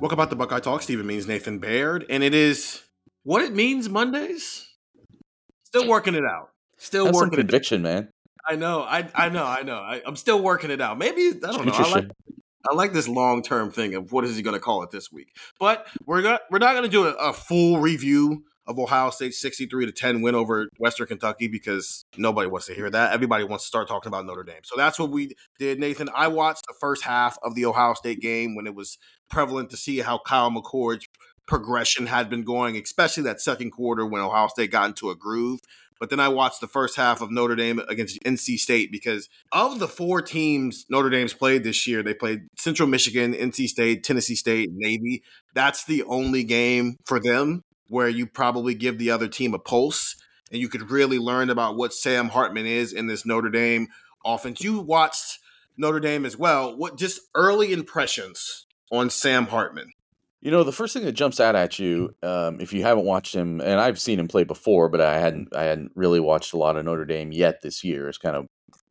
Welcome 0.00 0.16
back 0.16 0.30
to 0.30 0.36
Buckeye 0.36 0.60
Talk. 0.60 0.82
Stephen 0.82 1.08
Means 1.08 1.26
Nathan 1.26 1.58
Baird, 1.58 2.06
and 2.08 2.22
it 2.22 2.32
is 2.32 2.82
what 3.24 3.42
it 3.42 3.52
means 3.52 3.88
Mondays. 3.88 4.64
Still 5.64 5.88
working 5.88 6.14
it 6.14 6.22
out. 6.24 6.50
Still 6.76 7.06
Have 7.06 7.16
working 7.16 7.36
conviction, 7.36 7.82
man. 7.82 8.10
I 8.46 8.54
know. 8.54 8.82
I 8.82 9.08
I 9.12 9.28
know. 9.28 9.44
I 9.44 9.62
know. 9.62 9.78
I, 9.78 10.00
I'm 10.06 10.14
still 10.14 10.40
working 10.40 10.70
it 10.70 10.80
out. 10.80 10.98
Maybe 10.98 11.30
I 11.44 11.50
don't 11.50 11.66
know. 11.66 11.72
I 11.72 11.90
like, 11.90 12.10
I 12.70 12.74
like 12.74 12.92
this 12.92 13.08
long 13.08 13.42
term 13.42 13.72
thing 13.72 13.96
of 13.96 14.12
what 14.12 14.24
is 14.24 14.36
he 14.36 14.42
going 14.42 14.54
to 14.54 14.60
call 14.60 14.84
it 14.84 14.92
this 14.92 15.10
week. 15.10 15.34
But 15.58 15.84
we're 16.06 16.22
gonna 16.22 16.40
we're 16.48 16.58
not 16.58 16.74
going 16.74 16.84
to 16.84 16.88
do 16.88 17.04
a, 17.04 17.14
a 17.14 17.32
full 17.32 17.80
review 17.80 18.44
of 18.68 18.78
Ohio 18.78 19.10
State's 19.10 19.40
63 19.40 19.86
to 19.86 19.92
10 19.92 20.20
win 20.20 20.34
over 20.34 20.68
Western 20.78 21.06
Kentucky 21.06 21.48
because 21.48 22.04
nobody 22.16 22.48
wants 22.48 22.66
to 22.66 22.74
hear 22.74 22.90
that. 22.90 23.12
Everybody 23.14 23.42
wants 23.42 23.64
to 23.64 23.68
start 23.68 23.88
talking 23.88 24.08
about 24.08 24.26
Notre 24.26 24.44
Dame. 24.44 24.60
So 24.62 24.76
that's 24.76 24.98
what 24.98 25.10
we 25.10 25.34
did, 25.58 25.80
Nathan. 25.80 26.10
I 26.14 26.28
watched 26.28 26.66
the 26.68 26.74
first 26.78 27.02
half 27.02 27.38
of 27.42 27.54
the 27.54 27.64
Ohio 27.64 27.94
State 27.94 28.20
game 28.20 28.54
when 28.54 28.66
it 28.66 28.74
was 28.74 28.98
prevalent 29.28 29.70
to 29.70 29.76
see 29.76 29.98
how 29.98 30.18
Kyle 30.18 30.50
McCord's 30.50 31.06
progression 31.46 32.06
had 32.06 32.28
been 32.28 32.44
going, 32.44 32.76
especially 32.76 33.22
that 33.24 33.40
second 33.40 33.70
quarter 33.70 34.06
when 34.06 34.22
Ohio 34.22 34.48
State 34.48 34.70
got 34.70 34.86
into 34.86 35.10
a 35.10 35.16
groove. 35.16 35.60
But 35.98 36.10
then 36.10 36.20
I 36.20 36.28
watched 36.28 36.60
the 36.60 36.68
first 36.68 36.96
half 36.96 37.20
of 37.20 37.32
Notre 37.32 37.56
Dame 37.56 37.80
against 37.88 38.22
NC 38.22 38.58
State 38.58 38.92
because 38.92 39.28
of 39.50 39.80
the 39.80 39.88
four 39.88 40.22
teams 40.22 40.86
Notre 40.88 41.10
Dame's 41.10 41.34
played 41.34 41.64
this 41.64 41.86
year, 41.86 42.02
they 42.02 42.14
played 42.14 42.42
Central 42.56 42.88
Michigan, 42.88 43.34
NC 43.34 43.66
State, 43.66 44.04
Tennessee 44.04 44.36
State, 44.36 44.70
Navy. 44.72 45.22
That's 45.54 45.84
the 45.84 46.04
only 46.04 46.44
game 46.44 46.98
for 47.04 47.18
them 47.18 47.64
where 47.88 48.08
you 48.08 48.26
probably 48.26 48.74
give 48.74 48.98
the 48.98 49.10
other 49.10 49.26
team 49.26 49.54
a 49.54 49.58
pulse 49.58 50.14
and 50.52 50.60
you 50.60 50.68
could 50.68 50.90
really 50.90 51.18
learn 51.18 51.50
about 51.50 51.76
what 51.76 51.92
Sam 51.92 52.28
Hartman 52.28 52.66
is 52.66 52.92
in 52.92 53.06
this 53.06 53.26
Notre 53.26 53.50
Dame 53.50 53.88
offense. 54.24 54.62
You 54.62 54.78
watched 54.80 55.38
Notre 55.76 56.00
Dame 56.00 56.24
as 56.24 56.36
well. 56.36 56.76
What 56.76 56.96
just 56.96 57.20
early 57.34 57.72
impressions 57.72 58.66
on 58.90 59.10
Sam 59.10 59.46
Hartman? 59.46 59.92
You 60.40 60.52
know, 60.52 60.62
the 60.62 60.72
first 60.72 60.94
thing 60.94 61.04
that 61.04 61.12
jumps 61.12 61.40
out 61.40 61.56
at 61.56 61.78
you, 61.78 62.14
um, 62.22 62.60
if 62.60 62.72
you 62.72 62.82
haven't 62.82 63.04
watched 63.04 63.34
him, 63.34 63.60
and 63.60 63.80
I've 63.80 64.00
seen 64.00 64.20
him 64.20 64.28
play 64.28 64.44
before, 64.44 64.88
but 64.88 65.00
I 65.00 65.18
hadn't, 65.18 65.54
I 65.54 65.64
hadn't 65.64 65.92
really 65.96 66.20
watched 66.20 66.52
a 66.52 66.56
lot 66.56 66.76
of 66.76 66.84
Notre 66.84 67.04
Dame 67.04 67.32
yet 67.32 67.60
this 67.60 67.82
year. 67.82 68.08
It's 68.08 68.18
kind 68.18 68.36
of 68.36 68.46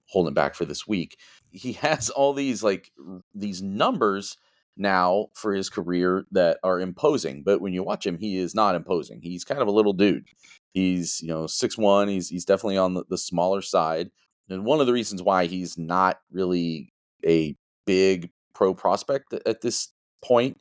holding 0.09 0.33
back 0.33 0.55
for 0.55 0.65
this 0.65 0.87
week. 0.87 1.17
He 1.51 1.73
has 1.73 2.09
all 2.09 2.33
these 2.33 2.63
like 2.63 2.91
these 3.33 3.61
numbers 3.61 4.37
now 4.75 5.27
for 5.33 5.53
his 5.53 5.69
career 5.69 6.25
that 6.31 6.59
are 6.63 6.79
imposing, 6.79 7.43
but 7.43 7.61
when 7.61 7.73
you 7.73 7.83
watch 7.83 8.05
him, 8.05 8.17
he 8.17 8.37
is 8.37 8.53
not 8.53 8.75
imposing. 8.75 9.21
He's 9.21 9.43
kind 9.43 9.61
of 9.61 9.67
a 9.67 9.71
little 9.71 9.93
dude. 9.93 10.25
He's 10.73 11.21
you 11.21 11.29
know 11.29 11.47
six 11.47 11.77
one. 11.77 12.07
He's 12.07 12.29
he's 12.29 12.45
definitely 12.45 12.77
on 12.77 12.93
the, 12.93 13.03
the 13.09 13.17
smaller 13.17 13.61
side, 13.61 14.11
and 14.49 14.65
one 14.65 14.79
of 14.81 14.87
the 14.87 14.93
reasons 14.93 15.23
why 15.23 15.45
he's 15.45 15.77
not 15.77 16.19
really 16.31 16.93
a 17.25 17.55
big 17.85 18.31
pro 18.57 18.73
prospect 18.73 19.33
at 19.45 19.61
this 19.61 19.89
point 20.23 20.57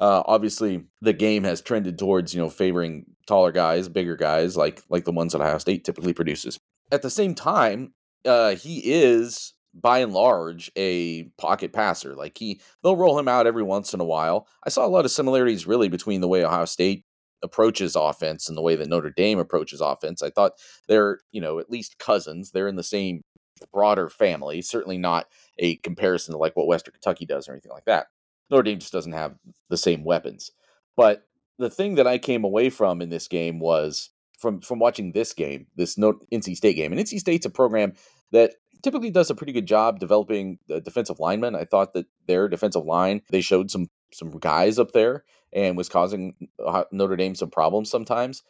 uh, 0.00 0.22
obviously, 0.24 0.84
the 1.02 1.12
game 1.12 1.44
has 1.44 1.60
trended 1.60 1.98
towards 1.98 2.34
you 2.34 2.40
know 2.40 2.48
favoring 2.48 3.04
taller 3.26 3.52
guys, 3.52 3.88
bigger 3.88 4.16
guys, 4.16 4.56
like 4.56 4.82
like 4.88 5.04
the 5.04 5.12
ones 5.12 5.32
that 5.32 5.42
Ohio 5.42 5.58
State 5.58 5.84
typically 5.84 6.14
produces. 6.14 6.58
At 6.90 7.02
the 7.02 7.10
same 7.10 7.34
time, 7.34 7.92
uh, 8.24 8.54
he 8.54 8.80
is 8.84 9.52
by 9.74 9.98
and 9.98 10.12
large 10.12 10.70
a 10.74 11.24
pocket 11.38 11.72
passer. 11.72 12.16
Like 12.16 12.38
he, 12.38 12.60
they'll 12.82 12.96
roll 12.96 13.18
him 13.18 13.28
out 13.28 13.46
every 13.46 13.62
once 13.62 13.94
in 13.94 14.00
a 14.00 14.04
while. 14.04 14.48
I 14.64 14.70
saw 14.70 14.84
a 14.86 14.88
lot 14.88 15.04
of 15.04 15.10
similarities 15.10 15.66
really 15.66 15.88
between 15.88 16.22
the 16.22 16.28
way 16.28 16.44
Ohio 16.44 16.64
State 16.64 17.04
approaches 17.42 17.94
offense 17.94 18.48
and 18.48 18.56
the 18.56 18.62
way 18.62 18.76
that 18.76 18.88
Notre 18.88 19.12
Dame 19.14 19.38
approaches 19.38 19.80
offense. 19.80 20.22
I 20.22 20.30
thought 20.30 20.52
they're 20.88 21.18
you 21.30 21.42
know 21.42 21.58
at 21.58 21.70
least 21.70 21.98
cousins. 21.98 22.52
They're 22.52 22.68
in 22.68 22.76
the 22.76 22.82
same 22.82 23.20
broader 23.66 24.08
family. 24.08 24.62
Certainly 24.62 24.98
not 24.98 25.26
a 25.58 25.76
comparison 25.76 26.32
to 26.32 26.38
like 26.38 26.56
what 26.56 26.66
Western 26.66 26.92
Kentucky 26.92 27.26
does 27.26 27.48
or 27.48 27.52
anything 27.52 27.72
like 27.72 27.84
that. 27.86 28.06
Notre 28.50 28.64
Dame 28.64 28.78
just 28.78 28.92
doesn't 28.92 29.12
have 29.12 29.36
the 29.68 29.76
same 29.76 30.04
weapons. 30.04 30.50
But 30.96 31.26
the 31.58 31.70
thing 31.70 31.96
that 31.96 32.06
I 32.06 32.18
came 32.18 32.44
away 32.44 32.70
from 32.70 33.00
in 33.00 33.10
this 33.10 33.28
game 33.28 33.60
was 33.60 34.10
from 34.38 34.60
from 34.60 34.78
watching 34.78 35.12
this 35.12 35.32
game, 35.32 35.66
this 35.76 35.96
NC 35.96 36.56
State 36.56 36.76
game, 36.76 36.92
and 36.92 37.00
NC 37.00 37.18
State's 37.18 37.46
a 37.46 37.50
program 37.50 37.92
that 38.32 38.54
typically 38.82 39.10
does 39.10 39.30
a 39.30 39.34
pretty 39.34 39.52
good 39.52 39.66
job 39.66 40.00
developing 40.00 40.58
the 40.66 40.80
defensive 40.80 41.20
linemen. 41.20 41.54
I 41.54 41.64
thought 41.64 41.92
that 41.94 42.06
their 42.26 42.48
defensive 42.48 42.84
line 42.84 43.22
they 43.30 43.40
showed 43.40 43.70
some 43.70 43.88
some 44.12 44.30
guys 44.30 44.78
up 44.78 44.92
there 44.92 45.24
and 45.52 45.76
was 45.76 45.88
causing 45.88 46.48
uh, 46.64 46.84
Notre 46.90 47.16
Dame 47.16 47.34
some 47.34 47.50
problems 47.50 47.90
sometimes. 47.90 48.42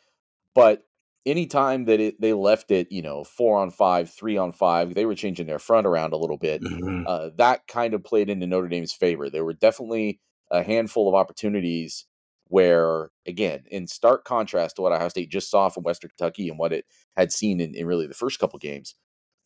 But 0.55 0.85
anytime 1.27 1.85
that 1.85 2.01
it, 2.01 2.21
they 2.21 2.33
left 2.33 2.71
it, 2.71 2.91
you 2.91 3.03
know, 3.03 3.25
four 3.25 3.59
on 3.59 3.71
five, 3.71 4.11
three 4.11 4.37
on 4.37 4.53
five, 4.53 4.95
they 4.95 5.07
were 5.07 5.15
changing 5.15 5.47
their 5.47 5.59
front 5.59 5.87
around 5.87 6.13
a 6.13 6.17
little 6.17 6.39
bit. 6.39 6.63
Uh, 7.07 7.31
that 7.37 7.67
kind 7.67 7.95
of 7.95 8.03
played 8.05 8.31
into 8.31 8.47
Notre 8.47 8.69
Dame's 8.69 8.93
favor. 8.93 9.29
There 9.29 9.45
were 9.45 9.53
definitely 9.53 10.21
a 10.51 10.63
handful 10.63 11.09
of 11.09 11.15
opportunities 11.15 12.07
where, 12.45 13.11
again, 13.27 13.63
in 13.71 13.87
stark 13.87 14.25
contrast 14.25 14.77
to 14.77 14.83
what 14.83 14.93
Ohio 14.93 15.09
State 15.09 15.31
just 15.31 15.51
saw 15.51 15.69
from 15.69 15.85
Western 15.85 16.11
Kentucky 16.11 16.49
and 16.49 16.59
what 16.59 16.73
it 16.73 16.85
had 17.17 17.33
seen 17.33 17.61
in, 17.61 17.75
in 17.75 17.87
really 17.87 18.09
the 18.09 18.15
first 18.15 18.41
couple 18.41 18.59
games, 18.59 18.97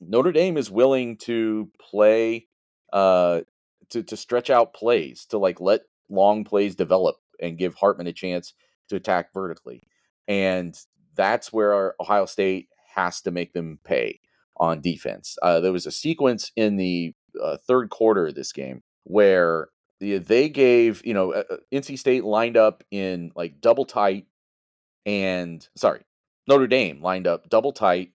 Notre 0.00 0.32
Dame 0.32 0.56
is 0.56 0.70
willing 0.70 1.18
to 1.18 1.70
play, 1.90 2.46
uh, 2.92 3.42
to 3.90 4.02
to 4.02 4.16
stretch 4.16 4.48
out 4.48 4.72
plays, 4.72 5.26
to 5.26 5.38
like 5.38 5.60
let 5.60 5.82
long 6.08 6.44
plays 6.44 6.74
develop 6.76 7.16
and 7.40 7.58
give 7.58 7.74
Hartman 7.74 8.06
a 8.06 8.12
chance 8.12 8.54
to 8.88 8.96
attack 8.96 9.34
vertically, 9.34 9.82
and 10.26 10.74
that's 11.14 11.52
where 11.52 11.94
Ohio 12.00 12.26
State 12.26 12.68
has 12.94 13.20
to 13.22 13.30
make 13.30 13.52
them 13.52 13.78
pay 13.84 14.20
on 14.56 14.80
defense. 14.80 15.36
Uh, 15.42 15.60
there 15.60 15.72
was 15.72 15.86
a 15.86 15.90
sequence 15.90 16.52
in 16.56 16.76
the 16.76 17.12
uh, 17.42 17.56
third 17.66 17.90
quarter 17.90 18.28
of 18.28 18.34
this 18.34 18.52
game 18.52 18.82
where 19.04 19.68
the, 20.00 20.18
they 20.18 20.48
gave, 20.48 21.04
you 21.04 21.14
know, 21.14 21.32
uh, 21.32 21.44
uh, 21.50 21.56
NC 21.72 21.98
State 21.98 22.24
lined 22.24 22.56
up 22.56 22.84
in 22.90 23.32
like 23.34 23.60
double 23.60 23.84
tight 23.84 24.26
and 25.06 25.66
sorry, 25.76 26.02
Notre 26.46 26.66
Dame 26.66 27.02
lined 27.02 27.26
up 27.26 27.48
double 27.48 27.72
tight, 27.72 28.12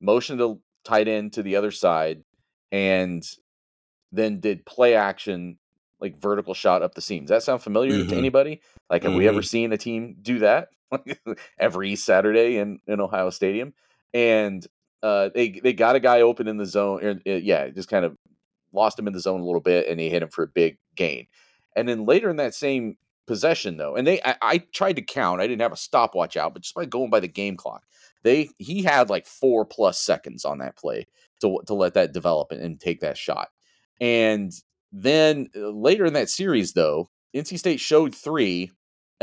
motioned 0.00 0.40
the 0.40 0.58
tight 0.84 1.08
end 1.08 1.34
to 1.34 1.42
the 1.42 1.56
other 1.56 1.70
side, 1.70 2.24
and 2.72 3.24
then 4.12 4.40
did 4.40 4.64
play 4.66 4.94
action 4.94 5.58
like 6.00 6.20
vertical 6.20 6.54
shot 6.54 6.82
up 6.82 6.94
the 6.94 7.00
seams. 7.00 7.28
Does 7.28 7.36
that 7.36 7.42
sound 7.44 7.62
familiar 7.62 7.98
to 7.98 8.14
Mhm. 8.14 8.18
anybody? 8.18 8.60
Like, 8.90 9.04
have 9.04 9.14
we 9.14 9.28
ever 9.28 9.40
Mhm. 9.40 9.48
seen 9.48 9.72
a 9.72 9.78
team 9.78 10.16
do 10.20 10.40
that 10.40 10.70
every 11.58 11.96
Saturday 11.96 12.56
in, 12.56 12.80
in 12.86 13.00
Ohio 13.00 13.30
Stadium? 13.30 13.74
And 14.12 14.66
uh, 15.02 15.28
they 15.34 15.50
they 15.50 15.72
got 15.72 15.96
a 15.96 16.00
guy 16.00 16.22
open 16.22 16.48
in 16.48 16.56
the 16.56 16.66
zone. 16.66 17.04
or, 17.04 17.10
uh, 17.10 17.36
yeah, 17.36 17.68
just 17.68 17.90
kind 17.90 18.04
of 18.04 18.16
lost 18.72 18.98
him 18.98 19.06
in 19.06 19.12
the 19.12 19.20
zone 19.20 19.40
a 19.40 19.44
little 19.44 19.60
bit, 19.60 19.86
and 19.86 20.00
he 20.00 20.08
hit 20.08 20.22
him 20.22 20.30
for 20.30 20.44
a 20.44 20.48
big 20.48 20.78
gain. 20.96 21.26
And 21.76 21.88
then 21.88 22.06
later 22.06 22.30
in 22.30 22.36
that 22.36 22.54
same 22.54 22.96
possession, 23.26 23.76
though, 23.76 23.96
and 23.96 24.06
they 24.06 24.20
I, 24.22 24.36
I 24.40 24.58
tried 24.58 24.96
to 24.96 25.02
count. 25.02 25.40
I 25.40 25.46
didn't 25.46 25.62
have 25.62 25.72
a 25.72 25.76
stopwatch 25.76 26.36
out, 26.36 26.54
but 26.54 26.62
just 26.62 26.74
by 26.74 26.86
going 26.86 27.10
by 27.10 27.20
the 27.20 27.28
game 27.28 27.56
clock, 27.56 27.84
they 28.22 28.48
he 28.58 28.82
had 28.82 29.10
like 29.10 29.26
four 29.26 29.64
plus 29.64 29.98
seconds 29.98 30.44
on 30.44 30.58
that 30.58 30.76
play 30.76 31.06
to 31.40 31.60
to 31.66 31.74
let 31.74 31.94
that 31.94 32.12
develop 32.12 32.50
and, 32.50 32.60
and 32.60 32.80
take 32.80 33.00
that 33.00 33.18
shot. 33.18 33.48
And 34.00 34.52
then 34.90 35.48
uh, 35.56 35.68
later 35.68 36.06
in 36.06 36.14
that 36.14 36.30
series, 36.30 36.72
though, 36.72 37.10
NC 37.34 37.58
State 37.58 37.80
showed 37.80 38.14
three 38.14 38.72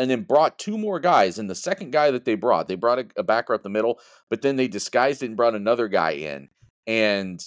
and 0.02 0.10
then 0.10 0.24
brought 0.24 0.58
two 0.58 0.80
more 0.80 1.00
guys. 1.00 1.38
And 1.38 1.48
the 1.48 1.56
second 1.56 1.92
guy 1.92 2.10
that 2.10 2.26
they 2.26 2.34
brought, 2.34 2.68
they 2.68 2.76
brought 2.76 2.98
a, 2.98 3.06
a 3.18 3.24
backer 3.24 3.54
up 3.54 3.62
the 3.62 3.70
middle, 3.70 4.00
but 4.30 4.42
then 4.42 4.56
they 4.56 4.68
disguised 4.68 5.22
it 5.22 5.28
and 5.28 5.38
brought 5.38 5.54
another 5.54 5.88
guy 5.88 6.12
in. 6.12 6.50
And 6.88 7.40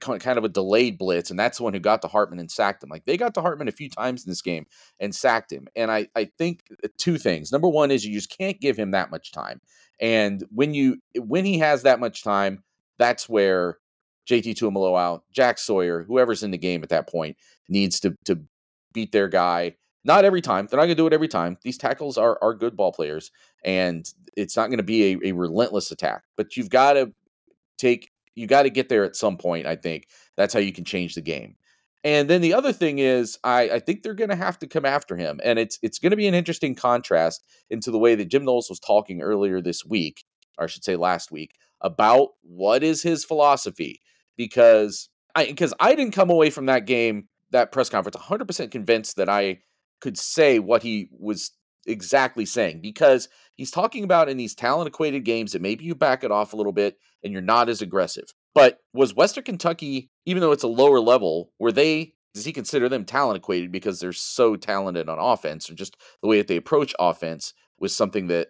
kind 0.00 0.36
of 0.36 0.44
a 0.44 0.50
delayed 0.50 0.98
blitz, 0.98 1.30
and 1.30 1.38
that's 1.38 1.56
the 1.56 1.64
one 1.64 1.72
who 1.72 1.80
got 1.80 2.02
to 2.02 2.08
Hartman 2.08 2.38
and 2.38 2.50
sacked 2.50 2.82
him. 2.82 2.90
Like 2.90 3.06
they 3.06 3.16
got 3.16 3.32
to 3.34 3.40
Hartman 3.40 3.68
a 3.68 3.72
few 3.72 3.88
times 3.88 4.22
in 4.22 4.30
this 4.30 4.42
game 4.42 4.66
and 5.00 5.14
sacked 5.14 5.50
him. 5.50 5.66
And 5.74 5.90
I, 5.90 6.08
I 6.14 6.26
think 6.36 6.64
uh, 6.84 6.88
two 6.98 7.16
things. 7.16 7.52
Number 7.52 7.68
one 7.68 7.90
is 7.90 8.04
you 8.04 8.12
just 8.12 8.36
can't 8.36 8.60
give 8.60 8.76
him 8.76 8.90
that 8.90 9.10
much 9.10 9.32
time. 9.32 9.62
And 9.98 10.44
when 10.50 10.74
you 10.74 10.98
when 11.16 11.46
he 11.46 11.58
has 11.58 11.84
that 11.84 12.00
much 12.00 12.22
time, 12.22 12.62
that's 12.98 13.28
where 13.30 13.78
JT 14.28 14.56
Tuimoloau, 14.56 15.22
Jack 15.32 15.56
Sawyer, 15.58 16.04
whoever's 16.04 16.42
in 16.42 16.50
the 16.50 16.58
game 16.58 16.82
at 16.82 16.90
that 16.90 17.08
point, 17.08 17.38
needs 17.68 17.98
to 18.00 18.14
to 18.26 18.40
beat 18.92 19.12
their 19.12 19.28
guy. 19.28 19.76
Not 20.04 20.24
every 20.24 20.40
time. 20.40 20.66
They're 20.66 20.78
not 20.78 20.86
going 20.86 20.96
to 20.96 21.02
do 21.02 21.06
it 21.06 21.12
every 21.12 21.28
time. 21.28 21.58
These 21.62 21.78
tackles 21.78 22.16
are 22.16 22.38
are 22.40 22.54
good 22.54 22.76
ball 22.76 22.92
players, 22.92 23.30
and 23.64 24.08
it's 24.36 24.56
not 24.56 24.68
going 24.68 24.78
to 24.78 24.84
be 24.84 25.12
a, 25.12 25.30
a 25.30 25.32
relentless 25.32 25.90
attack. 25.90 26.22
But 26.36 26.56
you've 26.56 26.70
got 26.70 26.94
to 26.94 27.12
take 27.78 28.10
you 28.34 28.46
got 28.46 28.62
to 28.62 28.70
get 28.70 28.88
there 28.88 29.04
at 29.04 29.16
some 29.16 29.36
point. 29.36 29.66
I 29.66 29.76
think 29.76 30.06
that's 30.36 30.54
how 30.54 30.60
you 30.60 30.72
can 30.72 30.84
change 30.84 31.14
the 31.14 31.20
game. 31.20 31.56
And 32.04 32.30
then 32.30 32.40
the 32.40 32.54
other 32.54 32.72
thing 32.72 33.00
is, 33.00 33.38
I, 33.42 33.62
I 33.70 33.78
think 33.80 34.02
they're 34.02 34.14
going 34.14 34.30
to 34.30 34.36
have 34.36 34.58
to 34.60 34.68
come 34.68 34.84
after 34.84 35.16
him, 35.16 35.40
and 35.42 35.58
it's 35.58 35.78
it's 35.82 35.98
going 35.98 36.12
to 36.12 36.16
be 36.16 36.28
an 36.28 36.34
interesting 36.34 36.74
contrast 36.74 37.44
into 37.70 37.90
the 37.90 37.98
way 37.98 38.14
that 38.14 38.28
Jim 38.28 38.44
Knowles 38.44 38.70
was 38.70 38.78
talking 38.78 39.20
earlier 39.20 39.60
this 39.60 39.84
week, 39.84 40.24
or 40.56 40.64
I 40.64 40.66
should 40.68 40.84
say 40.84 40.94
last 40.94 41.32
week, 41.32 41.56
about 41.80 42.30
what 42.42 42.84
is 42.84 43.02
his 43.02 43.24
philosophy. 43.24 44.00
Because 44.36 45.08
I 45.34 45.46
because 45.46 45.74
I 45.80 45.96
didn't 45.96 46.14
come 46.14 46.30
away 46.30 46.50
from 46.50 46.66
that 46.66 46.86
game, 46.86 47.28
that 47.50 47.72
press 47.72 47.90
conference, 47.90 48.16
100 48.16 48.46
percent 48.46 48.70
convinced 48.70 49.16
that 49.16 49.28
I 49.28 49.58
could 50.00 50.18
say 50.18 50.58
what 50.58 50.82
he 50.82 51.08
was 51.12 51.52
exactly 51.86 52.44
saying 52.44 52.80
because 52.80 53.28
he's 53.54 53.70
talking 53.70 54.04
about 54.04 54.28
in 54.28 54.36
these 54.36 54.54
talent 54.54 54.88
equated 54.88 55.24
games 55.24 55.52
that 55.52 55.62
maybe 55.62 55.84
you 55.84 55.94
back 55.94 56.22
it 56.22 56.30
off 56.30 56.52
a 56.52 56.56
little 56.56 56.72
bit 56.72 56.98
and 57.24 57.32
you're 57.32 57.42
not 57.42 57.68
as 57.68 57.82
aggressive. 57.82 58.34
But 58.54 58.78
was 58.92 59.14
Western 59.14 59.44
Kentucky, 59.44 60.10
even 60.26 60.40
though 60.40 60.52
it's 60.52 60.62
a 60.62 60.68
lower 60.68 61.00
level, 61.00 61.52
were 61.58 61.72
they 61.72 62.14
does 62.34 62.44
he 62.44 62.52
consider 62.52 62.88
them 62.88 63.04
talent 63.04 63.38
equated 63.38 63.72
because 63.72 63.98
they're 63.98 64.12
so 64.12 64.54
talented 64.54 65.08
on 65.08 65.18
offense 65.18 65.68
or 65.68 65.74
just 65.74 65.96
the 66.22 66.28
way 66.28 66.38
that 66.38 66.46
they 66.46 66.56
approach 66.56 66.94
offense 66.98 67.54
was 67.80 67.96
something 67.96 68.28
that 68.28 68.48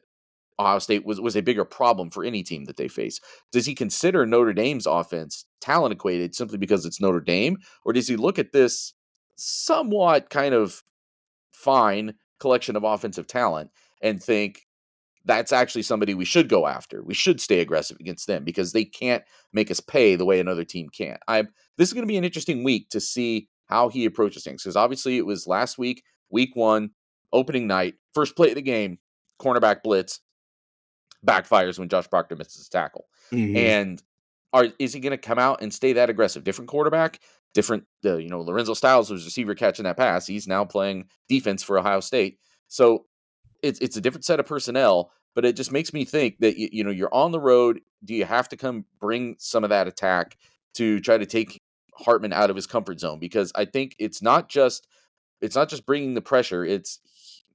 Ohio 0.59 0.81
State 0.81 1.07
was 1.07 1.21
was 1.21 1.37
a 1.37 1.43
bigger 1.43 1.65
problem 1.65 2.11
for 2.11 2.25
any 2.25 2.43
team 2.43 2.65
that 2.65 2.77
they 2.77 2.89
face. 2.89 3.21
Does 3.53 3.67
he 3.67 3.75
consider 3.75 4.27
Notre 4.27 4.53
Dame's 4.53 4.87
offense 4.87 5.47
talent 5.61 5.93
equated 5.93 6.35
simply 6.35 6.59
because 6.59 6.85
it's 6.85 7.01
Notre 7.01 7.21
Dame, 7.21 7.59
or 7.85 7.93
does 7.93 8.09
he 8.09 8.17
look 8.17 8.39
at 8.39 8.53
this 8.53 8.95
somewhat 9.37 10.31
kind 10.31 10.55
of 10.55 10.83
fine 11.59 12.15
collection 12.39 12.77
of 12.77 12.85
offensive 12.85 13.27
talent 13.27 13.71
and 14.01 14.23
think 14.23 14.67
that's 15.25 15.53
actually 15.53 15.83
somebody 15.83 16.15
we 16.15 16.25
should 16.25 16.49
go 16.49 16.67
after. 16.67 17.03
We 17.03 17.15
should 17.15 17.41
stay 17.41 17.61
aggressive 17.61 17.99
against 18.01 18.27
them 18.27 18.45
because 18.45 18.73
they 18.73 18.85
can't 18.85 19.25
make 19.53 19.71
us 19.71 19.81
pay 19.81 20.17
the 20.17 20.25
way 20.25 20.41
another 20.41 20.65
team 20.65 20.89
can. 20.89 21.19
I'm 21.27 21.49
this 21.77 21.89
is 21.89 21.93
going 21.93 22.05
to 22.05 22.09
be 22.09 22.17
an 22.17 22.25
interesting 22.25 22.65
week 22.65 22.89
to 22.91 23.01
see 23.01 23.49
how 23.67 23.89
he 23.89 24.05
approaches 24.05 24.45
things 24.45 24.63
because 24.63 24.77
obviously 24.77 25.19
it 25.19 25.27
was 25.27 25.47
last 25.47 25.79
week, 25.79 26.03
week 26.31 26.51
1, 26.55 26.91
opening 27.33 27.67
night, 27.67 27.95
first 28.15 28.37
play 28.37 28.51
of 28.51 28.55
the 28.55 28.63
game, 28.63 28.99
cornerback 29.41 29.83
blitz 29.83 30.21
backfires 31.27 31.79
when 31.79 31.89
Josh 31.89 32.09
Proctor 32.09 32.37
misses 32.37 32.67
a 32.67 32.71
tackle. 32.71 33.07
Mm-hmm. 33.33 33.57
And 33.57 34.03
are 34.53 34.69
is 34.79 34.95
he 34.95 35.01
going 35.01 35.11
to 35.11 35.19
come 35.19 35.39
out 35.39 35.63
and 35.63 35.73
stay 35.75 35.93
that 35.95 36.09
aggressive? 36.09 36.45
Different 36.45 36.71
quarterback, 36.71 37.21
different. 37.55 37.85
Uh, 38.05 38.17
you 38.17 38.29
know, 38.29 38.41
Lorenzo 38.41 38.75
Styles 38.75 39.11
was 39.11 39.25
receiver 39.25 39.55
catching 39.55 39.85
that 39.85 39.97
pass. 39.97 40.27
He's 40.27 40.47
now 40.47 40.65
playing 40.65 41.07
defense 41.29 41.63
for 41.63 41.79
Ohio 41.79 42.01
State. 42.01 42.39
So 42.69 43.07
it's 43.63 43.79
it's 43.81 43.97
a 43.97 44.01
different 44.01 44.25
set 44.25 44.41
of 44.41 44.47
personnel 44.47 45.11
but 45.39 45.45
it 45.45 45.55
just 45.55 45.71
makes 45.71 45.93
me 45.93 46.05
think 46.05 46.39
that 46.41 46.57
you, 46.57 46.69
you 46.73 46.83
know 46.83 46.91
you're 46.91 47.15
on 47.15 47.31
the 47.31 47.39
road. 47.39 47.81
Do 48.05 48.13
you 48.13 48.25
have 48.25 48.49
to 48.49 48.57
come 48.57 48.85
bring 48.99 49.37
some 49.39 49.63
of 49.63 49.71
that 49.71 49.87
attack 49.87 50.37
to 50.75 50.99
try 50.99 51.17
to 51.17 51.27
take 51.27 51.63
Hartman 51.95 52.33
out 52.33 52.51
of 52.51 52.57
his 52.57 52.67
comfort 52.67 52.99
zone? 52.99 53.21
Because 53.21 53.53
I 53.55 53.65
think 53.65 53.95
it's 54.01 54.21
not 54.21 54.49
just 54.49 54.89
it's 55.41 55.55
not 55.55 55.69
just 55.69 55.87
bringing 55.87 56.15
the 56.15 56.21
pressure. 56.21 56.65
It's 56.65 56.99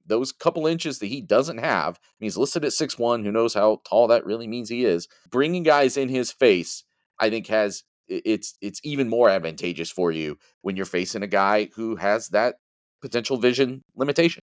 those 0.06 0.32
couple 0.32 0.66
inches 0.66 0.98
that 1.00 1.08
he 1.08 1.20
doesn't 1.20 1.58
have. 1.58 2.00
he's 2.20 2.38
listed 2.38 2.64
at 2.64 2.72
six 2.72 2.98
one. 2.98 3.22
Who 3.22 3.30
knows 3.30 3.52
how 3.52 3.82
tall 3.86 4.06
that 4.08 4.24
really 4.24 4.46
means 4.46 4.70
he 4.70 4.86
is? 4.86 5.06
Bringing 5.30 5.62
guys 5.62 5.98
in 5.98 6.08
his 6.08 6.32
face, 6.32 6.84
I 7.18 7.28
think 7.28 7.48
has 7.48 7.84
it's 8.08 8.54
it's 8.60 8.80
even 8.84 9.08
more 9.08 9.28
advantageous 9.28 9.90
for 9.90 10.12
you 10.12 10.38
when 10.62 10.76
you're 10.76 10.86
facing 10.86 11.22
a 11.22 11.26
guy 11.26 11.68
who 11.74 11.96
has 11.96 12.28
that 12.28 12.56
potential 13.00 13.36
vision 13.36 13.82
limitation. 13.96 14.42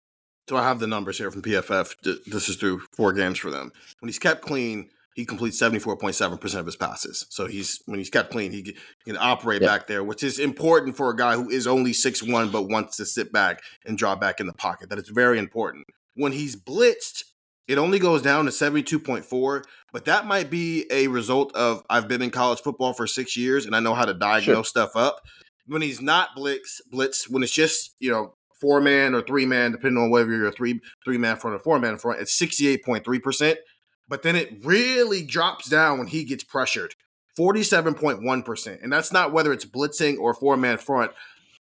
So 0.48 0.56
I 0.56 0.62
have 0.62 0.80
the 0.80 0.86
numbers 0.86 1.18
here 1.18 1.30
from 1.30 1.42
PFF. 1.42 2.22
This 2.26 2.48
is 2.48 2.56
through 2.56 2.80
four 2.96 3.12
games 3.12 3.38
for 3.38 3.50
them. 3.50 3.70
When 4.00 4.08
he's 4.08 4.18
kept 4.18 4.40
clean, 4.40 4.88
he 5.14 5.26
completes 5.26 5.60
74.7% 5.60 6.58
of 6.58 6.66
his 6.66 6.76
passes. 6.76 7.26
So 7.28 7.46
he's 7.46 7.82
when 7.86 7.98
he's 7.98 8.08
kept 8.08 8.30
clean, 8.30 8.52
he 8.52 8.76
can 9.04 9.16
operate 9.18 9.60
yep. 9.60 9.68
back 9.68 9.86
there, 9.86 10.02
which 10.02 10.22
is 10.22 10.38
important 10.38 10.96
for 10.96 11.10
a 11.10 11.16
guy 11.16 11.34
who 11.34 11.50
is 11.50 11.66
only 11.66 11.92
six 11.92 12.22
one 12.22 12.50
but 12.50 12.68
wants 12.68 12.96
to 12.98 13.04
sit 13.04 13.32
back 13.32 13.60
and 13.84 13.98
draw 13.98 14.14
back 14.14 14.40
in 14.40 14.46
the 14.46 14.52
pocket. 14.52 14.90
That 14.90 14.98
is 14.98 15.08
very 15.08 15.38
important. 15.38 15.86
When 16.14 16.32
he's 16.32 16.56
blitzed, 16.56 17.24
it 17.68 17.78
only 17.78 17.98
goes 17.98 18.22
down 18.22 18.46
to 18.46 18.50
72.4, 18.50 19.62
but 19.92 20.06
that 20.06 20.26
might 20.26 20.50
be 20.50 20.86
a 20.90 21.06
result 21.08 21.54
of 21.54 21.84
I've 21.90 22.08
been 22.08 22.22
in 22.22 22.30
college 22.30 22.60
football 22.60 22.94
for 22.94 23.06
6 23.06 23.36
years 23.36 23.66
and 23.66 23.76
I 23.76 23.80
know 23.80 23.94
how 23.94 24.06
to 24.06 24.14
diagnose 24.14 24.56
sure. 24.56 24.64
stuff 24.64 24.96
up. 24.96 25.20
When 25.66 25.82
he's 25.82 26.00
not 26.00 26.30
blitz 26.34 26.80
blitz 26.90 27.28
when 27.28 27.42
it's 27.42 27.52
just, 27.52 27.94
you 28.00 28.10
know, 28.10 28.34
four 28.58 28.80
man 28.80 29.14
or 29.14 29.20
three 29.20 29.44
man, 29.44 29.72
depending 29.72 30.02
on 30.02 30.10
whether 30.10 30.30
you're 30.30 30.48
a 30.48 30.52
three 30.52 30.80
three 31.04 31.18
man 31.18 31.36
front 31.36 31.54
or 31.54 31.58
four 31.58 31.78
man 31.78 31.98
front, 31.98 32.20
it's 32.20 32.40
68.3%. 32.40 33.56
But 34.08 34.22
then 34.22 34.34
it 34.34 34.64
really 34.64 35.22
drops 35.22 35.68
down 35.68 35.98
when 35.98 36.06
he 36.06 36.24
gets 36.24 36.42
pressured. 36.42 36.94
47.1%. 37.38 38.82
And 38.82 38.92
that's 38.92 39.12
not 39.12 39.32
whether 39.32 39.52
it's 39.52 39.66
blitzing 39.66 40.18
or 40.18 40.34
four 40.34 40.56
man 40.56 40.78
front. 40.78 41.12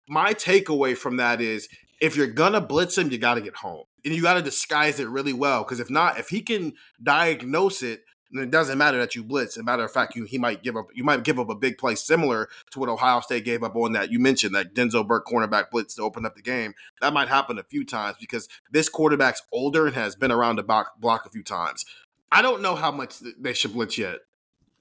My 0.07 0.33
takeaway 0.33 0.97
from 0.97 1.17
that 1.17 1.41
is 1.41 1.67
if 1.99 2.15
you're 2.15 2.27
gonna 2.27 2.61
blitz 2.61 2.97
him, 2.97 3.11
you 3.11 3.17
gotta 3.17 3.41
get 3.41 3.55
home. 3.55 3.83
And 4.05 4.13
you 4.13 4.21
gotta 4.21 4.41
disguise 4.41 4.99
it 4.99 5.07
really 5.09 5.33
well. 5.33 5.63
Because 5.63 5.79
if 5.79 5.89
not, 5.89 6.19
if 6.19 6.29
he 6.29 6.41
can 6.41 6.73
diagnose 7.01 7.81
it 7.83 8.03
and 8.31 8.41
it 8.41 8.51
doesn't 8.51 8.77
matter 8.77 8.97
that 8.99 9.15
you 9.15 9.23
blitz. 9.23 9.57
As 9.57 9.61
a 9.61 9.63
matter 9.63 9.83
of 9.83 9.91
fact, 9.91 10.15
you 10.15 10.25
he 10.25 10.37
might 10.37 10.61
give 10.61 10.77
up 10.77 10.87
you 10.93 11.03
might 11.03 11.23
give 11.23 11.39
up 11.39 11.49
a 11.49 11.55
big 11.55 11.77
play 11.77 11.95
similar 11.95 12.47
to 12.71 12.79
what 12.79 12.89
Ohio 12.89 13.19
State 13.21 13.45
gave 13.45 13.63
up 13.63 13.75
on 13.75 13.93
that 13.93 14.11
you 14.11 14.19
mentioned 14.19 14.53
that 14.55 14.73
Denzel 14.73 15.07
Burke 15.07 15.25
cornerback 15.25 15.71
blitz 15.71 15.95
to 15.95 16.03
open 16.03 16.25
up 16.25 16.35
the 16.35 16.41
game. 16.41 16.73
That 17.01 17.13
might 17.13 17.27
happen 17.27 17.57
a 17.57 17.63
few 17.63 17.85
times 17.85 18.17
because 18.19 18.47
this 18.71 18.89
quarterback's 18.89 19.41
older 19.51 19.87
and 19.87 19.95
has 19.95 20.15
been 20.15 20.31
around 20.31 20.57
the 20.57 20.63
block, 20.63 20.99
block 20.99 21.25
a 21.25 21.29
few 21.29 21.43
times. 21.43 21.85
I 22.31 22.41
don't 22.41 22.61
know 22.61 22.75
how 22.75 22.91
much 22.91 23.15
they 23.39 23.53
should 23.53 23.73
blitz 23.73 23.97
yet. 23.97 24.19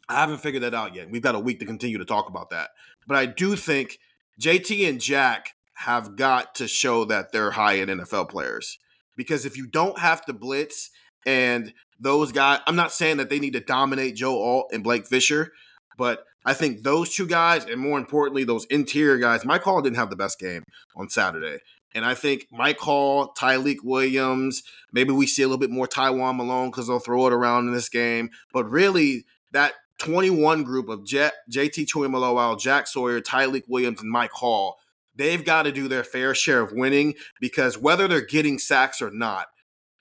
I 0.08 0.20
haven't 0.20 0.38
figured 0.38 0.62
that 0.62 0.74
out 0.74 0.94
yet. 0.94 1.10
We've 1.10 1.22
got 1.22 1.34
a 1.34 1.40
week 1.40 1.60
to 1.60 1.66
continue 1.66 1.98
to 1.98 2.04
talk 2.04 2.28
about 2.28 2.50
that. 2.50 2.70
But 3.06 3.16
I 3.16 3.26
do 3.26 3.56
think 3.56 3.98
JT 4.40 4.88
and 4.88 5.00
Jack 5.00 5.54
have 5.78 6.16
got 6.16 6.56
to 6.56 6.66
show 6.66 7.04
that 7.04 7.30
they're 7.30 7.52
high 7.52 7.78
end 7.78 7.88
NFL 7.88 8.28
players. 8.28 8.78
Because 9.16 9.46
if 9.46 9.56
you 9.56 9.66
don't 9.66 9.98
have 9.98 10.24
to 10.26 10.32
blitz 10.32 10.90
and 11.24 11.72
those 12.00 12.32
guys, 12.32 12.60
I'm 12.66 12.76
not 12.76 12.92
saying 12.92 13.18
that 13.18 13.30
they 13.30 13.38
need 13.38 13.52
to 13.52 13.60
dominate 13.60 14.16
Joe 14.16 14.42
Alt 14.42 14.70
and 14.72 14.82
Blake 14.82 15.06
Fisher, 15.06 15.52
but 15.96 16.24
I 16.44 16.54
think 16.54 16.82
those 16.82 17.14
two 17.14 17.26
guys, 17.26 17.64
and 17.64 17.80
more 17.80 17.98
importantly, 17.98 18.42
those 18.42 18.64
interior 18.66 19.18
guys, 19.18 19.44
Mike 19.44 19.62
Hall 19.62 19.80
didn't 19.80 19.98
have 19.98 20.10
the 20.10 20.16
best 20.16 20.40
game 20.40 20.64
on 20.96 21.08
Saturday. 21.08 21.58
And 21.94 22.04
I 22.04 22.14
think 22.14 22.46
Mike 22.50 22.78
Hall, 22.78 23.32
Tyleik 23.38 23.78
Williams, 23.84 24.62
maybe 24.92 25.12
we 25.12 25.26
see 25.26 25.42
a 25.42 25.46
little 25.46 25.58
bit 25.58 25.70
more 25.70 25.86
Tywone 25.86 26.36
Malone 26.36 26.70
because 26.70 26.88
they'll 26.88 26.98
throw 26.98 27.26
it 27.28 27.32
around 27.32 27.68
in 27.68 27.72
this 27.72 27.88
game. 27.88 28.30
But 28.52 28.68
really, 28.68 29.24
that 29.52 29.74
21 29.98 30.64
group 30.64 30.88
of 30.88 31.04
Jet, 31.04 31.34
JT 31.50 31.86
Tuimoloau, 31.86 32.58
Jack 32.58 32.86
Sawyer, 32.88 33.20
Tyleik 33.20 33.64
Williams, 33.68 34.00
and 34.00 34.10
Mike 34.10 34.32
Hall, 34.32 34.78
they've 35.18 35.44
got 35.44 35.64
to 35.64 35.72
do 35.72 35.88
their 35.88 36.04
fair 36.04 36.34
share 36.34 36.62
of 36.62 36.72
winning 36.72 37.14
because 37.40 37.76
whether 37.76 38.08
they're 38.08 38.24
getting 38.24 38.58
sacks 38.58 39.02
or 39.02 39.10
not, 39.10 39.46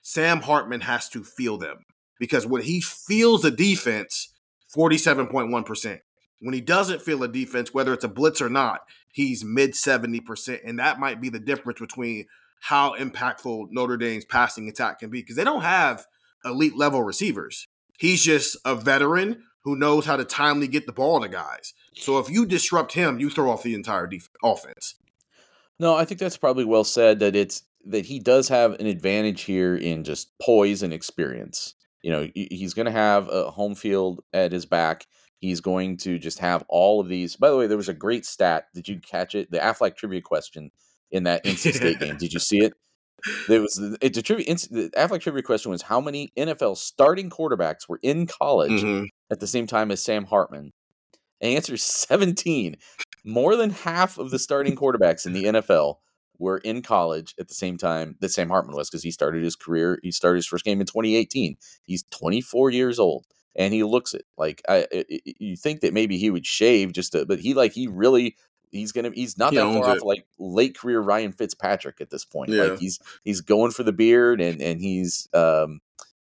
Sam 0.00 0.40
Hartman 0.40 0.82
has 0.82 1.08
to 1.10 1.22
feel 1.22 1.58
them 1.58 1.84
because 2.18 2.46
when 2.46 2.62
he 2.62 2.80
feels 2.80 3.44
a 3.44 3.50
defense, 3.50 4.32
47.1%. 4.74 5.98
When 6.40 6.54
he 6.54 6.60
doesn't 6.60 7.02
feel 7.02 7.22
a 7.22 7.28
defense, 7.28 7.74
whether 7.74 7.92
it's 7.92 8.04
a 8.04 8.08
blitz 8.08 8.40
or 8.40 8.48
not, 8.48 8.80
he's 9.12 9.44
mid 9.44 9.72
70%. 9.72 10.60
And 10.64 10.78
that 10.78 11.00
might 11.00 11.20
be 11.20 11.28
the 11.28 11.40
difference 11.40 11.80
between 11.80 12.26
how 12.60 12.96
impactful 12.96 13.66
Notre 13.70 13.96
Dame's 13.96 14.24
passing 14.24 14.68
attack 14.68 15.00
can 15.00 15.10
be 15.10 15.20
because 15.20 15.36
they 15.36 15.44
don't 15.44 15.62
have 15.62 16.06
elite 16.44 16.76
level 16.76 17.02
receivers. 17.02 17.66
He's 17.98 18.22
just 18.22 18.56
a 18.64 18.76
veteran 18.76 19.42
who 19.64 19.76
knows 19.76 20.06
how 20.06 20.16
to 20.16 20.24
timely 20.24 20.68
get 20.68 20.86
the 20.86 20.92
ball 20.92 21.20
to 21.20 21.28
guys. 21.28 21.74
So 21.94 22.18
if 22.18 22.30
you 22.30 22.46
disrupt 22.46 22.92
him, 22.92 23.18
you 23.18 23.28
throw 23.30 23.50
off 23.50 23.64
the 23.64 23.74
entire 23.74 24.06
def- 24.06 24.30
offense. 24.42 24.94
No, 25.80 25.94
I 25.94 26.04
think 26.04 26.20
that's 26.20 26.36
probably 26.36 26.64
well 26.64 26.84
said 26.84 27.20
that 27.20 27.36
it's 27.36 27.62
that 27.86 28.04
he 28.04 28.18
does 28.18 28.48
have 28.48 28.72
an 28.74 28.86
advantage 28.86 29.42
here 29.42 29.76
in 29.76 30.04
just 30.04 30.36
poise 30.40 30.82
and 30.82 30.92
experience. 30.92 31.74
You 32.02 32.12
know, 32.12 32.28
he's 32.34 32.74
going 32.74 32.86
to 32.86 32.92
have 32.92 33.28
a 33.28 33.50
home 33.50 33.74
field 33.74 34.22
at 34.32 34.52
his 34.52 34.66
back. 34.66 35.06
He's 35.40 35.60
going 35.60 35.96
to 35.98 36.18
just 36.18 36.38
have 36.40 36.64
all 36.68 37.00
of 37.00 37.08
these. 37.08 37.36
By 37.36 37.50
the 37.50 37.56
way, 37.56 37.66
there 37.66 37.76
was 37.76 37.88
a 37.88 37.94
great 37.94 38.26
stat. 38.26 38.66
Did 38.74 38.88
you 38.88 39.00
catch 39.00 39.34
it? 39.34 39.50
The 39.50 39.58
Aflac 39.58 39.96
trivia 39.96 40.20
question 40.20 40.70
in 41.10 41.24
that 41.24 41.44
NC 41.44 41.74
State 41.74 42.00
game. 42.00 42.16
Did 42.16 42.32
you 42.32 42.40
see 42.40 42.58
it? 42.58 42.74
There 43.48 43.60
was 43.60 43.96
it's 44.00 44.18
a 44.18 44.22
trivia. 44.22 44.46
The 44.54 44.90
Aflac 44.96 45.20
trivia 45.20 45.42
question 45.42 45.70
was 45.70 45.82
how 45.82 46.00
many 46.00 46.32
NFL 46.36 46.76
starting 46.76 47.30
quarterbacks 47.30 47.88
were 47.88 47.98
in 48.02 48.26
college 48.26 48.82
mm-hmm. 48.82 49.06
at 49.30 49.40
the 49.40 49.46
same 49.46 49.66
time 49.66 49.90
as 49.90 50.02
Sam 50.02 50.24
Hartman. 50.24 50.72
And 51.40 51.54
answer 51.54 51.74
is 51.74 51.82
seventeen. 51.82 52.76
More 53.24 53.56
than 53.56 53.70
half 53.70 54.18
of 54.18 54.30
the 54.30 54.38
starting 54.38 54.76
quarterbacks 54.76 55.26
in 55.26 55.32
the 55.32 55.44
NFL 55.44 55.96
were 56.38 56.58
in 56.58 56.82
college 56.82 57.34
at 57.38 57.48
the 57.48 57.54
same 57.54 57.76
time 57.76 58.16
that 58.20 58.30
Sam 58.30 58.48
Hartman 58.48 58.76
was 58.76 58.88
because 58.88 59.02
he 59.02 59.10
started 59.10 59.42
his 59.42 59.56
career. 59.56 59.98
He 60.02 60.12
started 60.12 60.36
his 60.36 60.46
first 60.46 60.64
game 60.64 60.80
in 60.80 60.86
2018. 60.86 61.56
He's 61.82 62.04
24 62.10 62.70
years 62.70 62.98
old 62.98 63.26
and 63.58 63.74
he 63.74 63.82
looks 63.82 64.14
it 64.14 64.24
like 64.38 64.62
I. 64.68 64.86
It, 64.90 65.36
you 65.40 65.56
think 65.56 65.80
that 65.80 65.92
maybe 65.92 66.16
he 66.16 66.30
would 66.30 66.46
shave 66.46 66.92
just 66.92 67.12
to, 67.12 67.26
but 67.26 67.40
he 67.40 67.54
like 67.54 67.72
he 67.72 67.88
really 67.88 68.36
he's 68.70 68.92
gonna 68.92 69.10
he's 69.12 69.36
not 69.36 69.50
he 69.52 69.56
that 69.56 69.64
far 69.64 69.90
it. 69.90 69.96
off 69.98 70.04
like 70.04 70.26
late 70.38 70.78
career 70.78 71.00
Ryan 71.00 71.32
Fitzpatrick 71.32 72.00
at 72.00 72.10
this 72.10 72.24
point. 72.24 72.50
Yeah. 72.50 72.62
Like 72.62 72.78
he's 72.78 73.00
he's 73.24 73.40
going 73.40 73.72
for 73.72 73.82
the 73.82 73.92
beard 73.92 74.40
and 74.40 74.62
and 74.62 74.80
he's 74.80 75.28
um 75.34 75.80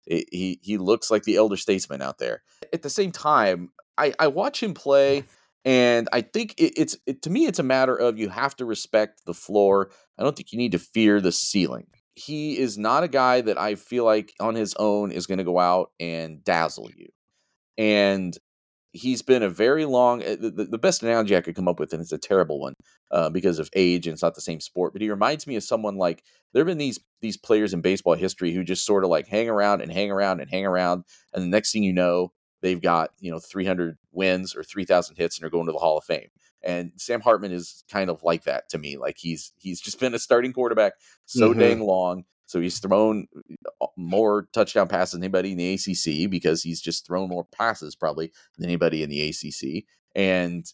he 0.07 0.59
he 0.63 0.79
looks 0.79 1.11
like 1.11 1.25
the 1.25 1.37
elder 1.37 1.57
statesman 1.57 2.01
out 2.01 2.19
there. 2.19 2.43
At 2.73 2.83
the 2.83 2.91
same 2.91 3.13
time, 3.13 3.71
I 3.99 4.15
I 4.19 4.29
watch 4.29 4.63
him 4.63 4.73
play 4.73 5.25
and 5.65 6.09
I 6.13 6.21
think 6.21 6.55
it, 6.59 6.75
it's 6.77 6.97
it, 7.07 7.23
to 7.23 7.31
me 7.31 7.47
it's 7.47 7.59
a 7.59 7.65
matter 7.65 7.97
of 7.97 8.19
you 8.19 8.29
have 8.29 8.57
to 8.57 8.65
respect 8.65 9.23
the 9.27 9.35
floor. 9.35 9.91
I 10.19 10.23
don't 10.23 10.37
think 10.37 10.53
you 10.53 10.59
need 10.59 10.73
to 10.73 10.79
fear 10.79 11.21
the 11.21 11.33
ceiling. 11.33 11.87
He 12.15 12.59
is 12.59 12.77
not 12.77 13.05
a 13.05 13.09
guy 13.09 13.41
that 13.43 13.59
I 13.59 13.77
feel 13.77 14.05
like 14.05 14.33
on 14.41 14.55
his 14.55 14.75
own 14.75 15.13
is 15.13 15.27
going 15.27 15.39
to 15.39 15.45
go 15.45 15.59
out 15.59 15.91
and 16.01 16.43
dazzle 16.43 16.91
you. 16.97 17.09
And 17.77 18.37
he's 18.93 19.23
been 19.23 19.43
a 19.43 19.49
very 19.49 19.85
long 19.85 20.23
eh, 20.23 20.37
the, 20.37 20.67
the 20.71 20.79
best 20.79 21.03
analogy 21.03 21.37
i 21.37 21.41
could 21.41 21.55
come 21.55 21.69
up 21.69 21.79
with 21.79 21.93
and 21.93 22.01
it's 22.01 22.13
a 22.13 22.19
terrible 22.19 22.59
one 22.59 22.75
uh, 23.11 23.29
because 23.29 23.59
of 23.59 23.69
age 23.75 24.07
and 24.07 24.15
it's 24.15 24.23
not 24.23 24.35
the 24.35 24.41
same 24.41 24.61
sport 24.61 24.93
but 24.93 25.03
he 25.03 25.11
reminds 25.11 25.47
me 25.47 25.57
of 25.57 25.63
someone 25.63 25.97
like 25.97 26.23
there 26.53 26.61
have 26.61 26.67
been 26.67 26.79
these 26.79 26.99
these 27.21 27.37
players 27.37 27.75
in 27.75 27.81
baseball 27.81 28.15
history 28.15 28.53
who 28.53 28.65
just 28.65 28.87
sort 28.87 29.05
of 29.05 29.11
like 29.11 29.27
hang 29.27 29.49
around 29.49 29.83
and 29.83 29.93
hang 29.93 30.11
around 30.11 30.41
and 30.41 30.51
hang 30.51 30.65
around 30.65 31.05
and 31.35 31.43
the 31.43 31.49
next 31.49 31.73
thing 31.73 31.83
you 31.83 31.93
know 31.93 32.33
they've 32.61 32.81
got 32.81 33.11
you 33.21 33.31
know 33.31 33.39
300 33.39 33.97
wins 34.13 34.55
or 34.55 34.63
3000 34.63 35.17
hits 35.17 35.39
and 35.39 35.47
are 35.47 35.51
going 35.51 35.67
to 35.67 35.73
the 35.73 35.79
hall 35.79 35.99
of 35.99 36.05
fame 36.05 36.29
and 36.63 36.93
sam 36.97 37.21
hartman 37.21 37.53
is 37.53 37.85
kind 37.91 38.11
of 38.11 38.23
like 38.23 38.45
that 38.45 38.69
to 38.69 38.79
me 38.79 38.97
like 38.97 39.17
he's 39.19 39.53
he's 39.57 39.81
just 39.81 40.01
been 40.01 40.15
a 40.15 40.19
starting 40.19 40.53
quarterback 40.53 40.95
so 41.27 41.51
mm-hmm. 41.51 41.61
dang 41.61 41.81
long 41.81 42.25
so 42.49 42.61
he's 42.61 42.79
thrown 42.79 43.29
uh, 43.81 43.87
more 43.97 44.49
touchdown 44.55 44.89
passes 44.89 45.13
than 45.13 45.23
anybody 45.23 45.53
in 45.53 45.59
the 45.59 45.75
ACC 45.75 46.31
because 46.31 46.63
he's 46.63 46.81
just 46.81 47.07
thrown 47.07 47.29
more 47.29 47.45
passes 47.45 47.95
probably 47.95 48.33
than 48.57 48.65
anybody 48.65 49.03
in 49.03 49.11
the 49.11 49.29
ACC. 49.29 49.85
And 50.17 50.65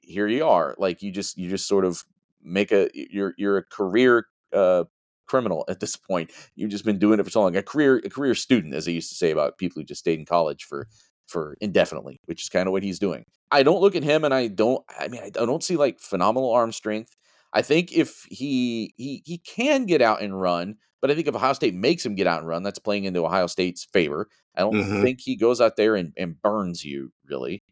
here 0.00 0.28
you 0.28 0.46
are, 0.46 0.76
like 0.78 1.02
you 1.02 1.10
just 1.10 1.36
you 1.36 1.50
just 1.50 1.66
sort 1.66 1.84
of 1.84 2.04
make 2.40 2.70
a 2.70 2.88
you're 2.94 3.34
you're 3.36 3.58
a 3.58 3.64
career 3.64 4.28
uh, 4.52 4.84
criminal 5.26 5.64
at 5.68 5.80
this 5.80 5.96
point. 5.96 6.30
You've 6.54 6.70
just 6.70 6.84
been 6.84 7.00
doing 7.00 7.18
it 7.18 7.24
for 7.24 7.30
so 7.30 7.42
long. 7.42 7.56
A 7.56 7.64
career 7.64 8.00
a 8.04 8.10
career 8.10 8.36
student, 8.36 8.72
as 8.72 8.84
they 8.84 8.92
used 8.92 9.08
to 9.08 9.16
say 9.16 9.32
about 9.32 9.58
people 9.58 9.80
who 9.80 9.84
just 9.84 10.00
stayed 10.00 10.20
in 10.20 10.24
college 10.24 10.62
for 10.62 10.86
for 11.26 11.56
indefinitely, 11.60 12.20
which 12.24 12.42
is 12.42 12.48
kind 12.48 12.66
of 12.66 12.72
what 12.72 12.82
he's 12.82 12.98
doing. 12.98 13.24
I 13.50 13.62
don't 13.62 13.80
look 13.80 13.96
at 13.96 14.02
him 14.02 14.24
and 14.24 14.34
I 14.34 14.48
don't 14.48 14.84
I 14.98 15.08
mean 15.08 15.22
I 15.22 15.30
don't 15.30 15.62
see 15.62 15.76
like 15.76 16.00
phenomenal 16.00 16.52
arm 16.52 16.72
strength. 16.72 17.16
I 17.52 17.62
think 17.62 17.92
if 17.92 18.24
he 18.28 18.94
he 18.96 19.22
he 19.24 19.38
can 19.38 19.86
get 19.86 20.02
out 20.02 20.22
and 20.22 20.40
run, 20.40 20.76
but 21.00 21.10
I 21.10 21.14
think 21.14 21.28
if 21.28 21.34
Ohio 21.34 21.52
State 21.52 21.74
makes 21.74 22.04
him 22.04 22.14
get 22.14 22.26
out 22.26 22.40
and 22.40 22.48
run, 22.48 22.62
that's 22.62 22.78
playing 22.78 23.04
into 23.04 23.24
Ohio 23.24 23.46
State's 23.46 23.84
favor. 23.84 24.28
I 24.56 24.60
don't 24.60 24.74
mm-hmm. 24.74 25.02
think 25.02 25.20
he 25.20 25.36
goes 25.36 25.60
out 25.60 25.76
there 25.76 25.96
and, 25.96 26.12
and 26.16 26.40
burns 26.40 26.84
you 26.84 27.12
really. 27.28 27.62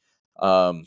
Um, 0.41 0.85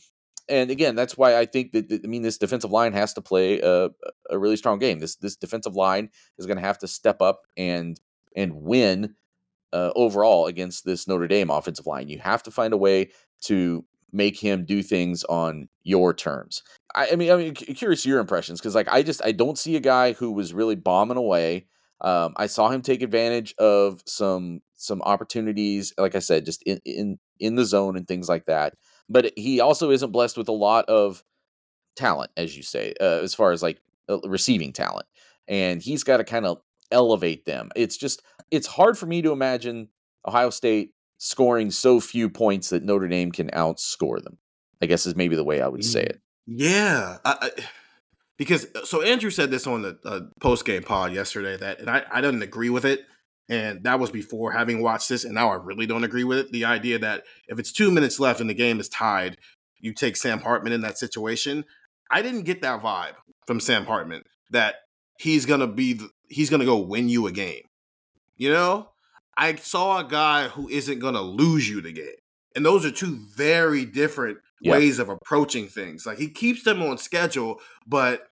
and 0.48 0.70
again, 0.70 0.96
that's 0.96 1.18
why 1.18 1.38
I 1.38 1.46
think 1.46 1.72
that, 1.72 1.92
I 1.92 2.08
mean 2.08 2.22
this 2.22 2.38
defensive 2.38 2.72
line 2.72 2.94
has 2.94 3.14
to 3.14 3.22
play 3.22 3.60
a, 3.60 3.90
a 4.30 4.38
really 4.38 4.58
strong 4.58 4.80
game. 4.80 5.00
This 5.00 5.16
this 5.16 5.36
defensive 5.36 5.76
line 5.76 6.10
is 6.38 6.46
going 6.46 6.58
to 6.58 6.64
have 6.64 6.78
to 6.80 6.88
step 6.88 7.22
up 7.22 7.42
and 7.58 8.00
and 8.36 8.62
win 8.62 9.16
uh, 9.74 9.92
overall 9.96 10.48
against 10.48 10.86
this 10.86 11.08
Notre 11.08 11.28
Dame 11.28 11.50
offensive 11.50 11.88
line. 11.88 12.08
You 12.08 12.20
have 12.20 12.44
to 12.44 12.52
find 12.52 12.74
a 12.74 12.78
way 12.78 13.12
to 13.44 13.86
make 14.12 14.40
him 14.40 14.66
do 14.66 14.82
things 14.82 15.24
on 15.26 15.68
your 15.84 16.14
terms. 16.14 16.64
I, 16.96 17.10
I 17.12 17.16
mean, 17.16 17.32
I 17.32 17.36
mean, 17.36 17.54
curious 17.54 18.06
your 18.06 18.20
impressions 18.20 18.60
because 18.60 18.76
like 18.76 18.92
I 18.92 19.04
just 19.04 19.24
I 19.26 19.32
don't 19.32 19.58
see 19.58 19.76
a 19.76 19.82
guy 19.82 20.14
who 20.14 20.32
was 20.32 20.54
really 20.54 20.76
bombing 20.76 21.18
away 21.18 21.68
um, 22.02 22.34
I 22.36 22.48
saw 22.48 22.70
him 22.70 22.82
take 22.82 23.02
advantage 23.02 23.56
of 23.58 24.02
some 24.06 24.62
some 24.76 25.02
opportunities, 25.04 25.94
like 25.98 26.16
I 26.16 26.20
said, 26.20 26.46
just 26.46 26.62
in 26.64 26.80
in 26.86 27.20
in 27.40 27.56
the 27.56 27.66
zone 27.66 27.96
and 27.96 28.08
things 28.08 28.28
like 28.28 28.46
that. 28.46 28.76
But 29.10 29.32
he 29.36 29.60
also 29.60 29.92
isn't 29.92 30.12
blessed 30.12 30.38
with 30.38 30.50
a 30.50 30.54
lot 30.54 30.86
of 30.86 31.24
talent, 31.96 32.32
as 32.36 32.56
you 32.58 32.64
say, 32.64 32.94
uh, 33.00 33.22
as 33.24 33.34
far 33.34 33.52
as 33.52 33.64
like 33.64 33.80
uh, 34.10 34.20
receiving 34.28 34.74
talent, 34.74 35.06
and 35.48 35.82
he's 35.82 36.04
got 36.04 36.18
to 36.18 36.24
kind 36.24 36.46
of 36.46 36.62
elevate 36.92 37.46
them. 37.46 37.70
It's 37.75 37.98
just 37.98 38.22
it's 38.51 38.68
hard 38.68 38.98
for 38.98 39.06
me 39.06 39.22
to 39.22 39.32
imagine 39.32 39.89
Ohio 40.27 40.50
State 40.50 40.92
scoring 41.18 41.72
so 41.72 42.00
few 42.00 42.30
points 42.30 42.70
that 42.70 42.84
Notre 42.84 43.08
Dame 43.08 43.32
can 43.32 43.50
outscore 43.51 44.24
them. 44.24 44.38
I 44.82 44.86
guess 44.86 45.06
is 45.06 45.15
maybe 45.15 45.36
the 45.36 45.44
way 45.44 45.62
I 45.62 45.68
would 45.68 45.84
say 45.84 46.04
it. 46.04 46.22
Yeah. 46.46 47.18
I, 47.24 47.38
I 47.42 47.51
because 48.38 48.68
uh, 48.75 48.86
so 48.86 49.01
Andrew 49.01 49.30
said 49.30 49.51
this 49.51 49.68
on 49.68 49.82
the 49.82 49.98
uh, 50.06 50.22
post 50.39 50.65
game 50.65 50.84
pod 50.84 51.13
yesterday 51.13 51.58
that, 51.58 51.80
and 51.80 51.89
I, 51.89 52.04
I 52.12 52.22
didn't 52.22 52.42
agree 52.42 52.70
with 52.70 52.86
it. 52.86 53.06
And 53.48 53.84
that 53.84 54.00
was 54.00 54.10
before 54.10 54.51
having 54.51 54.82
watched 54.82 55.08
this, 55.08 55.24
and 55.24 55.36
now 55.36 55.50
I 55.50 55.56
really 55.56 55.86
don't 55.86 56.04
agree 56.04 56.24
with 56.24 56.39
it. 56.39 56.51
The 56.51 56.65
idea 56.65 56.98
that 56.98 57.25
if 57.48 57.60
it's 57.60 57.72
two 57.72 57.92
minutes 57.92 58.20
left 58.20 58.42
and 58.42 58.50
the 58.50 58.56
game 58.56 58.80
is 58.80 58.89
tied, 58.89 59.38
you 59.80 59.94
take 59.94 60.18
Sam 60.18 60.39
Hartman 60.39 60.74
in 60.74 60.82
that 60.82 60.98
situation. 60.98 61.63
I 62.10 62.24
didn't 62.24 62.44
get 62.44 62.63
that 62.63 62.82
vibe 62.82 63.13
from 63.46 63.60
Sam 63.60 63.86
Hartman 63.86 64.24
that 64.50 64.77
he's 65.18 65.46
gonna 65.46 65.68
be 65.68 65.94
the, 65.94 66.10
he's 66.28 66.50
gonna 66.50 66.66
go 66.66 66.78
win 66.78 67.10
you 67.10 67.28
a 67.28 67.32
game. 67.32 67.64
You 68.38 68.52
know, 68.52 68.90
I 69.38 69.56
saw 69.56 70.00
a 70.00 70.04
guy 70.04 70.48
who 70.48 70.70
isn't 70.70 71.00
gonna 71.00 71.22
lose 71.22 71.68
you 71.70 71.82
the 71.82 71.94
game, 71.94 72.16
and 72.56 72.66
those 72.66 72.86
are 72.86 72.92
two 72.92 73.20
very 73.36 73.86
different 73.86 74.40
yep. 74.62 74.74
ways 74.74 75.00
of 75.00 75.10
approaching 75.10 75.68
things. 75.68 76.06
Like 76.06 76.18
he 76.18 76.30
keeps 76.30 76.64
them 76.64 76.82
on 76.82 76.98
schedule, 76.98 77.60
but 77.88 78.28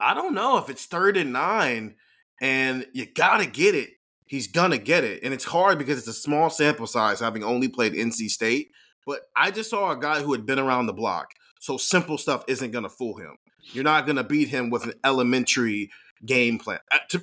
I 0.00 0.14
don't 0.14 0.34
know 0.34 0.58
if 0.58 0.68
it's 0.68 0.86
third 0.86 1.16
and 1.16 1.32
nine 1.32 1.96
and 2.40 2.86
you 2.92 3.06
gotta 3.06 3.46
get 3.46 3.74
it. 3.74 3.90
He's 4.26 4.48
gonna 4.48 4.78
get 4.78 5.04
it. 5.04 5.22
And 5.22 5.32
it's 5.32 5.44
hard 5.44 5.78
because 5.78 5.98
it's 5.98 6.08
a 6.08 6.12
small 6.12 6.50
sample 6.50 6.86
size, 6.86 7.20
having 7.20 7.44
only 7.44 7.68
played 7.68 7.92
NC 7.92 8.28
State. 8.28 8.70
But 9.06 9.22
I 9.36 9.50
just 9.50 9.70
saw 9.70 9.90
a 9.90 9.98
guy 9.98 10.22
who 10.22 10.32
had 10.32 10.46
been 10.46 10.58
around 10.58 10.86
the 10.86 10.92
block. 10.92 11.32
So 11.60 11.76
simple 11.76 12.18
stuff 12.18 12.44
isn't 12.48 12.72
gonna 12.72 12.88
fool 12.88 13.16
him. 13.16 13.36
You're 13.62 13.84
not 13.84 14.06
gonna 14.06 14.24
beat 14.24 14.48
him 14.48 14.70
with 14.70 14.84
an 14.84 14.94
elementary 15.04 15.90
game 16.24 16.58
plan. 16.58 16.80
Uh, 16.90 17.18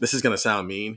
this 0.00 0.14
is 0.14 0.22
gonna 0.22 0.38
sound 0.38 0.68
mean. 0.68 0.96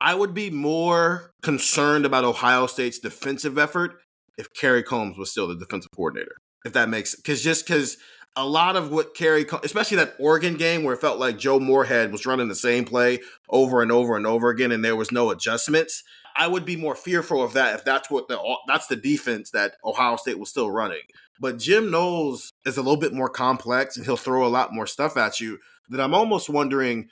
I 0.00 0.14
would 0.14 0.32
be 0.32 0.50
more 0.50 1.32
concerned 1.42 2.06
about 2.06 2.24
Ohio 2.24 2.66
State's 2.66 2.98
defensive 2.98 3.58
effort 3.58 3.98
if 4.36 4.52
Kerry 4.54 4.82
Coombs 4.82 5.18
was 5.18 5.30
still 5.30 5.48
the 5.48 5.56
defensive 5.56 5.90
coordinator. 5.94 6.36
If 6.64 6.72
that 6.74 6.88
makes 6.88 7.14
because 7.14 7.42
just 7.42 7.66
because 7.66 7.96
a 8.36 8.46
lot 8.46 8.76
of 8.76 8.92
what 8.92 9.14
Kerry, 9.14 9.44
especially 9.64 9.96
that 9.96 10.14
Oregon 10.18 10.56
game 10.56 10.84
where 10.84 10.94
it 10.94 11.00
felt 11.00 11.18
like 11.18 11.38
Joe 11.38 11.58
Moorhead 11.58 12.12
was 12.12 12.26
running 12.26 12.48
the 12.48 12.54
same 12.54 12.84
play 12.84 13.18
over 13.48 13.82
and 13.82 13.90
over 13.90 14.16
and 14.16 14.26
over 14.26 14.50
again, 14.50 14.70
and 14.70 14.84
there 14.84 14.96
was 14.96 15.10
no 15.10 15.30
adjustments. 15.30 16.04
I 16.36 16.46
would 16.46 16.64
be 16.64 16.76
more 16.76 16.94
fearful 16.94 17.42
of 17.42 17.54
that 17.54 17.74
if 17.74 17.84
that's 17.84 18.10
what 18.10 18.28
the 18.28 18.38
that's 18.68 18.86
the 18.86 18.96
defense 18.96 19.50
that 19.50 19.74
Ohio 19.84 20.16
State 20.16 20.38
was 20.38 20.50
still 20.50 20.70
running. 20.70 21.02
But 21.40 21.58
Jim 21.58 21.90
Knowles 21.90 22.52
is 22.66 22.76
a 22.76 22.82
little 22.82 22.96
bit 22.96 23.12
more 23.12 23.28
complex, 23.28 23.96
and 23.96 24.04
he'll 24.04 24.16
throw 24.16 24.46
a 24.46 24.48
lot 24.48 24.72
more 24.72 24.86
stuff 24.86 25.16
at 25.16 25.40
you. 25.40 25.58
That 25.90 26.00
I'm 26.00 26.14
almost 26.14 26.50
wondering 26.50 27.08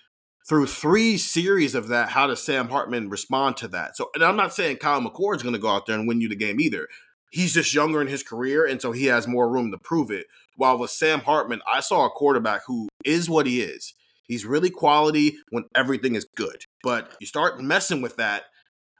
through 0.48 0.66
three 0.66 1.18
series 1.18 1.74
of 1.74 1.88
that, 1.88 2.10
how 2.10 2.26
does 2.26 2.42
Sam 2.42 2.68
Hartman 2.68 3.08
respond 3.08 3.56
to 3.58 3.68
that? 3.68 3.96
So, 3.96 4.10
and 4.14 4.22
I'm 4.22 4.36
not 4.36 4.54
saying 4.54 4.76
Kyle 4.76 5.00
McCord 5.00 5.36
is 5.36 5.42
going 5.42 5.54
to 5.54 5.60
go 5.60 5.68
out 5.68 5.86
there 5.86 5.98
and 5.98 6.06
win 6.06 6.20
you 6.20 6.28
the 6.28 6.36
game 6.36 6.60
either, 6.60 6.86
he's 7.30 7.54
just 7.54 7.74
younger 7.74 8.00
in 8.00 8.06
his 8.06 8.22
career, 8.22 8.64
and 8.66 8.80
so 8.80 8.92
he 8.92 9.06
has 9.06 9.26
more 9.26 9.50
room 9.50 9.70
to 9.72 9.78
prove 9.78 10.10
it. 10.10 10.26
While 10.56 10.78
with 10.78 10.90
Sam 10.90 11.20
Hartman, 11.20 11.60
I 11.70 11.80
saw 11.80 12.06
a 12.06 12.10
quarterback 12.10 12.62
who 12.66 12.88
is 13.04 13.28
what 13.28 13.46
he 13.46 13.60
is. 13.60 13.94
He's 14.26 14.44
really 14.44 14.70
quality 14.70 15.36
when 15.50 15.64
everything 15.74 16.14
is 16.14 16.26
good. 16.36 16.64
But 16.82 17.14
you 17.20 17.26
start 17.26 17.60
messing 17.60 18.00
with 18.00 18.16
that, 18.16 18.44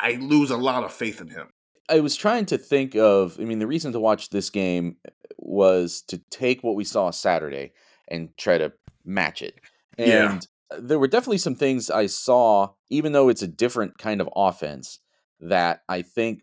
I 0.00 0.12
lose 0.12 0.50
a 0.50 0.56
lot 0.56 0.84
of 0.84 0.92
faith 0.92 1.20
in 1.20 1.28
him. 1.28 1.48
I 1.88 2.00
was 2.00 2.16
trying 2.16 2.46
to 2.46 2.58
think 2.58 2.96
of, 2.96 3.38
I 3.40 3.44
mean, 3.44 3.60
the 3.60 3.66
reason 3.66 3.92
to 3.92 4.00
watch 4.00 4.30
this 4.30 4.50
game 4.50 4.96
was 5.46 6.02
to 6.08 6.18
take 6.30 6.62
what 6.62 6.74
we 6.74 6.84
saw 6.84 7.10
Saturday 7.10 7.72
and 8.08 8.36
try 8.36 8.58
to 8.58 8.72
match 9.04 9.42
it. 9.42 9.54
And 9.96 10.46
yeah. 10.70 10.78
there 10.80 10.98
were 10.98 11.08
definitely 11.08 11.38
some 11.38 11.54
things 11.54 11.90
I 11.90 12.06
saw, 12.06 12.70
even 12.90 13.12
though 13.12 13.28
it's 13.28 13.42
a 13.42 13.48
different 13.48 13.98
kind 13.98 14.20
of 14.20 14.28
offense, 14.34 14.98
that 15.40 15.82
I 15.88 16.02
think 16.02 16.42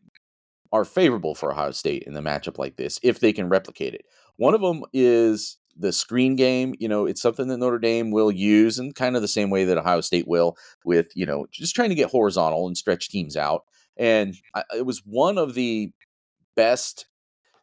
are 0.71 0.85
favorable 0.85 1.35
for 1.35 1.51
Ohio 1.51 1.71
State 1.71 2.03
in 2.03 2.13
the 2.13 2.21
matchup 2.21 2.57
like 2.57 2.77
this 2.77 2.99
if 3.03 3.19
they 3.19 3.33
can 3.33 3.49
replicate 3.49 3.93
it. 3.93 4.05
One 4.37 4.55
of 4.55 4.61
them 4.61 4.83
is 4.93 5.57
the 5.77 5.91
screen 5.91 6.35
game. 6.35 6.73
You 6.79 6.87
know, 6.87 7.05
it's 7.05 7.21
something 7.21 7.47
that 7.47 7.57
Notre 7.57 7.79
Dame 7.79 8.11
will 8.11 8.31
use 8.31 8.79
in 8.79 8.93
kind 8.93 9.15
of 9.15 9.21
the 9.21 9.27
same 9.27 9.49
way 9.49 9.65
that 9.65 9.77
Ohio 9.77 10.01
State 10.01 10.27
will 10.27 10.57
with, 10.85 11.11
you 11.15 11.25
know, 11.25 11.45
just 11.51 11.75
trying 11.75 11.89
to 11.89 11.95
get 11.95 12.09
horizontal 12.09 12.67
and 12.67 12.77
stretch 12.77 13.09
teams 13.09 13.37
out. 13.37 13.63
And 13.97 14.35
I, 14.55 14.63
it 14.77 14.85
was 14.85 15.03
one 15.05 15.37
of 15.37 15.53
the 15.53 15.91
best 16.55 17.05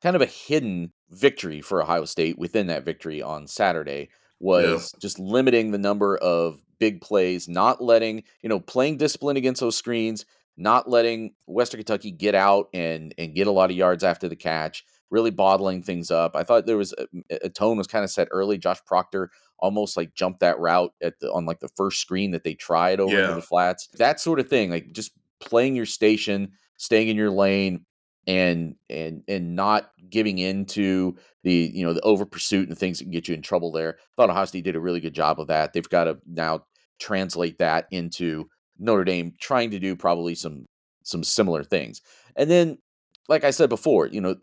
kind 0.02 0.16
of 0.16 0.23
a 0.23 0.26
hidden 0.26 0.92
victory 1.11 1.61
for 1.61 1.83
Ohio 1.83 2.05
State 2.05 2.38
within 2.38 2.69
that 2.69 2.85
victory 2.85 3.23
on 3.23 3.47
Saturday 3.47 4.11
was 4.38 4.93
yeah. 4.95 4.99
just 5.00 5.19
limiting 5.19 5.71
the 5.71 5.79
number 5.79 6.17
of 6.17 6.61
big 6.79 7.00
plays, 7.00 7.49
not 7.49 7.83
letting, 7.83 8.25
you 8.43 8.49
know, 8.49 8.61
playing 8.61 8.97
discipline 8.97 9.37
against 9.37 9.61
those 9.61 9.76
screens, 9.76 10.25
not 10.57 10.88
letting 10.88 11.35
Western 11.47 11.79
Kentucky 11.79 12.11
get 12.11 12.35
out 12.35 12.69
and 12.73 13.14
and 13.19 13.35
get 13.35 13.47
a 13.47 13.52
lot 13.52 13.71
of 13.71 13.76
yards 13.76 14.02
after 14.02 14.29
the 14.29 14.37
catch, 14.37 14.85
really 15.11 15.31
bottling 15.31 15.83
things 15.83 16.11
up. 16.11 16.35
I 16.35 16.43
thought 16.43 16.67
there 16.67 16.76
was 16.76 16.95
a, 16.95 17.07
a 17.43 17.49
tone 17.49 17.76
was 17.76 17.87
kind 17.87 18.05
of 18.05 18.11
set 18.11 18.29
early. 18.31 18.59
Josh 18.59 18.83
Proctor 18.87 19.31
almost 19.59 19.97
like 19.97 20.14
jumped 20.14 20.40
that 20.40 20.59
route 20.59 20.93
at 21.02 21.21
the 21.21 21.31
on 21.33 21.45
like 21.45 21.61
the 21.61 21.69
first 21.76 22.00
screen 22.00 22.31
that 22.31 22.45
they 22.45 22.55
tried 22.55 23.00
over 23.00 23.14
yeah. 23.14 23.35
the 23.35 23.43
flats. 23.43 23.88
That 23.99 24.21
sort 24.21 24.40
of 24.40 24.49
thing, 24.49 24.71
like 24.71 24.93
just 24.93 25.12
playing 25.40 25.76
your 25.76 25.87
station, 25.87 26.52
staying 26.76 27.09
in 27.09 27.17
your 27.17 27.31
lane, 27.31 27.85
and 28.27 28.77
and 28.89 29.23
and 29.29 29.57
not 29.57 29.91
giving 30.09 30.39
into 30.39 31.17
the 31.43 31.71
you 31.73 31.85
know 31.85 31.93
the 31.93 32.00
over 32.03 32.27
pursuit 32.27 32.69
and 32.69 32.79
things 32.79 32.99
that 32.99 33.05
can 33.05 33.12
get 33.12 33.29
you 33.29 33.35
in 33.35 33.43
trouble 33.43 33.73
there. 33.73 33.97
I 33.99 34.03
thought 34.17 34.31
Ohio 34.31 34.45
State 34.45 34.65
did 34.65 34.77
a 34.77 34.81
really 34.81 35.00
good 35.00 35.15
job 35.15 35.41
of 35.41 35.49
that. 35.49 35.73
They've 35.73 35.89
got 35.89 36.05
to 36.05 36.19
now 36.27 36.65
translate 36.99 37.59
that 37.59 37.87
into 37.91 38.49
Notre 38.79 39.05
Dame 39.05 39.35
trying 39.41 39.71
to 39.71 39.79
do 39.79 39.97
probably 39.97 40.35
some 40.35 40.67
some 41.03 41.25
similar 41.25 41.65
things. 41.65 42.03
And 42.37 42.50
then, 42.50 42.79
like 43.29 43.45
I 43.45 43.50
said 43.50 43.69
before, 43.69 44.07
you 44.07 44.21
know, 44.21 44.37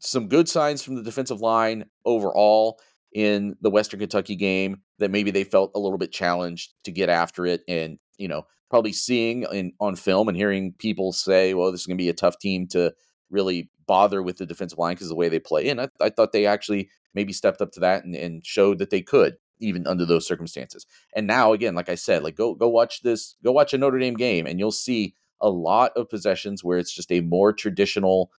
some 0.00 0.28
good 0.28 0.48
signs 0.48 0.82
from 0.82 0.94
the 0.96 1.02
defensive 1.02 1.40
line 1.40 1.86
overall 2.04 2.78
in 3.12 3.56
the 3.60 3.70
Western 3.70 4.00
Kentucky 4.00 4.36
game 4.36 4.82
that 4.98 5.10
maybe 5.10 5.30
they 5.30 5.44
felt 5.44 5.72
a 5.74 5.78
little 5.78 5.98
bit 5.98 6.12
challenged 6.12 6.74
to 6.84 6.92
get 6.92 7.08
after 7.08 7.46
it 7.46 7.62
and, 7.66 7.98
you 8.18 8.28
know, 8.28 8.46
probably 8.70 8.92
seeing 8.92 9.44
in 9.52 9.72
on 9.80 9.96
film 9.96 10.28
and 10.28 10.36
hearing 10.36 10.74
people 10.78 11.12
say, 11.12 11.54
well, 11.54 11.72
this 11.72 11.80
is 11.80 11.86
going 11.86 11.96
to 11.96 12.02
be 12.02 12.08
a 12.08 12.14
tough 12.14 12.38
team 12.38 12.66
to 12.68 12.92
really 13.30 13.70
bother 13.86 14.22
with 14.22 14.36
the 14.36 14.46
defensive 14.46 14.78
line 14.78 14.94
because 14.94 15.08
the 15.08 15.14
way 15.14 15.28
they 15.28 15.38
play. 15.38 15.68
And 15.68 15.80
I, 15.80 15.88
I, 16.00 16.10
thought 16.10 16.32
they 16.32 16.46
actually 16.46 16.90
maybe 17.14 17.32
stepped 17.32 17.62
up 17.62 17.72
to 17.72 17.80
that 17.80 18.04
and, 18.04 18.14
and 18.14 18.44
showed 18.44 18.78
that 18.78 18.90
they 18.90 19.00
could 19.00 19.36
even 19.60 19.86
under 19.86 20.04
those 20.04 20.26
circumstances. 20.26 20.86
And 21.14 21.26
now 21.26 21.52
again, 21.52 21.74
like 21.74 21.88
I 21.88 21.94
said, 21.94 22.22
like 22.22 22.36
go 22.36 22.54
go 22.54 22.68
watch 22.68 23.02
this, 23.02 23.34
go 23.42 23.52
watch 23.52 23.74
a 23.74 23.78
Notre 23.78 23.98
Dame 23.98 24.14
game, 24.14 24.46
and 24.46 24.58
you'll 24.58 24.70
see 24.70 25.14
a 25.40 25.50
lot 25.50 25.92
of 25.96 26.08
possessions 26.08 26.62
where 26.62 26.78
it's 26.78 26.92
just 26.92 27.12
a 27.12 27.20
more 27.20 27.52
traditional, 27.52 28.30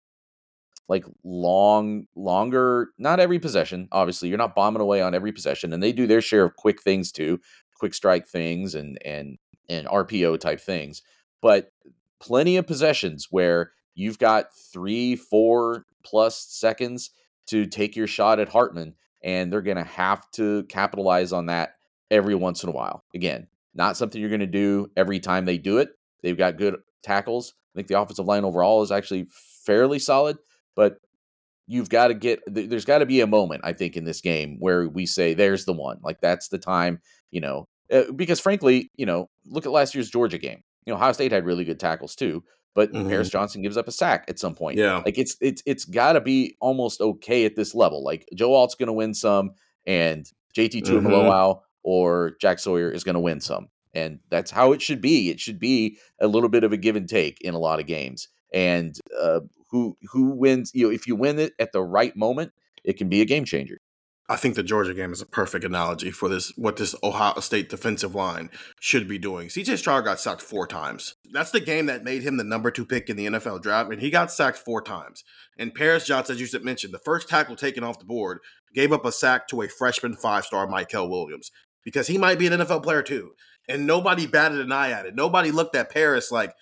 like 0.88 1.05
long, 1.24 2.05
longer. 2.15 2.89
Not 2.98 3.19
every 3.19 3.39
possession, 3.39 3.88
obviously, 3.91 4.29
you're 4.29 4.38
not 4.38 4.55
bombing 4.55 4.81
away 4.81 5.01
on 5.01 5.15
every 5.15 5.31
possession, 5.31 5.74
and 5.74 5.81
they 5.81 5.91
do 5.91 6.07
their 6.07 6.21
share 6.21 6.45
of 6.45 6.55
quick 6.55 6.81
things 6.81 7.12
too, 7.12 7.39
quick 7.75 7.93
strike 7.93 8.27
things 8.27 8.75
and 8.75 8.98
and 9.03 9.38
and 9.70 9.88
RPO 9.88 10.40
type 10.40 10.60
things, 10.60 11.02
but 11.42 11.72
plenty 12.20 12.58
of 12.58 12.68
possessions 12.68 13.28
where 13.30 13.72
you've 13.96 14.20
got 14.20 14.54
three, 14.74 15.16
four 15.16 15.86
plus 16.04 16.38
seconds 16.50 17.12
to 17.48 17.66
take 17.66 17.96
your 17.96 18.08
shot 18.08 18.40
at 18.40 18.50
Hartman 18.50 18.96
and 19.24 19.52
they're 19.52 19.62
going 19.62 19.78
to 19.78 19.84
have 19.84 20.30
to 20.32 20.64
capitalize 20.64 21.34
on 21.34 21.48
that 21.48 21.76
every 22.10 22.36
once 22.36 22.64
in 22.64 22.70
a 22.70 22.74
while. 22.74 23.04
Again, 23.14 23.48
not 23.74 23.98
something 23.98 24.20
you're 24.20 24.30
going 24.30 24.40
to 24.40 24.48
do 24.48 24.92
every 24.96 25.20
time 25.20 25.46
they 25.46 25.58
do 25.58 25.78
it. 25.78 25.90
They've 26.24 26.38
got 26.38 26.58
good 26.58 26.78
tackles. 27.04 27.54
I 27.74 27.80
think 27.80 27.88
the 27.88 28.00
offensive 28.00 28.26
line 28.26 28.44
overall 28.44 28.82
is 28.82 28.92
actually 28.92 29.28
fairly 29.66 30.00
solid, 30.00 30.38
but 30.76 30.98
you've 31.68 31.90
got 31.90 32.08
to 32.08 32.14
get 32.16 32.42
there's 32.48 32.86
got 32.86 32.98
to 33.00 33.06
be 33.06 33.22
a 33.22 33.28
moment 33.28 33.62
I 33.64 33.74
think 33.74 33.96
in 33.96 34.04
this 34.04 34.22
game 34.22 34.58
where 34.60 34.90
we 34.90 35.06
say 35.06 35.34
there's 35.34 35.66
the 35.66 35.74
one. 35.74 36.00
Like 36.04 36.20
that's 36.20 36.48
the 36.48 36.58
time, 36.58 37.00
you 37.30 37.42
know, 37.42 37.68
uh, 37.91 38.12
because 38.15 38.39
frankly, 38.39 38.91
you 38.96 39.05
know, 39.05 39.29
look 39.46 39.65
at 39.65 39.72
last 39.72 39.96
year's 39.96 40.10
Georgia 40.10 40.38
game. 40.38 40.63
You 40.86 40.93
know, 40.93 40.98
Ohio 40.98 41.12
State 41.12 41.31
had 41.31 41.46
really 41.46 41.66
good 41.66 41.79
tackles 41.79 42.16
too, 42.16 42.44
but 42.74 42.92
mm-hmm. 42.92 43.09
Paris 43.09 43.29
Johnson 43.29 43.61
gives 43.61 43.77
up 43.77 43.87
a 43.87 43.92
sack 43.92 44.25
at 44.27 44.40
some 44.40 44.55
point. 44.55 44.77
Yeah, 44.77 45.01
like 45.05 45.18
it's 45.18 45.35
it's 45.42 45.61
it's 45.66 45.85
got 45.85 46.14
to 46.14 46.22
be 46.22 46.55
almost 46.59 47.01
okay 47.01 47.46
at 47.46 47.55
this 47.55 47.75
level. 47.75 48.03
Like 48.03 48.27
Joe 48.33 48.53
Alt's 48.53 48.75
going 48.75 48.87
to 48.87 48.94
win 48.94 49.14
some, 49.14 49.51
and 49.85 50.25
JT 50.55 50.83
Tuimoloau 50.83 51.55
mm-hmm. 51.55 51.59
or 51.83 52.35
Jack 52.40 52.59
Sawyer 52.59 52.92
is 52.92 53.03
going 53.03 53.16
to 53.16 53.20
win 53.20 53.42
some, 53.42 53.70
and 53.94 54.20
that's 54.29 54.51
how 54.51 54.72
it 54.72 54.81
should 54.81 55.01
be. 55.01 55.29
It 55.29 55.40
should 55.40 55.59
be 55.59 55.98
a 56.20 56.27
little 56.27 56.50
bit 56.50 56.64
of 56.64 56.74
a 56.74 56.77
give 56.77 56.96
and 56.96 57.07
take 57.07 57.42
in 57.42 57.53
a 57.53 57.59
lot 57.59 57.79
of 57.79 57.85
games, 57.85 58.27
and 58.53 58.98
uh, 59.20 59.42
who 59.70 59.98
who 60.11 60.31
wins? 60.31 60.72
You 60.74 60.87
know, 60.87 60.94
if 60.94 61.07
you 61.07 61.16
win 61.16 61.40
it 61.40 61.53
at 61.59 61.72
the 61.72 61.83
right 61.83 62.16
moment, 62.16 62.51
it 62.83 62.98
can 62.98 63.09
be 63.09 63.22
a 63.22 63.25
game 63.25 63.46
changer. 63.46 63.79
I 64.31 64.35
think 64.35 64.53
the 64.53 64.61
Georgia 64.61 64.94
game 64.94 65.11
is 65.11 65.24
a 65.24 65.25
perfect 65.25 65.65
analogy 65.65 66.11
for 66.11 66.29
this 66.29 66.53
what 66.55 66.77
this 66.77 66.94
Ohio 67.01 67.39
State 67.39 67.68
defensive 67.68 68.13
line 68.13 68.51
should 68.79 69.07
be 69.07 69.18
doing. 69.18 69.48
CJ 69.48 69.79
Stroud 69.79 70.05
got 70.05 70.20
sacked 70.20 70.44
four 70.44 70.68
times. 70.68 71.15
That's 71.33 71.50
the 71.50 71.59
game 71.59 71.87
that 71.87 72.03
made 72.03 72.22
him 72.22 72.37
the 72.37 72.44
number 72.44 72.70
two 72.70 72.85
pick 72.85 73.09
in 73.09 73.18
the 73.18 73.25
NFL 73.25 73.63
draft, 73.63 73.92
and 73.92 74.00
he 74.00 74.11
got 74.11 74.31
sacked 74.31 74.59
four 74.59 74.83
times. 74.83 75.24
And 75.57 75.74
Paris 75.74 76.05
Johnson, 76.05 76.35
as 76.35 76.53
you 76.53 76.59
mentioned, 76.59 76.94
the 76.94 77.00
first 77.00 77.27
tackle 77.27 77.55
taken 77.55 77.83
off 77.83 77.98
the 77.98 78.05
board 78.05 78.39
gave 78.75 78.94
up 78.94 79.03
a 79.03 79.11
sack 79.11 79.48
to 79.48 79.63
a 79.63 79.68
freshman 79.68 80.15
five 80.15 80.46
star 80.46 80.68
Mykel 80.68 81.09
Williams 81.09 81.50
because 81.83 82.05
he 82.05 82.20
might 82.20 82.37
be 82.37 82.46
an 82.46 82.53
NFL 82.53 82.83
player 82.83 83.01
too. 83.01 83.31
And 83.68 83.87
nobody 83.87 84.27
batted 84.27 84.59
an 84.59 84.72
eye 84.72 84.92
at 84.92 85.07
it. 85.07 85.15
Nobody 85.15 85.50
looked 85.50 85.75
at 85.75 85.92
Paris 85.92 86.31
like, 86.31 86.53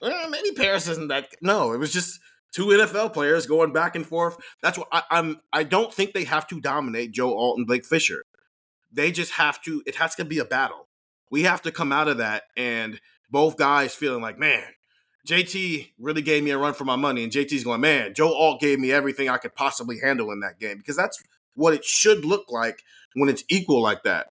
eh, 0.00 0.26
maybe 0.30 0.52
Paris 0.52 0.86
isn't 0.86 1.08
that. 1.08 1.28
No, 1.42 1.72
it 1.72 1.78
was 1.78 1.92
just 1.92 2.20
two 2.56 2.68
NFL 2.68 3.12
players 3.12 3.44
going 3.44 3.70
back 3.70 3.94
and 3.94 4.06
forth. 4.06 4.38
That's 4.62 4.78
what 4.78 4.88
I, 4.90 5.02
I'm. 5.10 5.40
I 5.52 5.62
don't 5.62 5.92
think 5.92 6.14
they 6.14 6.24
have 6.24 6.46
to 6.48 6.60
dominate 6.60 7.12
Joe 7.12 7.36
Alt 7.36 7.58
and 7.58 7.66
Blake 7.66 7.84
Fisher. 7.84 8.24
They 8.90 9.12
just 9.12 9.32
have 9.32 9.60
to. 9.62 9.82
It 9.86 9.96
has 9.96 10.14
to 10.14 10.24
be 10.24 10.38
a 10.38 10.44
battle. 10.44 10.88
We 11.30 11.42
have 11.42 11.60
to 11.62 11.70
come 11.70 11.92
out 11.92 12.08
of 12.08 12.16
that, 12.18 12.44
and 12.56 12.98
both 13.30 13.58
guys 13.58 13.94
feeling 13.94 14.22
like, 14.22 14.38
man, 14.38 14.64
JT 15.28 15.90
really 15.98 16.22
gave 16.22 16.42
me 16.42 16.50
a 16.50 16.58
run 16.58 16.72
for 16.72 16.86
my 16.86 16.96
money, 16.96 17.22
and 17.22 17.32
JT's 17.32 17.64
going, 17.64 17.82
man, 17.82 18.14
Joe 18.14 18.32
Alt 18.32 18.60
gave 18.60 18.80
me 18.80 18.90
everything 18.90 19.28
I 19.28 19.36
could 19.36 19.54
possibly 19.54 19.98
handle 20.02 20.30
in 20.30 20.40
that 20.40 20.58
game 20.58 20.78
because 20.78 20.96
that's 20.96 21.22
what 21.54 21.74
it 21.74 21.84
should 21.84 22.24
look 22.24 22.46
like 22.48 22.82
when 23.14 23.28
it's 23.28 23.44
equal 23.50 23.82
like 23.82 24.02
that. 24.04 24.28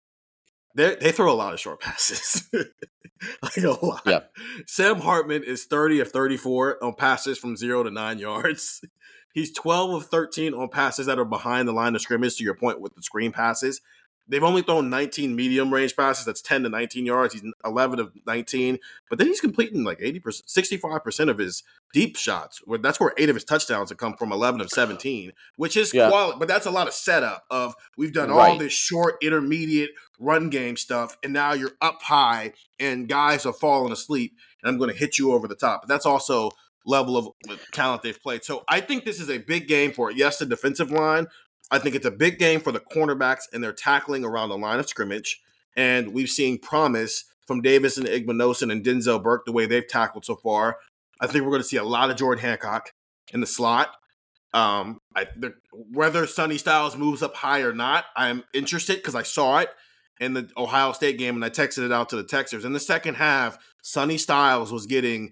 They 0.75 0.95
they 0.95 1.11
throw 1.11 1.31
a 1.31 1.33
lot 1.33 1.53
of 1.53 1.59
short 1.59 1.79
passes. 1.81 2.49
like 3.41 3.57
a 3.57 3.85
lot. 3.85 4.01
Yeah. 4.05 4.19
Sam 4.67 4.99
Hartman 4.99 5.43
is 5.43 5.65
30 5.65 6.01
of 6.01 6.11
34 6.11 6.83
on 6.83 6.93
passes 6.93 7.37
from 7.37 7.55
zero 7.55 7.83
to 7.83 7.89
nine 7.89 8.19
yards. 8.19 8.83
He's 9.33 9.51
12 9.51 9.93
of 9.93 10.05
13 10.05 10.53
on 10.53 10.69
passes 10.69 11.07
that 11.07 11.19
are 11.19 11.25
behind 11.25 11.67
the 11.67 11.73
line 11.73 11.93
of 11.93 12.01
scrimmage, 12.01 12.37
to 12.37 12.43
your 12.45 12.55
point 12.55 12.79
with 12.79 12.95
the 12.95 13.01
screen 13.01 13.33
passes. 13.33 13.81
They've 14.27 14.43
only 14.43 14.61
thrown 14.61 14.89
19 14.89 15.35
medium 15.35 15.73
range 15.73 15.95
passes. 15.95 16.25
That's 16.25 16.41
10 16.41 16.63
to 16.63 16.69
19 16.69 17.05
yards. 17.05 17.33
He's 17.33 17.43
11 17.65 17.99
of 17.99 18.13
19. 18.25 18.79
But 19.09 19.19
then 19.19 19.27
he's 19.27 19.41
completing 19.41 19.83
like 19.83 19.99
80%, 19.99 20.23
65% 20.23 21.29
of 21.29 21.37
his 21.37 21.63
deep 21.93 22.15
shots. 22.15 22.61
Where 22.65 22.79
That's 22.79 22.99
where 22.99 23.13
eight 23.17 23.29
of 23.29 23.35
his 23.35 23.43
touchdowns 23.43 23.89
have 23.89 23.99
come 23.99 24.15
from 24.15 24.31
11 24.31 24.61
of 24.61 24.69
17, 24.69 25.33
which 25.57 25.77
is 25.77 25.93
yeah. 25.93 26.09
quality. 26.09 26.39
But 26.39 26.47
that's 26.47 26.65
a 26.65 26.71
lot 26.71 26.87
of 26.87 26.93
setup 26.93 27.45
of 27.51 27.75
we've 27.97 28.13
done 28.13 28.29
right. 28.29 28.51
all 28.51 28.57
this 28.57 28.73
short, 28.73 29.17
intermediate 29.21 29.91
run 30.19 30.49
game 30.49 30.77
stuff. 30.77 31.17
And 31.23 31.33
now 31.33 31.53
you're 31.53 31.73
up 31.81 32.01
high 32.01 32.53
and 32.79 33.07
guys 33.07 33.45
are 33.45 33.53
falling 33.53 33.91
asleep. 33.91 34.33
And 34.61 34.69
I'm 34.69 34.77
going 34.77 34.91
to 34.91 34.97
hit 34.97 35.17
you 35.17 35.31
over 35.31 35.47
the 35.47 35.55
top. 35.55 35.81
But 35.81 35.89
that's 35.89 36.05
also 36.05 36.51
level 36.85 37.17
of 37.17 37.29
talent 37.71 38.03
they've 38.03 38.21
played. 38.21 38.43
So 38.43 38.63
I 38.69 38.79
think 38.79 39.05
this 39.05 39.19
is 39.19 39.29
a 39.29 39.39
big 39.39 39.67
game 39.67 39.91
for, 39.91 40.11
yes, 40.11 40.37
the 40.37 40.45
defensive 40.45 40.91
line, 40.91 41.27
I 41.71 41.79
think 41.79 41.95
it's 41.95 42.05
a 42.05 42.11
big 42.11 42.37
game 42.37 42.59
for 42.59 42.71
the 42.71 42.79
cornerbacks 42.79 43.43
and 43.51 43.63
their 43.63 43.73
tackling 43.73 44.23
around 44.23 44.49
the 44.49 44.57
line 44.57 44.79
of 44.79 44.87
scrimmage. 44.87 45.41
And 45.75 46.13
we've 46.13 46.29
seen 46.29 46.59
promise 46.59 47.25
from 47.47 47.61
Davison 47.61 48.05
Igbinosun 48.05 48.71
and 48.71 48.83
Denzel 48.83 49.21
Burke 49.21 49.45
the 49.45 49.51
way 49.51 49.65
they've 49.65 49.87
tackled 49.87 50.25
so 50.25 50.35
far. 50.35 50.77
I 51.19 51.27
think 51.27 51.43
we're 51.43 51.51
going 51.51 51.61
to 51.61 51.67
see 51.67 51.77
a 51.77 51.83
lot 51.83 52.09
of 52.09 52.17
Jordan 52.17 52.43
Hancock 52.43 52.91
in 53.33 53.39
the 53.39 53.47
slot. 53.47 53.89
Um, 54.53 54.99
I, 55.15 55.27
the, 55.35 55.53
whether 55.71 56.27
Sonny 56.27 56.57
Styles 56.57 56.95
moves 56.95 57.21
up 57.21 57.35
high 57.35 57.61
or 57.61 57.73
not, 57.73 58.05
I'm 58.15 58.43
interested 58.53 58.97
because 58.97 59.15
I 59.15 59.23
saw 59.23 59.59
it 59.59 59.69
in 60.19 60.33
the 60.33 60.49
Ohio 60.57 60.91
State 60.91 61.17
game 61.17 61.35
and 61.35 61.45
I 61.45 61.49
texted 61.49 61.85
it 61.85 61.91
out 61.91 62.09
to 62.09 62.15
the 62.15 62.23
Texers. 62.23 62.65
In 62.65 62.73
the 62.73 62.79
second 62.79 63.15
half, 63.15 63.57
Sonny 63.81 64.17
Styles 64.17 64.71
was 64.71 64.85
getting 64.85 65.31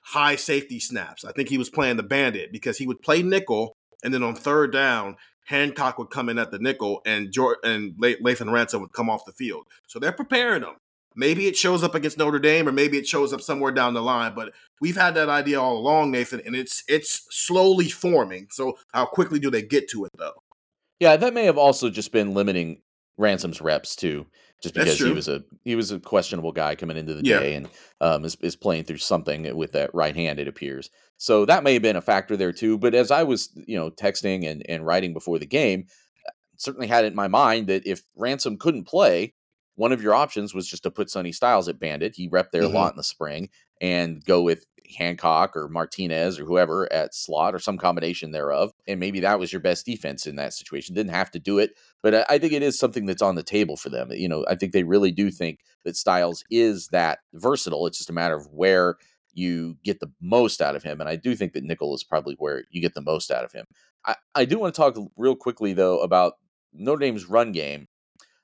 high 0.00 0.36
safety 0.36 0.80
snaps. 0.80 1.24
I 1.24 1.32
think 1.32 1.48
he 1.48 1.58
was 1.58 1.70
playing 1.70 1.96
the 1.96 2.02
bandit 2.02 2.52
because 2.52 2.78
he 2.78 2.86
would 2.86 3.02
play 3.02 3.22
nickel 3.22 3.74
and 4.02 4.12
then 4.14 4.22
on 4.22 4.34
third 4.34 4.72
down, 4.72 5.16
Hancock 5.44 5.98
would 5.98 6.10
come 6.10 6.28
in 6.28 6.38
at 6.38 6.50
the 6.50 6.58
nickel, 6.58 7.02
and 7.04 7.32
George, 7.32 7.58
and 7.64 7.94
Lathan 7.94 8.52
Ransom 8.52 8.80
would 8.82 8.92
come 8.92 9.10
off 9.10 9.24
the 9.24 9.32
field. 9.32 9.66
So 9.88 9.98
they're 9.98 10.12
preparing 10.12 10.62
them. 10.62 10.76
Maybe 11.16 11.48
it 11.48 11.56
shows 11.56 11.82
up 11.82 11.96
against 11.96 12.18
Notre 12.18 12.38
Dame, 12.38 12.68
or 12.68 12.72
maybe 12.72 12.96
it 12.96 13.06
shows 13.06 13.32
up 13.32 13.40
somewhere 13.40 13.72
down 13.72 13.94
the 13.94 14.00
line. 14.00 14.32
But 14.34 14.52
we've 14.80 14.96
had 14.96 15.14
that 15.16 15.28
idea 15.28 15.60
all 15.60 15.76
along, 15.76 16.12
Nathan, 16.12 16.40
and 16.46 16.54
it's 16.54 16.84
it's 16.86 17.26
slowly 17.30 17.88
forming. 17.88 18.46
So 18.50 18.78
how 18.94 19.06
quickly 19.06 19.40
do 19.40 19.50
they 19.50 19.62
get 19.62 19.90
to 19.90 20.04
it, 20.04 20.12
though? 20.16 20.40
Yeah, 21.00 21.16
that 21.16 21.34
may 21.34 21.46
have 21.46 21.58
also 21.58 21.90
just 21.90 22.12
been 22.12 22.32
limiting 22.32 22.82
Ransom's 23.18 23.60
reps 23.60 23.94
too, 23.96 24.26
just 24.62 24.74
because 24.74 24.98
he 24.98 25.10
was 25.12 25.28
a 25.28 25.42
he 25.64 25.76
was 25.76 25.90
a 25.90 26.00
questionable 26.00 26.52
guy 26.52 26.74
coming 26.74 26.96
into 26.96 27.14
the 27.14 27.24
Yeah. 27.24 27.40
day 27.40 27.54
and 27.54 27.68
um, 28.00 28.24
is, 28.24 28.36
is 28.40 28.56
playing 28.56 28.84
through 28.84 28.98
something 28.98 29.54
with 29.56 29.72
that 29.72 29.94
right 29.94 30.14
hand. 30.16 30.38
It 30.38 30.48
appears 30.48 30.90
so 31.18 31.44
that 31.44 31.62
may 31.64 31.74
have 31.74 31.82
been 31.82 31.96
a 31.96 32.00
factor 32.00 32.36
there 32.36 32.52
too. 32.52 32.78
But 32.78 32.94
as 32.94 33.10
I 33.10 33.22
was 33.24 33.50
you 33.66 33.76
know 33.76 33.90
texting 33.90 34.46
and 34.48 34.64
and 34.68 34.86
writing 34.86 35.12
before 35.12 35.38
the 35.38 35.46
game, 35.46 35.86
certainly 36.56 36.86
had 36.86 37.04
it 37.04 37.08
in 37.08 37.14
my 37.14 37.28
mind 37.28 37.66
that 37.68 37.86
if 37.86 38.02
Ransom 38.16 38.56
couldn't 38.58 38.84
play, 38.84 39.34
one 39.76 39.92
of 39.92 40.02
your 40.02 40.14
options 40.14 40.54
was 40.54 40.66
just 40.68 40.82
to 40.84 40.90
put 40.90 41.10
Sonny 41.10 41.32
Styles 41.32 41.68
at 41.68 41.78
Bandit. 41.80 42.14
He 42.16 42.28
repped 42.28 42.50
there 42.52 42.62
Mhm. 42.62 42.72
a 42.74 42.76
lot 42.76 42.92
in 42.92 42.96
the 42.96 43.04
spring 43.04 43.48
and 43.80 44.22
go 44.24 44.42
with 44.42 44.66
Hancock 44.98 45.56
or 45.56 45.68
Martinez 45.68 46.38
or 46.38 46.44
whoever 46.44 46.92
at 46.92 47.14
slot 47.14 47.54
or 47.54 47.58
some 47.60 47.78
combination 47.78 48.32
thereof. 48.32 48.72
And 48.88 48.98
maybe 49.00 49.20
that 49.20 49.38
was 49.38 49.52
your 49.52 49.60
best 49.60 49.86
defense 49.86 50.26
in 50.26 50.36
that 50.36 50.52
situation. 50.52 50.94
Didn't 50.94 51.12
have 51.14 51.30
to 51.30 51.38
do 51.38 51.58
it, 51.58 51.70
but 52.02 52.30
I- 52.30 52.38
think 52.38 52.52
it 52.52 52.62
is 52.62 52.78
something 52.78 53.06
that's 53.06 53.22
on 53.22 53.34
the 53.34 53.42
table 53.42 53.76
for 53.76 53.88
them. 53.90 54.10
You 54.12 54.28
know, 54.28 54.44
I 54.48 54.54
think 54.54 54.72
they 54.72 54.82
really 54.84 55.10
do 55.12 55.30
think 55.30 55.60
that 55.84 55.96
Styles 55.96 56.44
is 56.50 56.88
that 56.88 57.18
versatile. 57.34 57.86
It's 57.86 57.98
just 57.98 58.10
a 58.10 58.14
matter 58.14 58.36
of 58.36 58.46
where 58.52 58.96
you 59.32 59.76
get 59.84 60.00
the 60.00 60.10
most 60.20 60.60
out 60.60 60.74
of 60.76 60.82
him. 60.82 61.00
And 61.00 61.08
I 61.08 61.16
do 61.16 61.36
think 61.36 61.52
that 61.52 61.64
Nickel 61.64 61.94
is 61.94 62.02
probably 62.04 62.34
where 62.38 62.64
you 62.70 62.80
get 62.80 62.94
the 62.94 63.00
most 63.00 63.30
out 63.30 63.44
of 63.44 63.52
him. 63.52 63.66
I, 64.04 64.16
I 64.34 64.44
do 64.44 64.58
want 64.58 64.74
to 64.74 64.80
talk 64.80 64.96
real 65.16 65.36
quickly 65.36 65.72
though 65.72 66.00
about 66.00 66.34
Notre 66.72 66.98
Dame's 67.00 67.26
run 67.26 67.52
game. 67.52 67.86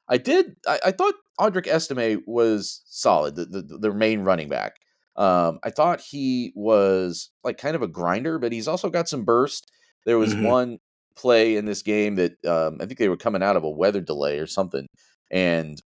I 0.08 0.18
did. 0.18 0.56
I, 0.68 0.78
I 0.86 0.90
thought 0.92 1.14
Audric 1.40 1.66
Estime 1.66 2.22
was 2.26 2.82
solid, 2.86 3.34
the, 3.36 3.44
the 3.46 3.78
their 3.78 3.92
main 3.92 4.20
running 4.20 4.48
back. 4.48 4.76
Um, 5.16 5.58
I 5.64 5.70
thought 5.70 6.00
he 6.00 6.52
was 6.54 7.30
like 7.42 7.58
kind 7.58 7.74
of 7.74 7.82
a 7.82 7.88
grinder, 7.88 8.38
but 8.38 8.52
he's 8.52 8.68
also 8.68 8.90
got 8.90 9.08
some 9.08 9.24
burst. 9.24 9.70
There 10.04 10.18
was 10.18 10.34
Mhm. 10.34 10.42
one 10.44 10.78
play 11.16 11.56
in 11.56 11.64
this 11.64 11.82
game 11.82 12.16
that 12.16 12.32
um, 12.46 12.78
I 12.80 12.86
think 12.86 12.98
they 12.98 13.08
were 13.08 13.16
coming 13.16 13.42
out 13.42 13.56
of 13.56 13.64
a 13.64 13.70
weather 13.70 14.00
delay 14.00 14.38
or 14.38 14.46
something, 14.46 14.86
and 15.30 15.80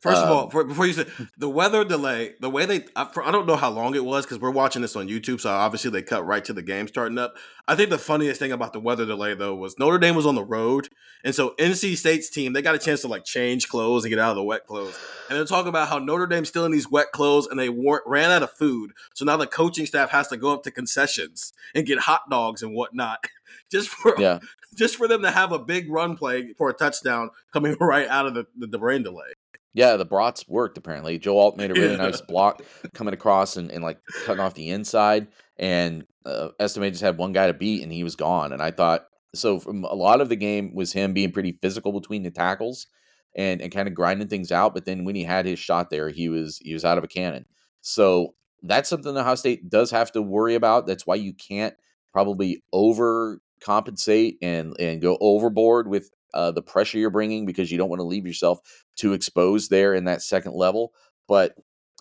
First 0.00 0.18
of 0.18 0.28
Um, 0.30 0.36
all, 0.36 0.50
for, 0.50 0.62
before 0.62 0.86
you 0.86 0.92
say 0.92 1.06
the 1.38 1.48
weather 1.48 1.84
delay, 1.84 2.34
the 2.40 2.48
way 2.48 2.66
they, 2.66 2.84
I, 2.94 3.06
for, 3.06 3.24
I 3.24 3.32
don't 3.32 3.46
know 3.46 3.56
how 3.56 3.68
long 3.70 3.96
it 3.96 4.04
was 4.04 4.24
because 4.24 4.38
we're 4.38 4.52
watching 4.52 4.80
this 4.80 4.94
on 4.94 5.08
YouTube, 5.08 5.40
so 5.40 5.50
obviously 5.50 5.90
they 5.90 6.02
cut 6.02 6.24
right 6.24 6.44
to 6.44 6.52
the 6.52 6.62
game 6.62 6.86
starting 6.86 7.18
up. 7.18 7.34
I 7.66 7.74
think 7.74 7.90
the 7.90 7.98
funniest 7.98 8.38
thing 8.38 8.52
about 8.52 8.72
the 8.72 8.78
weather 8.80 9.04
delay 9.04 9.34
though 9.34 9.56
was 9.56 9.76
Notre 9.76 9.98
Dame 9.98 10.14
was 10.14 10.24
on 10.24 10.36
the 10.36 10.44
road, 10.44 10.88
and 11.24 11.34
so 11.34 11.54
NC 11.58 11.96
State's 11.96 12.30
team 12.30 12.52
they 12.52 12.62
got 12.62 12.76
a 12.76 12.78
chance 12.78 13.00
to 13.00 13.08
like 13.08 13.24
change 13.24 13.68
clothes 13.68 14.04
and 14.04 14.10
get 14.10 14.20
out 14.20 14.30
of 14.30 14.36
the 14.36 14.44
wet 14.44 14.66
clothes, 14.68 14.96
and 15.28 15.36
they're 15.36 15.44
talking 15.44 15.68
about 15.68 15.88
how 15.88 15.98
Notre 15.98 16.28
Dame's 16.28 16.48
still 16.48 16.64
in 16.64 16.70
these 16.70 16.88
wet 16.88 17.10
clothes 17.12 17.48
and 17.48 17.58
they 17.58 17.68
war- 17.68 18.04
ran 18.06 18.30
out 18.30 18.44
of 18.44 18.52
food, 18.52 18.92
so 19.14 19.24
now 19.24 19.36
the 19.36 19.48
coaching 19.48 19.84
staff 19.84 20.10
has 20.10 20.28
to 20.28 20.36
go 20.36 20.52
up 20.52 20.62
to 20.62 20.70
concessions 20.70 21.52
and 21.74 21.86
get 21.86 21.98
hot 21.98 22.22
dogs 22.30 22.62
and 22.62 22.72
whatnot, 22.72 23.24
just 23.70 23.88
for 23.88 24.14
yeah, 24.18 24.38
just 24.76 24.94
for 24.94 25.08
them 25.08 25.22
to 25.22 25.30
have 25.32 25.50
a 25.50 25.58
big 25.58 25.90
run 25.90 26.16
play 26.16 26.52
for 26.56 26.70
a 26.70 26.72
touchdown 26.72 27.30
coming 27.52 27.76
right 27.80 28.06
out 28.06 28.26
of 28.26 28.34
the 28.34 28.46
the, 28.56 28.68
the 28.68 28.78
rain 28.78 29.02
delay. 29.02 29.32
Yeah, 29.74 29.96
the 29.96 30.04
brats 30.04 30.48
worked 30.48 30.78
apparently. 30.78 31.18
Joe 31.18 31.38
Alt 31.38 31.56
made 31.56 31.70
a 31.70 31.74
really 31.74 31.96
nice 31.98 32.20
block 32.20 32.62
coming 32.94 33.14
across 33.14 33.56
and, 33.56 33.70
and 33.70 33.82
like 33.82 33.98
cutting 34.24 34.40
off 34.40 34.54
the 34.54 34.70
inside, 34.70 35.28
and 35.56 36.04
uh, 36.24 36.48
Estime 36.60 36.90
just 36.90 37.02
had 37.02 37.18
one 37.18 37.32
guy 37.32 37.46
to 37.46 37.54
beat 37.54 37.82
and 37.82 37.92
he 37.92 38.04
was 38.04 38.16
gone. 38.16 38.52
And 38.52 38.62
I 38.62 38.70
thought 38.70 39.06
so. 39.34 39.58
From 39.58 39.84
a 39.84 39.94
lot 39.94 40.20
of 40.20 40.28
the 40.28 40.36
game 40.36 40.74
was 40.74 40.92
him 40.92 41.12
being 41.12 41.32
pretty 41.32 41.58
physical 41.60 41.92
between 41.92 42.22
the 42.22 42.30
tackles 42.30 42.86
and 43.34 43.60
and 43.60 43.72
kind 43.72 43.88
of 43.88 43.94
grinding 43.94 44.28
things 44.28 44.52
out. 44.52 44.74
But 44.74 44.84
then 44.84 45.04
when 45.04 45.14
he 45.14 45.24
had 45.24 45.46
his 45.46 45.58
shot 45.58 45.90
there, 45.90 46.10
he 46.10 46.28
was 46.28 46.58
he 46.58 46.74
was 46.74 46.84
out 46.84 46.98
of 46.98 47.04
a 47.04 47.08
cannon. 47.08 47.46
So 47.80 48.34
that's 48.62 48.88
something 48.88 49.16
Ohio 49.16 49.34
State 49.36 49.70
does 49.70 49.90
have 49.90 50.12
to 50.12 50.22
worry 50.22 50.54
about. 50.54 50.86
That's 50.86 51.06
why 51.06 51.14
you 51.14 51.32
can't 51.32 51.74
probably 52.12 52.62
overcompensate 52.74 54.38
and 54.42 54.74
and 54.78 55.00
go 55.00 55.16
overboard 55.20 55.88
with 55.88 56.10
uh, 56.34 56.50
the 56.50 56.62
pressure 56.62 56.98
you're 56.98 57.10
bringing 57.10 57.46
because 57.46 57.70
you 57.70 57.78
don't 57.78 57.88
want 57.88 58.00
to 58.00 58.06
leave 58.06 58.26
yourself 58.26 58.60
too 58.98 59.12
exposed 59.14 59.70
there 59.70 59.94
in 59.94 60.04
that 60.04 60.22
second 60.22 60.54
level. 60.54 60.92
But 61.26 61.54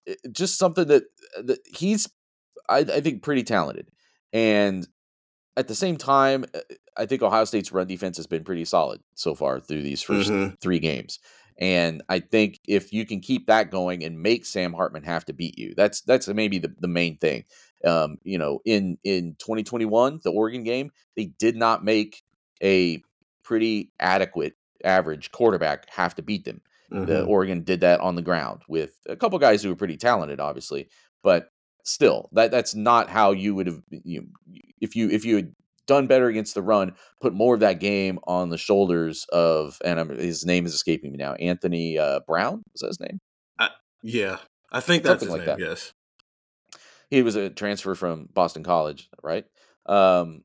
it- 0.05 0.19
just 0.31 0.57
something 0.57 0.87
that 0.87 1.03
that 1.43 1.59
he's 1.73 2.09
I, 2.69 2.79
I 2.79 3.01
think 3.01 3.23
pretty 3.23 3.43
talented, 3.43 3.87
and 4.33 4.87
at 5.55 5.67
the 5.67 5.75
same 5.75 5.97
time, 5.97 6.45
uh, 6.53 6.59
I 6.97 7.05
think 7.05 7.21
Ohio 7.21 7.45
State's 7.45 7.71
run 7.71 7.87
defense 7.87 8.17
has 8.17 8.27
been 8.27 8.43
pretty 8.43 8.65
solid 8.65 9.01
so 9.15 9.35
far 9.35 9.59
through 9.59 9.83
these 9.83 10.01
1st 10.03 10.29
Mhm. 10.31 10.59
three 10.61 10.79
games. 10.79 11.19
And 11.59 12.03
I 12.09 12.19
think 12.19 12.59
if 12.67 12.93
you 12.93 13.05
can 13.05 13.19
keep 13.19 13.47
that 13.47 13.71
going 13.71 14.03
and 14.03 14.21
make 14.21 14.45
Sam 14.45 14.73
Hartman 14.73 15.03
have 15.03 15.25
to 15.25 15.33
beat 15.33 15.57
you, 15.57 15.73
that's 15.75 16.01
that's 16.01 16.27
maybe 16.27 16.59
the, 16.59 16.73
the 16.79 16.87
main 16.87 17.17
thing. 17.17 17.45
Um, 17.85 18.17
you 18.23 18.37
know, 18.37 18.59
in 18.65 18.97
in 19.03 19.35
2021, 19.39 20.19
the 20.23 20.31
Oregon 20.31 20.63
game, 20.63 20.91
they 21.15 21.25
did 21.39 21.55
not 21.55 21.83
make 21.83 22.23
a 22.61 23.01
pretty 23.43 23.91
adequate 23.99 24.53
average 24.83 25.31
quarterback 25.31 25.89
have 25.89 26.13
to 26.15 26.21
beat 26.21 26.45
them. 26.45 26.61
The 26.89 27.23
Mhm. 27.23 27.27
Oregon 27.27 27.63
did 27.63 27.81
that 27.81 27.99
on 27.99 28.15
the 28.15 28.21
ground 28.21 28.61
with 28.69 28.95
a 29.07 29.15
couple 29.15 29.37
guys 29.39 29.61
who 29.61 29.69
were 29.69 29.75
pretty 29.75 29.97
talented, 29.97 30.39
obviously, 30.39 30.87
but 31.23 31.49
still, 31.83 32.29
that 32.33 32.51
that's 32.51 32.75
not 32.75 33.09
how 33.09 33.31
you 33.31 33.55
would 33.55 33.67
have 33.67 33.81
you 33.89 34.27
if 34.81 34.95
you 34.95 35.09
if 35.09 35.25
you 35.25 35.35
had 35.35 35.53
done 35.85 36.07
better 36.07 36.27
against 36.27 36.53
the 36.53 36.61
run, 36.61 36.93
put 37.21 37.33
more 37.33 37.53
of 37.53 37.61
that 37.61 37.79
game 37.79 38.19
on 38.27 38.49
the 38.49 38.57
shoulders 38.57 39.25
of 39.31 39.77
and 39.85 39.99
I'm, 39.99 40.09
his 40.09 40.45
name 40.45 40.65
is 40.65 40.73
escaping 40.73 41.11
me 41.11 41.17
now, 41.17 41.33
Anthony 41.35 41.97
uh, 41.97 42.19
Brown 42.27 42.61
was 42.73 42.81
that 42.81 42.87
his 42.87 42.99
name? 42.99 43.19
Yeah, 44.03 44.37
I 44.71 44.79
think 44.79 45.03
that's 45.03 45.23
Something 45.23 45.39
his 45.39 45.47
like 45.47 45.57
name. 45.59 45.67
that. 45.67 45.69
Yes. 45.69 45.93
He 47.09 47.21
was 47.21 47.35
a 47.35 47.49
transfer 47.49 47.95
from 47.95 48.27
Boston 48.33 48.63
College, 48.63 49.09
right? 49.23 49.45
Um, 49.85 50.43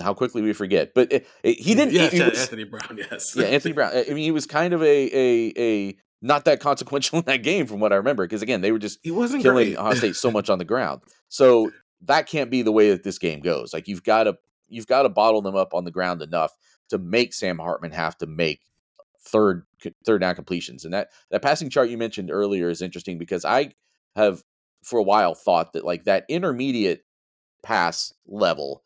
how 0.00 0.14
quickly 0.14 0.42
we 0.42 0.52
forget, 0.52 0.92
but 0.94 1.12
it, 1.12 1.26
it- 1.42 1.58
he 1.58 1.74
didn't. 1.74 1.94
Yes, 1.94 2.12
he 2.12 2.18
yeah, 2.18 2.28
was- 2.30 2.40
Anthony 2.40 2.64
Brown. 2.64 2.98
Yes. 3.10 3.34
yeah, 3.36 3.46
Anthony 3.46 3.74
Brown. 3.74 3.92
I 3.94 4.04
mean, 4.08 4.18
he 4.18 4.30
was 4.30 4.46
kind 4.46 4.72
of 4.74 4.82
a 4.82 4.86
a 4.86 5.52
a 5.56 5.96
not 6.22 6.44
that 6.46 6.60
consequential 6.60 7.18
in 7.20 7.24
that 7.26 7.42
game 7.42 7.66
from 7.66 7.80
what 7.80 7.92
I 7.92 7.96
remember. 7.96 8.24
Because 8.24 8.42
again, 8.42 8.60
they 8.60 8.72
were 8.72 8.78
just 8.78 8.98
he 9.02 9.10
wasn't 9.10 9.42
killing 9.42 9.68
great. 9.68 9.78
Ohio 9.78 9.94
State 9.94 10.16
so 10.16 10.30
much 10.32 10.50
on 10.50 10.58
the 10.58 10.64
ground. 10.64 11.02
So 11.28 11.70
that 12.02 12.26
can't 12.26 12.50
be 12.50 12.62
the 12.62 12.72
way 12.72 12.90
that 12.90 13.02
this 13.04 13.18
game 13.18 13.40
goes. 13.40 13.72
Like 13.74 13.86
you've 13.88 14.04
got 14.04 14.24
to 14.24 14.36
you've 14.68 14.86
got 14.86 15.02
to 15.02 15.08
bottle 15.08 15.42
them 15.42 15.56
up 15.56 15.74
on 15.74 15.84
the 15.84 15.90
ground 15.90 16.22
enough 16.22 16.56
to 16.88 16.98
make 16.98 17.32
Sam 17.34 17.58
Hartman 17.58 17.92
have 17.92 18.16
to 18.18 18.26
make 18.26 18.60
third 19.22 19.64
third 20.04 20.20
down 20.20 20.34
completions. 20.34 20.84
And 20.84 20.94
that 20.94 21.10
that 21.30 21.42
passing 21.42 21.68
chart 21.70 21.90
you 21.90 21.98
mentioned 21.98 22.30
earlier 22.30 22.68
is 22.70 22.82
interesting 22.82 23.18
because 23.18 23.44
I 23.44 23.72
have 24.16 24.42
for 24.82 24.98
a 24.98 25.02
while 25.02 25.34
thought 25.34 25.74
that 25.74 25.84
like 25.84 26.04
that 26.04 26.24
intermediate 26.28 27.04
pass 27.62 28.14
level 28.26 28.82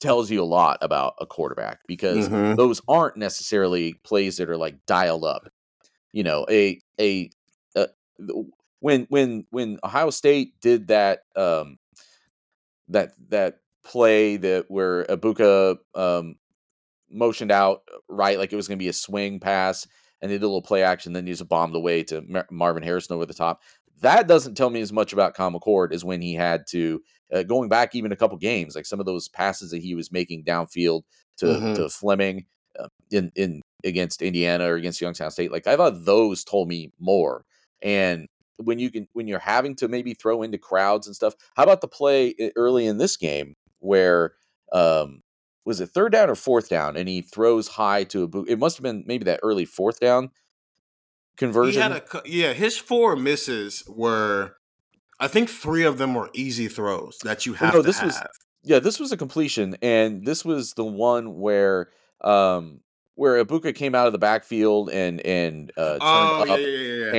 tells 0.00 0.30
you 0.30 0.42
a 0.42 0.44
lot 0.44 0.78
about 0.82 1.14
a 1.20 1.26
quarterback 1.26 1.80
because 1.86 2.30
Mhm. 2.30 2.56
those 2.56 2.80
aren't 2.88 3.16
necessarily 3.16 3.94
plays 4.04 4.36
that 4.36 4.50
are 4.50 4.56
like 4.56 4.84
dialed 4.86 5.24
up. 5.24 5.48
You 6.12 6.24
know, 6.24 6.46
a 6.50 6.80
a, 7.00 7.30
a 7.76 7.88
when 8.80 9.06
when 9.10 9.46
when 9.50 9.78
Ohio 9.84 10.10
State 10.10 10.60
did 10.60 10.88
that 10.88 11.20
um 11.36 11.78
that 12.88 13.12
that 13.30 13.60
play 13.84 14.36
that 14.36 14.66
where 14.68 15.04
Egbuka 15.04 15.76
um 15.94 16.36
motioned 17.10 17.52
out 17.52 17.82
right 18.08 18.38
like 18.38 18.52
it 18.52 18.56
was 18.56 18.68
going 18.68 18.78
to 18.78 18.82
be 18.84 18.88
a 18.88 18.92
swing 18.94 19.40
pass 19.40 19.86
and 20.22 20.30
they 20.30 20.36
did 20.36 20.42
a 20.44 20.46
little 20.48 20.62
play 20.62 20.82
action 20.82 21.12
then 21.12 21.26
he 21.26 21.32
just 21.32 21.48
bombed 21.48 21.76
away 21.76 22.02
to 22.04 22.22
Mar- 22.22 22.48
Marvin 22.50 22.82
Harrison 22.82 23.14
over 23.14 23.26
the 23.26 23.34
top. 23.34 23.62
That 24.00 24.26
doesn't 24.28 24.54
tell 24.56 24.70
me 24.70 24.80
as 24.80 24.92
much 24.92 25.12
about 25.12 25.34
Kyle 25.34 25.50
McCord 25.50 25.92
as 25.92 26.04
when 26.04 26.20
he 26.20 26.34
had 26.34 26.66
to 26.68 27.02
uh, 27.32 27.42
going 27.42 27.68
back 27.68 27.94
even 27.94 28.12
a 28.12 28.16
couple 28.16 28.36
games 28.36 28.74
like 28.76 28.86
some 28.86 29.00
of 29.00 29.06
those 29.06 29.28
passes 29.28 29.70
that 29.70 29.82
he 29.82 29.94
was 29.94 30.12
making 30.12 30.44
downfield 30.44 31.02
to 31.38 31.46
Mhm. 31.46 31.74
to 31.76 31.88
Fleming 31.88 32.46
uh, 32.78 32.88
in 33.10 33.32
in 33.34 33.62
against 33.84 34.22
Indiana 34.22 34.66
or 34.70 34.74
against 34.76 35.00
Youngstown 35.00 35.30
State. 35.30 35.52
Like 35.52 35.66
I 35.66 35.76
thought 35.76 36.04
those 36.04 36.44
told 36.44 36.68
me 36.68 36.92
more. 36.98 37.44
And 37.82 38.26
when 38.58 38.78
you 38.78 38.90
can 38.90 39.08
when 39.12 39.26
you're 39.26 39.38
having 39.38 39.74
to 39.76 39.88
maybe 39.88 40.14
throw 40.14 40.42
into 40.42 40.58
crowds 40.58 41.06
and 41.06 41.16
stuff. 41.16 41.34
How 41.56 41.62
about 41.64 41.80
the 41.80 41.88
play 41.88 42.34
early 42.56 42.86
in 42.86 42.98
this 42.98 43.16
game 43.16 43.54
where 43.80 44.34
um 44.72 45.22
was 45.64 45.80
it 45.80 45.86
third 45.88 46.12
down 46.12 46.28
or 46.30 46.34
fourth 46.34 46.68
down 46.68 46.96
and 46.96 47.08
he 47.08 47.22
throws 47.22 47.68
high 47.68 48.04
to 48.04 48.22
a 48.22 48.28
boot. 48.28 48.48
It 48.48 48.58
must 48.58 48.76
have 48.76 48.82
been 48.82 49.04
maybe 49.06 49.24
that 49.24 49.40
early 49.42 49.64
fourth 49.64 49.98
down 50.00 50.30
He 51.34 51.38
conversion. 51.38 51.82
had 51.82 51.92
a 51.92 52.02
yeah. 52.24 52.52
His 52.52 52.76
four 52.78 53.16
misses 53.16 53.82
were, 53.88 54.56
I 55.20 55.28
think, 55.28 55.48
three 55.50 55.84
of 55.84 55.98
them 55.98 56.14
were 56.14 56.30
easy 56.34 56.68
throws 56.68 57.18
that 57.24 57.44
you 57.46 57.52
Well, 57.52 57.58
have 57.58 57.74
no, 57.74 57.80
to 57.82 57.86
this 57.86 57.98
have. 57.98 58.06
was- 58.06 58.22
yeah, 58.66 58.78
this 58.78 58.98
was 58.98 59.12
a 59.12 59.16
completion, 59.18 59.76
and 59.82 60.24
this 60.26 60.42
was 60.44 60.72
the 60.72 60.84
one 60.84 61.38
where 61.38 61.90
um 62.22 62.80
where 63.16 63.44
Egbuka 63.44 63.74
came 63.74 63.94
out 63.94 64.06
of 64.06 64.12
the 64.12 64.18
backfield 64.18 64.90
and 64.90 65.20
and 65.26 65.70
uh, 65.76 65.98
turned 65.98 66.00
oh 66.02 66.42
up 66.42 66.58
yeah, 66.58 66.66
yeah, 66.66 66.66
yeah, 66.66 67.04
yeah, 67.04 67.14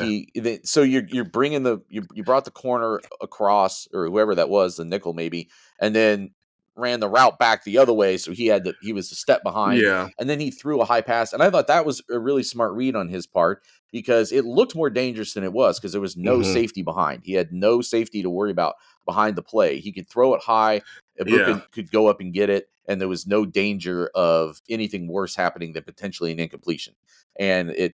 and 0.00 0.04
he 0.06 0.28
the- 0.34 0.60
so 0.64 0.82
you're 0.82 1.04
you're 1.08 1.24
bringing 1.24 1.62
the 1.62 1.78
you 1.88 2.02
you 2.12 2.24
brought 2.24 2.44
the 2.44 2.50
corner 2.50 3.00
across 3.22 3.86
or 3.94 4.06
whoever 4.06 4.34
that 4.34 4.48
was 4.50 4.76
the 4.76 4.84
nickel 4.84 5.14
maybe 5.14 5.48
and 5.80 5.94
then 5.94 6.30
ran 6.76 7.00
the 7.00 7.08
route 7.08 7.38
back 7.38 7.64
the 7.64 7.76
other 7.76 7.92
way 7.92 8.16
so 8.16 8.32
he 8.32 8.46
had 8.46 8.64
to 8.64 8.74
he 8.80 8.92
was 8.92 9.10
a 9.12 9.14
step 9.14 9.42
behind 9.42 9.80
yeah. 9.80 10.08
and 10.18 10.30
then 10.30 10.40
he 10.40 10.50
threw 10.50 10.80
a 10.80 10.84
high 10.84 11.00
pass 11.00 11.32
and 11.32 11.42
I 11.42 11.50
thought 11.50 11.66
that 11.66 11.84
was 11.84 12.02
a 12.10 12.18
really 12.18 12.42
smart 12.42 12.72
read 12.74 12.96
on 12.96 13.08
his 13.08 13.26
part 13.26 13.62
because 13.92 14.30
it 14.32 14.44
looked 14.44 14.74
more 14.76 14.88
dangerous 14.88 15.34
than 15.34 15.44
it 15.44 15.52
was 15.52 15.78
because 15.78 15.92
there 15.92 16.00
was 16.00 16.16
no 16.16 16.38
Mhm. 16.38 16.52
safety 16.52 16.82
behind 16.82 17.22
he 17.24 17.32
had 17.34 17.52
no 17.52 17.80
safety 17.80 18.22
to 18.22 18.30
worry 18.30 18.50
about 18.50 18.76
behind 19.04 19.36
the 19.36 19.42
play 19.42 19.78
he 19.80 19.92
could 19.92 20.08
throw 20.08 20.34
it 20.34 20.42
high 20.42 20.80
Egbuka 21.20 21.46
Yeah. 21.48 21.60
could 21.72 21.90
go 21.90 22.06
up 22.06 22.20
and 22.20 22.32
get 22.32 22.48
it 22.48 22.68
and 22.88 23.00
there 23.00 23.08
was 23.08 23.26
no 23.26 23.44
danger 23.44 24.08
of 24.14 24.62
anything 24.70 25.06
worse 25.08 25.34
happening 25.34 25.72
than 25.72 25.82
potentially 25.82 26.32
an 26.32 26.38
incompletion 26.38 26.94
and 27.38 27.70
it 27.70 27.94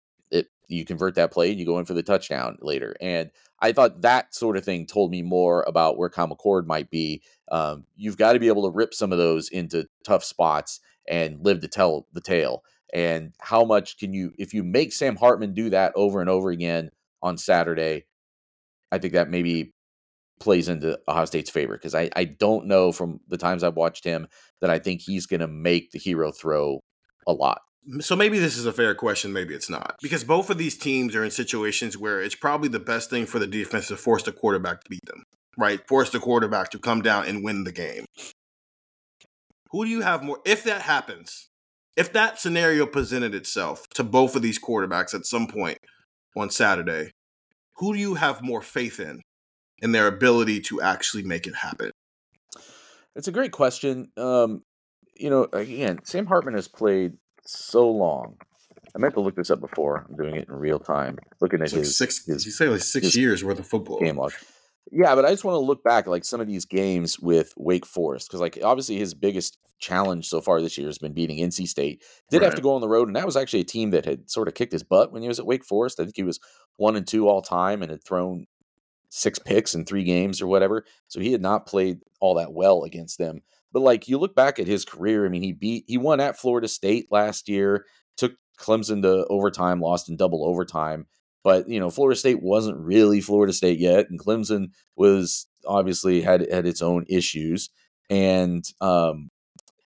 you 0.67 0.85
convert 0.85 1.15
that 1.15 1.31
play 1.31 1.51
and 1.51 1.59
you 1.59 1.65
go 1.65 1.79
in 1.79 1.85
for 1.85 1.93
the 1.93 2.03
touchdown 2.03 2.57
later. 2.61 2.95
And 3.01 3.31
I 3.59 3.71
thought 3.71 4.01
that 4.01 4.35
sort 4.35 4.57
of 4.57 4.65
thing 4.65 4.85
told 4.85 5.11
me 5.11 5.21
more 5.21 5.63
about 5.67 5.97
where 5.97 6.09
Kyle 6.09 6.27
McCord 6.27 6.65
might 6.65 6.89
be. 6.89 7.21
Um, 7.51 7.85
you've 7.95 8.17
got 8.17 8.33
to 8.33 8.39
be 8.39 8.47
able 8.47 8.69
to 8.69 8.75
rip 8.75 8.93
some 8.93 9.11
of 9.11 9.17
those 9.17 9.49
into 9.49 9.87
tough 10.03 10.23
spots 10.23 10.79
and 11.07 11.43
live 11.43 11.61
to 11.61 11.67
tell 11.67 12.07
the 12.13 12.21
tale. 12.21 12.63
And 12.93 13.33
how 13.39 13.63
much 13.65 13.97
can 13.97 14.13
you, 14.13 14.31
if 14.37 14.53
you 14.53 14.63
make 14.63 14.93
Sam 14.93 15.15
Hartman 15.15 15.53
do 15.53 15.69
that 15.69 15.93
over 15.95 16.21
and 16.21 16.29
over 16.29 16.49
again 16.49 16.91
on 17.21 17.37
Saturday, 17.37 18.05
I 18.91 18.99
think 18.99 19.13
that 19.13 19.29
maybe 19.29 19.73
plays 20.39 20.69
into 20.69 20.99
Ohio 21.07 21.25
State's 21.25 21.49
favor 21.49 21.73
because 21.73 21.95
I, 21.95 22.09
I 22.15 22.25
don't 22.25 22.67
know 22.67 22.91
from 22.91 23.19
the 23.27 23.37
times 23.37 23.63
I've 23.63 23.75
watched 23.75 24.03
him 24.03 24.27
that 24.61 24.69
I 24.69 24.79
think 24.79 25.01
he's 25.01 25.25
going 25.25 25.39
to 25.39 25.47
make 25.47 25.91
the 25.91 25.99
hero 25.99 26.31
throw 26.31 26.81
a 27.27 27.33
lot. 27.33 27.61
So 27.99 28.15
maybe 28.15 28.39
this 28.39 28.57
is 28.57 28.65
a 28.65 28.73
fair 28.73 28.95
question, 28.95 29.31
maybe 29.31 29.53
it's 29.53 29.69
not. 29.69 29.97
Because 30.01 30.23
both 30.23 30.49
of 30.49 30.57
these 30.57 30.77
teams 30.77 31.15
are 31.15 31.23
in 31.23 31.31
situations 31.31 31.97
where 31.97 32.21
it's 32.21 32.35
probably 32.35 32.69
the 32.69 32.79
best 32.79 33.09
thing 33.09 33.25
for 33.25 33.37
the 33.37 33.47
defense 33.47 33.89
to 33.89 33.97
force 33.97 34.23
the 34.23 34.31
quarterback 34.31 34.83
to 34.83 34.89
beat 34.89 35.05
them, 35.05 35.23
right? 35.57 35.87
Force 35.87 36.09
the 36.09 36.19
quarterback 36.19 36.71
to 36.71 36.79
come 36.79 37.01
down 37.01 37.27
and 37.27 37.43
win 37.43 37.63
the 37.63 37.71
game. 37.71 38.05
Who 39.71 39.85
do 39.85 39.91
you 39.91 40.01
have 40.01 40.23
more? 40.23 40.39
If 40.45 40.63
that 40.63 40.81
happens, 40.81 41.49
if 41.95 42.11
that 42.13 42.39
scenario 42.39 42.85
presented 42.85 43.35
itself 43.35 43.87
to 43.95 44.03
both 44.03 44.35
of 44.35 44.41
these 44.41 44.59
quarterbacks 44.59 45.13
at 45.13 45.25
some 45.25 45.47
point 45.47 45.77
on 46.35 46.49
Saturday, 46.49 47.11
who 47.75 47.93
do 47.93 47.99
you 47.99 48.15
have 48.15 48.41
more 48.41 48.61
faith 48.61 48.99
in 48.99 49.21
in 49.79 49.91
their 49.91 50.07
ability 50.07 50.61
to 50.61 50.81
actually 50.81 51.23
make 51.23 51.45
it 51.45 51.55
happen? 51.55 51.91
It's 53.15 53.27
a 53.27 53.31
great 53.31 53.51
question. 53.51 54.11
Um, 54.17 54.63
you 55.15 55.29
know, 55.29 55.47
again, 55.53 55.99
Sam 56.03 56.25
Hartman 56.25 56.55
has 56.55 56.67
played 56.67 57.13
so 57.45 57.89
long. 57.89 58.37
I 58.95 58.97
meant 58.97 59.13
to 59.15 59.19
look 59.21 59.35
this 59.35 59.49
up 59.49 59.59
before. 59.59 60.05
I'm 60.09 60.15
doing 60.15 60.35
it 60.35 60.47
in 60.47 60.55
real 60.55 60.79
time. 60.79 61.17
Looking 61.41 61.59
at 61.59 61.65
It's 61.65 61.73
like 61.73 61.79
his 61.81 61.97
six. 61.97 62.25
his 62.25 62.45
you 62.45 62.51
say 62.51 62.67
like 62.69 62.81
six 62.81 63.15
years 63.15 63.43
worth 63.43 63.59
of 63.59 63.67
football. 63.67 63.99
game 63.99 64.17
log. 64.17 64.33
Yeah, 64.91 65.15
but 65.15 65.25
I 65.25 65.31
just 65.31 65.43
want 65.43 65.55
to 65.55 65.59
look 65.59 65.83
back 65.83 66.07
like 66.07 66.23
some 66.23 66.39
of 66.39 66.47
these 66.47 66.65
games 66.65 67.19
with 67.19 67.53
Wake 67.57 67.85
Forest 67.85 68.29
because 68.29 68.39
like 68.39 68.59
obviously 68.63 68.97
his 68.97 69.13
biggest 69.13 69.57
challenge 69.79 70.27
so 70.29 70.39
far 70.39 70.61
this 70.61 70.77
year 70.77 70.87
has 70.87 70.97
been 70.97 71.11
beating 71.11 71.39
NC 71.39 71.67
State. 71.67 72.03
Did 72.29 72.41
have 72.43 72.55
to 72.55 72.61
go 72.61 72.73
on 72.75 72.81
the 72.81 72.87
road, 72.87 73.07
and 73.09 73.15
that 73.15 73.25
was 73.25 73.35
actually 73.35 73.61
a 73.61 73.65
team 73.65 73.89
that 73.89 74.05
had 74.05 74.29
sort 74.29 74.47
of 74.47 74.53
kicked 74.53 74.71
his 74.71 74.83
butt 74.83 75.11
when 75.11 75.21
he 75.21 75.27
was 75.27 75.39
at 75.39 75.45
Wake 75.45 75.65
Forest. 75.65 75.99
I 75.99 76.03
think 76.03 76.15
he 76.15 76.23
was 76.23 76.39
one 76.77 76.95
and 76.95 77.05
two 77.05 77.27
all 77.27 77.41
time 77.41 77.81
and 77.81 77.91
had 77.91 78.03
thrown 78.03 78.45
six 79.09 79.39
picks 79.39 79.73
in 79.75 79.85
three 79.85 80.03
games 80.03 80.41
or 80.41 80.47
whatever. 80.47 80.85
So 81.07 81.19
he 81.19 81.31
had 81.31 81.41
not 81.41 81.65
played 81.65 81.99
all 82.19 82.35
that 82.35 82.53
well 82.53 82.83
against 82.83 83.17
them. 83.17 83.41
But 83.75 83.81
like 83.81 84.07
you 84.07 84.17
look 84.17 84.33
back 84.33 84.57
at 84.57 84.67
his 84.67 84.85
career, 84.85 85.25
I 85.25 85.29
mean, 85.29 85.43
he 85.43 85.51
beat 85.51 85.83
he 85.85 85.97
won 85.97 86.21
at 86.21 86.39
Florida 86.39 86.69
State 86.69 87.07
last 87.11 87.49
year, 87.49 87.83
took 88.15 88.31
Clemson 88.57 89.01
to 89.01 89.27
overtime, 89.27 89.81
lost 89.81 90.07
in 90.07 90.15
double 90.15 90.47
overtime. 90.47 91.07
But 91.43 91.67
you 91.67 91.77
know, 91.81 91.89
Florida 91.89 92.17
State 92.17 92.41
wasn't 92.41 92.77
really 92.77 93.19
Florida 93.19 93.51
State 93.51 93.77
yet, 93.77 94.09
and 94.09 94.17
Clemson 94.17 94.67
was 94.95 95.45
obviously 95.67 96.21
had 96.21 96.49
had 96.49 96.65
its 96.65 96.81
own 96.81 97.03
issues. 97.09 97.69
And 98.09 98.63
um, 98.79 99.29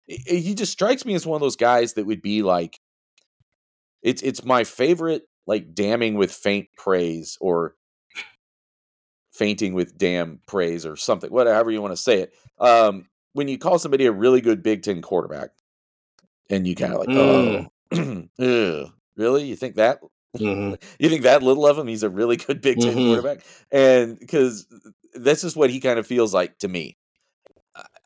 he 0.07 0.55
just 0.55 0.71
strikes 0.71 1.05
me 1.05 1.13
as 1.13 1.27
one 1.27 1.35
of 1.35 1.41
those 1.41 1.55
guys 1.55 1.93
that 1.93 2.07
would 2.07 2.23
be 2.23 2.41
like, 2.41 2.79
it's 4.01 4.23
it's 4.23 4.43
my 4.43 4.63
favorite 4.63 5.27
like 5.45 5.75
damning 5.75 6.15
with 6.15 6.31
faint 6.31 6.69
praise 6.75 7.37
or 7.39 7.75
fainting 9.31 9.75
with 9.75 9.95
damn 9.95 10.39
praise 10.47 10.87
or 10.87 10.95
something, 10.95 11.29
whatever 11.29 11.69
you 11.69 11.83
want 11.83 11.95
to 11.95 12.01
say 12.01 12.21
it. 12.21 12.33
Um, 12.59 13.05
when 13.35 13.49
you 13.49 13.57
call 13.57 13.77
somebody 13.77 14.05
a 14.05 14.13
really 14.13 14.39
good 14.39 14.63
Big 14.63 14.81
Ten 14.81 15.01
quarterback, 15.01 15.49
and 16.49 16.65
you 16.65 16.73
kind 16.73 16.93
of 16.93 16.99
like, 16.99 17.09
Mm. 17.09 17.67
oh, 18.39 18.99
really? 19.17 19.43
You 19.45 19.55
think 19.57 19.75
that? 19.75 19.99
Mhm. 20.37 20.81
You 20.99 21.09
think 21.09 21.23
that 21.23 21.43
little 21.43 21.67
of 21.67 21.77
him? 21.77 21.87
He's 21.87 22.03
a 22.03 22.09
really 22.09 22.37
good 22.37 22.61
Big 22.61 22.79
10 22.79 22.93
Mhm. 22.93 23.05
quarterback, 23.07 23.45
and 23.71 24.17
because 24.17 24.67
this 25.13 25.43
is 25.43 25.53
what 25.53 25.69
he 25.69 25.81
kind 25.81 25.99
of 25.99 26.07
feels 26.07 26.33
like 26.33 26.57
to 26.59 26.69
me. 26.69 26.97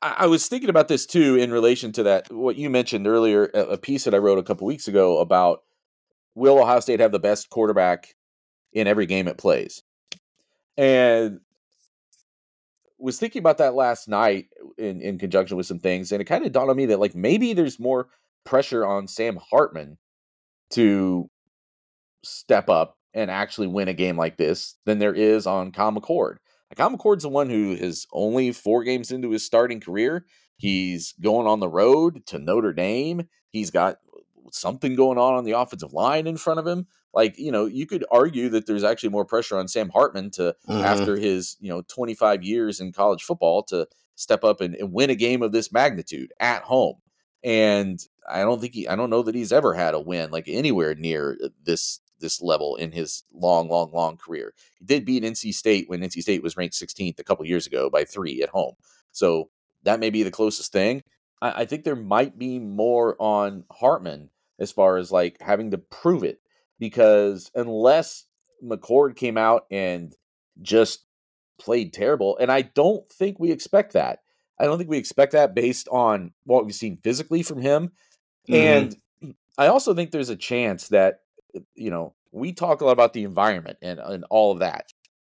I, 0.01 0.15
I 0.19 0.25
was 0.25 0.47
thinking 0.47 0.69
about 0.71 0.87
this 0.87 1.05
too 1.05 1.35
in 1.35 1.51
relation 1.51 1.91
to 1.93 2.03
that 2.03 2.31
what 2.33 2.55
you 2.55 2.71
mentioned 2.71 3.05
earlier, 3.05 3.51
a, 3.53 3.59
a 3.73 3.77
piece 3.77 4.05
that 4.05 4.15
I 4.15 4.17
wrote 4.17 4.39
a 4.39 4.43
couple 4.43 4.65
weeks 4.65 4.87
ago 4.87 5.19
about 5.19 5.61
will 6.33 6.57
Ohio 6.59 6.79
State 6.79 6.99
have 7.01 7.11
the 7.11 7.19
best 7.19 7.51
quarterback 7.51 8.15
in 8.73 8.87
every 8.87 9.05
game 9.05 9.27
it 9.27 9.37
plays, 9.37 9.83
and 10.77 11.39
was 12.99 13.17
thinking 13.17 13.39
about 13.39 13.57
that 13.57 13.75
last 13.75 14.07
night 14.07 14.47
in 14.77 15.01
in 15.01 15.17
conjunction 15.17 15.57
with 15.57 15.65
some 15.65 15.79
things, 15.79 16.11
and 16.11 16.21
it 16.21 16.25
kind 16.25 16.45
of 16.45 16.51
dawned 16.51 16.69
on 16.69 16.77
me 16.77 16.85
that 16.87 16.99
like 16.99 17.15
maybe 17.15 17.53
there's 17.53 17.79
more 17.79 18.07
pressure 18.45 18.85
on 18.85 19.07
Sam 19.07 19.39
Hartman 19.49 19.97
to 20.71 21.29
step 22.23 22.69
up 22.69 22.97
and 23.13 23.31
actually 23.31 23.67
win 23.67 23.87
a 23.87 23.93
game 23.93 24.17
like 24.17 24.37
this 24.37 24.75
than 24.85 24.99
there 24.99 25.13
is 25.13 25.47
on 25.47 25.71
Kyle 25.71 25.91
McCord. 25.91 26.37
Kyle 26.75 26.91
McCord's 26.91 27.23
the 27.23 27.29
one 27.29 27.49
who 27.49 27.71
is 27.71 28.05
only 28.13 28.51
four 28.51 28.83
games 28.83 29.11
into 29.11 29.31
his 29.31 29.43
starting 29.43 29.79
career. 29.79 30.25
He's 30.57 31.13
going 31.19 31.47
on 31.47 31.59
the 31.59 31.69
road 31.69 32.25
to 32.27 32.37
Notre 32.37 32.73
Dame. 32.73 33.27
He's 33.49 33.71
got 33.71 33.97
something 34.51 34.95
going 34.95 35.17
on 35.17 35.33
on 35.33 35.45
the 35.45 35.53
offensive 35.53 35.93
line 35.93 36.27
in 36.27 36.37
front 36.37 36.59
of 36.59 36.67
him. 36.67 36.87
Like, 37.13 37.37
you 37.39 37.51
know, 37.51 37.65
you 37.65 37.85
could 37.87 38.05
argue 38.11 38.49
that 38.49 38.67
there's 38.67 38.83
actually 38.83 39.09
more 39.09 39.25
pressure 39.25 39.57
on 39.57 39.67
Sam 39.67 39.89
Hartman 39.89 40.29
to, 40.31 40.55
Mhm. 40.67 40.83
after 40.83 41.15
his, 41.17 41.57
you 41.59 41.69
know, 41.69 41.81
25 41.87 42.43
years 42.43 42.79
in 42.79 42.91
college 42.91 43.23
football, 43.23 43.63
to 43.63 43.87
step 44.15 44.43
up 44.43 44.61
and, 44.61 44.75
and 44.75 44.93
win 44.93 45.09
a 45.09 45.15
game 45.15 45.41
of 45.41 45.51
this 45.51 45.71
magnitude 45.71 46.31
at 46.39 46.63
home. 46.63 46.97
And 47.43 47.99
I 48.29 48.41
don't 48.41 48.59
think 48.61 48.73
he, 48.73 48.87
I 48.87 48.95
don't 48.95 49.09
know 49.09 49.23
that 49.23 49.33
he's 49.35 49.51
ever 49.53 49.73
had 49.73 49.93
a 49.93 49.99
win 49.99 50.29
like 50.29 50.45
anywhere 50.47 50.93
near 50.95 51.37
this 51.63 51.99
this 52.19 52.41
level 52.41 52.75
in 52.75 52.91
his 52.91 53.23
long, 53.33 53.69
long, 53.69 53.91
long 53.93 54.17
career. 54.17 54.53
He 54.77 54.83
did 54.83 55.05
beat 55.05 55.23
NC 55.23 55.53
State 55.53 55.87
when 55.87 56.01
NC 56.01 56.21
State 56.21 56.43
was 56.43 56.57
ranked 56.57 56.75
16th 56.75 57.17
a 57.17 57.23
couple 57.23 57.45
years 57.45 57.65
ago 57.65 57.89
by 57.89 58.03
three 58.03 58.41
at 58.43 58.49
home. 58.49 58.75
So 59.13 59.49
that 59.83 60.01
may 60.01 60.09
be 60.09 60.23
the 60.23 60.29
closest 60.29 60.73
thing. 60.73 61.01
I, 61.41 61.61
I 61.61 61.65
think 61.65 61.85
there 61.85 61.95
might 61.95 62.37
be 62.37 62.59
more 62.59 63.15
on 63.21 63.63
Hartman 63.71 64.31
as 64.59 64.69
far 64.69 64.97
as 64.97 65.13
like 65.13 65.37
having 65.39 65.71
to 65.71 65.77
prove 65.77 66.25
it 66.25 66.41
because 66.79 67.51
unless 67.55 68.25
McCord 68.63 69.15
came 69.15 69.37
out 69.37 69.65
and 69.69 70.15
just 70.61 71.05
played 71.59 71.93
terrible, 71.93 72.37
and 72.37 72.51
I 72.51 72.61
don't 72.61 73.07
think 73.11 73.39
we 73.39 73.51
expect 73.51 73.93
that. 73.93 74.19
I 74.59 74.65
don't 74.65 74.77
think 74.77 74.89
we 74.89 74.97
expect 74.97 75.33
that 75.33 75.55
based 75.55 75.87
on 75.89 76.33
what 76.43 76.65
we've 76.65 76.75
seen 76.75 76.97
physically 77.03 77.43
from 77.43 77.61
him. 77.61 77.91
Mhm. 78.49 78.55
And 78.55 79.35
I 79.57 79.67
also 79.67 79.93
think 79.93 80.11
there's 80.11 80.29
a 80.29 80.35
chance 80.35 80.89
that, 80.89 81.21
uh, 81.55 81.61
you 81.75 81.89
know, 81.89 82.15
we 82.31 82.53
talk 82.53 82.81
a 82.81 82.85
lot 82.85 82.91
about 82.91 83.13
the 83.13 83.23
environment 83.23 83.77
and, 83.81 83.99
and 83.99 84.25
all 84.29 84.51
of 84.51 84.59
that. 84.59 84.91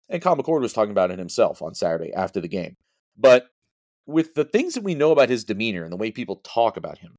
And 0.10 0.22
Kyle 0.22 0.36
McCord 0.36 0.62
was 0.62 0.74
talking 0.74 0.92
about 0.92 1.12
it 1.12 1.20
himself 1.20 1.62
on 1.62 1.76
Saturday 1.76 2.14
after 2.14 2.42
the 2.42 2.48
game. 2.48 2.78
But 3.18 3.48
with 4.08 4.34
the 4.34 4.46
things 4.46 4.74
that 4.74 4.84
we 4.84 4.96
know 4.96 5.12
about 5.12 5.30
his 5.30 5.44
demeanor 5.44 5.84
and 5.84 5.92
the 5.92 5.98
way 5.98 6.10
people 6.10 6.38
talk 6.38 6.78
about 6.78 6.98
him, 6.98 7.16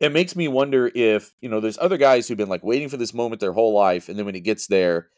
it 0.00 0.12
makes 0.12 0.34
me 0.34 0.48
wonder 0.48 0.90
if, 0.94 1.34
you 1.40 1.48
know, 1.48 1.60
there's 1.60 1.78
other 1.78 1.98
guys 1.98 2.26
who've 2.26 2.38
been 2.38 2.48
like 2.48 2.64
waiting 2.64 2.88
for 2.88 2.96
this 2.96 3.14
moment 3.14 3.40
their 3.40 3.52
whole 3.52 3.74
life. 3.74 4.08
And 4.08 4.18
then 4.18 4.26
when 4.26 4.34
it 4.34 4.40
gets 4.40 4.66
there, 4.66 5.08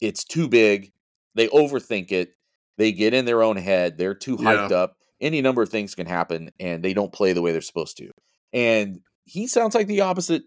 it's 0.00 0.24
too 0.24 0.48
big. 0.48 0.92
They 1.34 1.48
overthink 1.48 2.10
it. 2.10 2.32
They 2.78 2.92
get 2.92 3.14
in 3.14 3.26
their 3.26 3.42
own 3.42 3.56
head. 3.56 3.98
They're 3.98 4.14
too 4.14 4.36
hyped 4.36 4.70
Yeah. 4.70 4.76
up. 4.76 4.96
Any 5.20 5.40
number 5.40 5.62
of 5.62 5.68
things 5.68 5.94
can 5.94 6.06
happen 6.06 6.50
and 6.58 6.82
they 6.82 6.94
don't 6.94 7.12
play 7.12 7.32
the 7.32 7.42
way 7.42 7.52
they're 7.52 7.60
supposed 7.60 7.96
to. 7.98 8.10
And 8.52 9.00
he 9.24 9.46
sounds 9.46 9.74
like 9.74 9.86
the 9.86 10.02
opposite 10.02 10.44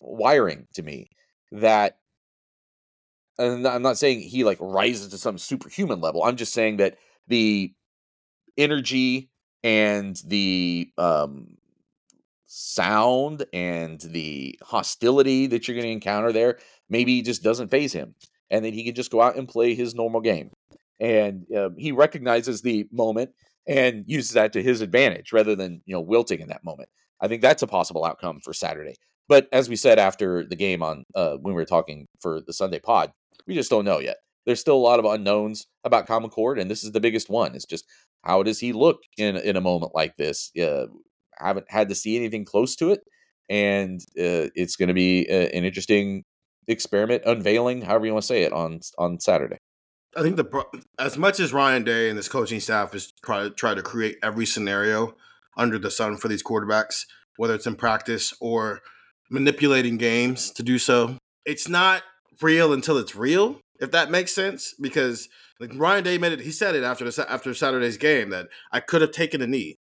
wiring 0.00 0.66
to 0.74 0.82
me. 0.82 1.10
That 1.52 1.98
and 3.38 3.66
I'm 3.66 3.82
not 3.82 3.98
saying 3.98 4.20
he 4.20 4.44
like 4.44 4.58
rises 4.60 5.08
to 5.08 5.18
some 5.18 5.38
superhuman 5.38 6.00
level. 6.00 6.22
I'm 6.22 6.36
just 6.36 6.52
saying 6.52 6.76
that 6.78 6.96
the 7.26 7.72
energy 8.56 9.30
and 9.62 10.20
the 10.26 10.90
um 10.98 11.56
sound 12.56 13.44
and 13.52 14.00
the 14.00 14.56
hostility 14.62 15.48
that 15.48 15.66
you're 15.66 15.74
going 15.74 15.86
to 15.86 15.90
encounter 15.90 16.30
there 16.30 16.58
maybe 16.88 17.20
just 17.20 17.42
doesn't 17.42 17.70
phase 17.70 17.92
him 17.92 18.14
and 18.48 18.64
then 18.64 18.72
he 18.72 18.84
can 18.84 18.94
just 18.94 19.10
go 19.10 19.20
out 19.20 19.36
and 19.36 19.48
play 19.48 19.74
his 19.74 19.92
normal 19.92 20.20
game 20.20 20.50
and 21.00 21.46
um, 21.56 21.74
he 21.76 21.90
recognizes 21.90 22.62
the 22.62 22.86
moment 22.92 23.30
and 23.66 24.04
uses 24.06 24.34
that 24.34 24.52
to 24.52 24.62
his 24.62 24.82
advantage 24.82 25.32
rather 25.32 25.56
than 25.56 25.82
you 25.84 25.92
know 25.92 26.00
wilting 26.00 26.38
in 26.38 26.48
that 26.48 26.62
moment 26.62 26.88
i 27.20 27.26
think 27.26 27.42
that's 27.42 27.62
a 27.62 27.66
possible 27.66 28.04
outcome 28.04 28.38
for 28.44 28.52
saturday 28.52 28.94
but 29.26 29.48
as 29.50 29.68
we 29.68 29.74
said 29.74 29.98
after 29.98 30.44
the 30.44 30.54
game 30.54 30.80
on 30.80 31.02
uh, 31.16 31.36
when 31.40 31.54
we 31.54 31.60
were 31.60 31.64
talking 31.64 32.06
for 32.20 32.40
the 32.46 32.52
sunday 32.52 32.78
pod 32.78 33.10
we 33.48 33.54
just 33.54 33.70
don't 33.70 33.84
know 33.84 33.98
yet 33.98 34.18
there's 34.46 34.60
still 34.60 34.76
a 34.76 34.76
lot 34.76 34.98
of 34.98 35.04
unknowns 35.04 35.66
about 35.84 36.06
Kyle 36.06 36.20
McCord, 36.20 36.60
and 36.60 36.70
this 36.70 36.84
is 36.84 36.92
the 36.92 37.00
biggest 37.00 37.30
one. 37.30 37.54
It's 37.54 37.64
just 37.64 37.86
how 38.22 38.42
does 38.42 38.60
he 38.60 38.72
look 38.72 39.00
in 39.16 39.36
in 39.36 39.56
a 39.56 39.60
moment 39.60 39.92
like 39.94 40.16
this? 40.16 40.50
Uh, 40.56 40.86
haven't 41.38 41.66
had 41.70 41.88
to 41.88 41.94
see 41.94 42.16
anything 42.16 42.44
close 42.44 42.76
to 42.76 42.90
it, 42.90 43.00
and 43.48 44.00
uh, 44.18 44.50
it's 44.54 44.76
going 44.76 44.88
to 44.88 44.94
be 44.94 45.26
uh, 45.30 45.34
an 45.56 45.64
interesting 45.64 46.24
experiment 46.68 47.22
unveiling, 47.26 47.82
however 47.82 48.06
you 48.06 48.12
want 48.12 48.22
to 48.22 48.26
say 48.26 48.42
it, 48.42 48.52
on 48.52 48.80
on 48.98 49.20
Saturday. 49.20 49.58
I 50.16 50.22
think 50.22 50.36
the 50.36 50.64
as 50.98 51.18
much 51.18 51.40
as 51.40 51.52
Ryan 51.52 51.84
Day 51.84 52.08
and 52.08 52.16
his 52.16 52.28
coaching 52.28 52.60
staff 52.60 52.94
is 52.94 53.12
try 53.24 53.48
try 53.48 53.74
to 53.74 53.82
create 53.82 54.16
every 54.22 54.46
scenario 54.46 55.14
under 55.56 55.78
the 55.78 55.90
sun 55.90 56.16
for 56.16 56.28
these 56.28 56.42
quarterbacks, 56.42 57.04
whether 57.36 57.54
it's 57.54 57.66
in 57.66 57.76
practice 57.76 58.32
or 58.40 58.80
manipulating 59.30 59.96
games 59.96 60.50
to 60.52 60.62
do 60.62 60.78
so. 60.78 61.16
it's 61.44 61.68
not 61.68 62.02
real 62.40 62.72
until 62.72 62.98
it's 62.98 63.16
real, 63.16 63.60
if 63.80 63.90
that 63.90 64.10
makes 64.10 64.34
sense. 64.34 64.74
Because 64.80 65.28
like 65.60 65.72
Ryan 65.74 66.04
Day 66.04 66.18
made 66.18 66.32
it, 66.32 66.40
he 66.40 66.50
said 66.50 66.74
it 66.74 66.84
after 66.84 67.08
the 67.08 67.30
after 67.30 67.52
Saturday's 67.54 67.96
game 67.96 68.30
that 68.30 68.48
I 68.72 68.80
could 68.80 69.02
have 69.02 69.12
taken 69.12 69.42
a 69.42 69.46
knee 69.46 69.76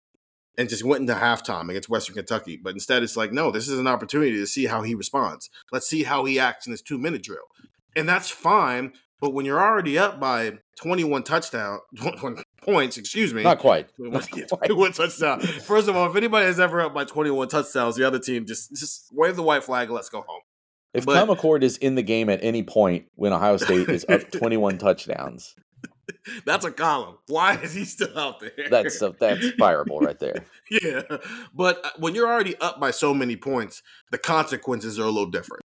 and 0.59 0.69
just 0.69 0.85
went 0.85 1.01
into 1.03 1.15
halftime 1.15 1.69
against 1.71 1.89
Western 1.89 2.15
Kentucky, 2.17 2.57
but 2.63 2.75
instead 2.75 3.03
it's 3.03 3.17
like, 3.17 3.33
no, 3.33 3.51
this 3.51 3.69
is 3.69 3.79
an 3.79 3.87
opportunity 3.87 4.33
to 4.37 4.47
see 4.47 4.67
how 4.67 4.83
he 4.83 4.95
responds. 4.95 5.49
Let's 5.73 5.89
see 5.89 6.03
how 6.03 6.25
he 6.25 6.39
acts 6.39 6.67
in 6.67 6.73
this 6.73 6.83
two 6.83 6.99
minute 6.99 7.23
drill, 7.23 7.45
and 7.97 8.09
that's 8.09 8.31
fine. 8.31 8.93
But 9.21 9.35
when 9.35 9.45
you're 9.45 9.61
already 9.61 9.99
up 9.99 10.19
by 10.19 10.53
21 10.81 11.25
touchdown 11.25 11.81
points, 12.63 12.97
excuse 12.97 13.35
me, 13.35 13.43
Not 13.43 13.59
quite. 13.59 13.89
21, 13.97 14.23
21 14.49 14.93
touchdown. 14.93 15.41
First 15.41 15.89
of 15.89 15.97
all, 15.97 16.09
if 16.09 16.17
anybody 16.17 16.47
is 16.47 16.59
ever 16.59 16.81
up 16.81 16.95
by 16.95 17.05
21 17.05 17.49
touchdowns, 17.49 17.97
the 17.97 18.07
other 18.07 18.19
team 18.19 18.47
just 18.47 18.71
just 18.75 19.09
wave 19.13 19.37
the 19.37 19.43
white 19.43 19.63
flag 19.63 19.89
and 19.89 19.95
let's 19.95 20.09
go 20.09 20.23
home. 20.27 20.41
If 20.95 21.05
But- 21.07 21.15
Kyle 21.15 21.37
McCord 21.37 21.63
is 21.63 21.77
in 21.77 21.95
the 21.97 22.03
game 22.03 22.29
at 22.31 22.43
any 22.43 22.63
point 22.63 23.07
when 23.15 23.33
Ohio 23.35 23.59
State 23.59 23.89
is 23.91 24.05
up 24.09 24.31
21 24.33 24.79
touchdowns, 24.79 25.55
That's 26.45 26.65
a 26.65 26.71
column. 26.71 27.17
Why 27.29 27.57
is 27.57 27.75
he 27.75 27.85
still 27.85 28.19
out 28.19 28.41
there? 28.41 28.53
that's 28.71 28.99
that's 28.99 29.47
fireable 29.61 30.01
right 30.01 30.19
there. 30.19 30.45
yeah. 30.71 31.03
But 31.55 31.85
uh, 31.85 31.91
when 31.99 32.15
you're 32.15 32.29
already 32.29 32.57
up 32.57 32.81
by 32.81 32.91
so 32.91 33.15
many 33.15 33.37
points, 33.37 33.83
the 34.11 34.19
consequences 34.19 34.99
are 34.99 35.05
a 35.05 35.11
little 35.11 35.31
different. 35.31 35.63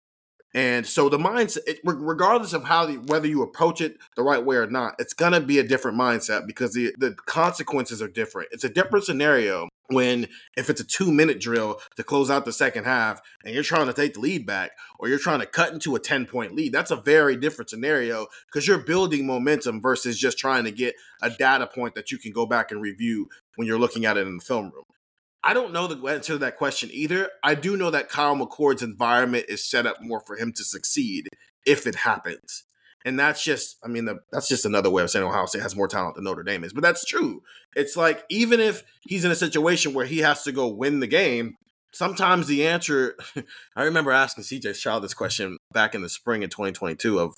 And 0.54 0.86
so 0.86 1.08
the 1.08 1.18
mindset, 1.18 1.60
it, 1.66 1.80
regardless 1.84 2.52
of 2.52 2.64
how 2.64 2.84
the, 2.84 2.94
whether 2.96 3.26
you 3.26 3.42
approach 3.42 3.80
it 3.80 3.96
the 4.16 4.22
right 4.22 4.44
way 4.44 4.56
or 4.56 4.66
not, 4.66 4.94
it's 4.98 5.14
gonna 5.14 5.40
be 5.40 5.58
a 5.58 5.62
different 5.62 5.98
mindset 5.98 6.46
because 6.46 6.74
the 6.74 6.94
the 6.98 7.14
consequences 7.26 8.02
are 8.02 8.08
different. 8.08 8.48
It's 8.52 8.64
a 8.64 8.68
different 8.68 9.04
scenario 9.04 9.68
when 9.92 10.28
if 10.56 10.70
it's 10.70 10.80
a 10.80 10.84
two 10.84 11.10
minute 11.12 11.40
drill 11.40 11.80
to 11.96 12.02
close 12.02 12.30
out 12.30 12.44
the 12.44 12.52
second 12.52 12.84
half 12.84 13.20
and 13.44 13.54
you're 13.54 13.62
trying 13.62 13.86
to 13.86 13.92
take 13.92 14.14
the 14.14 14.20
lead 14.20 14.46
back 14.46 14.72
or 14.98 15.08
you're 15.08 15.18
trying 15.18 15.40
to 15.40 15.46
cut 15.46 15.72
into 15.72 15.94
a 15.94 16.00
10 16.00 16.26
point 16.26 16.54
lead 16.54 16.72
that's 16.72 16.90
a 16.90 16.96
very 16.96 17.36
different 17.36 17.70
scenario 17.70 18.26
because 18.46 18.66
you're 18.66 18.78
building 18.78 19.26
momentum 19.26 19.80
versus 19.80 20.18
just 20.18 20.38
trying 20.38 20.64
to 20.64 20.70
get 20.70 20.94
a 21.22 21.30
data 21.30 21.66
point 21.66 21.94
that 21.94 22.10
you 22.10 22.18
can 22.18 22.32
go 22.32 22.46
back 22.46 22.70
and 22.70 22.80
review 22.80 23.28
when 23.56 23.66
you're 23.66 23.78
looking 23.78 24.06
at 24.06 24.16
it 24.16 24.26
in 24.26 24.36
the 24.36 24.44
film 24.44 24.70
room. 24.74 24.84
I 25.44 25.54
don't 25.54 25.72
know 25.72 25.88
the 25.88 25.96
answer 26.08 26.34
to 26.34 26.38
that 26.38 26.56
question 26.56 26.88
either. 26.92 27.28
I 27.42 27.56
do 27.56 27.76
know 27.76 27.90
that 27.90 28.08
kyle 28.08 28.36
mccord's 28.36 28.82
environment 28.82 29.46
is 29.48 29.68
set 29.68 29.86
up 29.86 30.00
more 30.00 30.20
for 30.20 30.36
him 30.36 30.52
to 30.52 30.64
succeed 30.64 31.28
if 31.66 31.86
it 31.86 31.96
happens 31.96 32.64
and 33.04 33.18
that's 33.18 33.42
just, 33.42 33.76
I 33.84 33.88
mean, 33.88 34.04
the, 34.04 34.20
that's 34.30 34.48
just 34.48 34.64
another 34.64 34.90
way 34.90 35.02
of 35.02 35.10
saying 35.10 35.24
Ohio 35.24 35.46
State 35.46 35.62
has 35.62 35.76
more 35.76 35.88
talent 35.88 36.14
than 36.14 36.24
Notre 36.24 36.42
Dame 36.42 36.64
is. 36.64 36.72
But 36.72 36.82
that's 36.82 37.04
true. 37.04 37.42
It's 37.74 37.96
like 37.96 38.24
even 38.28 38.60
if 38.60 38.84
he's 39.02 39.24
in 39.24 39.30
a 39.30 39.36
situation 39.36 39.94
where 39.94 40.06
he 40.06 40.18
has 40.18 40.42
to 40.44 40.52
go 40.52 40.68
win 40.68 41.00
the 41.00 41.06
game, 41.06 41.56
sometimes 41.92 42.46
the 42.46 42.66
answer. 42.66 43.16
I 43.76 43.84
remember 43.84 44.12
asking 44.12 44.44
CJ 44.44 44.78
Child 44.78 45.04
this 45.04 45.14
question 45.14 45.58
back 45.72 45.94
in 45.94 46.02
the 46.02 46.08
spring 46.08 46.42
in 46.42 46.50
2022 46.50 47.18
of, 47.18 47.34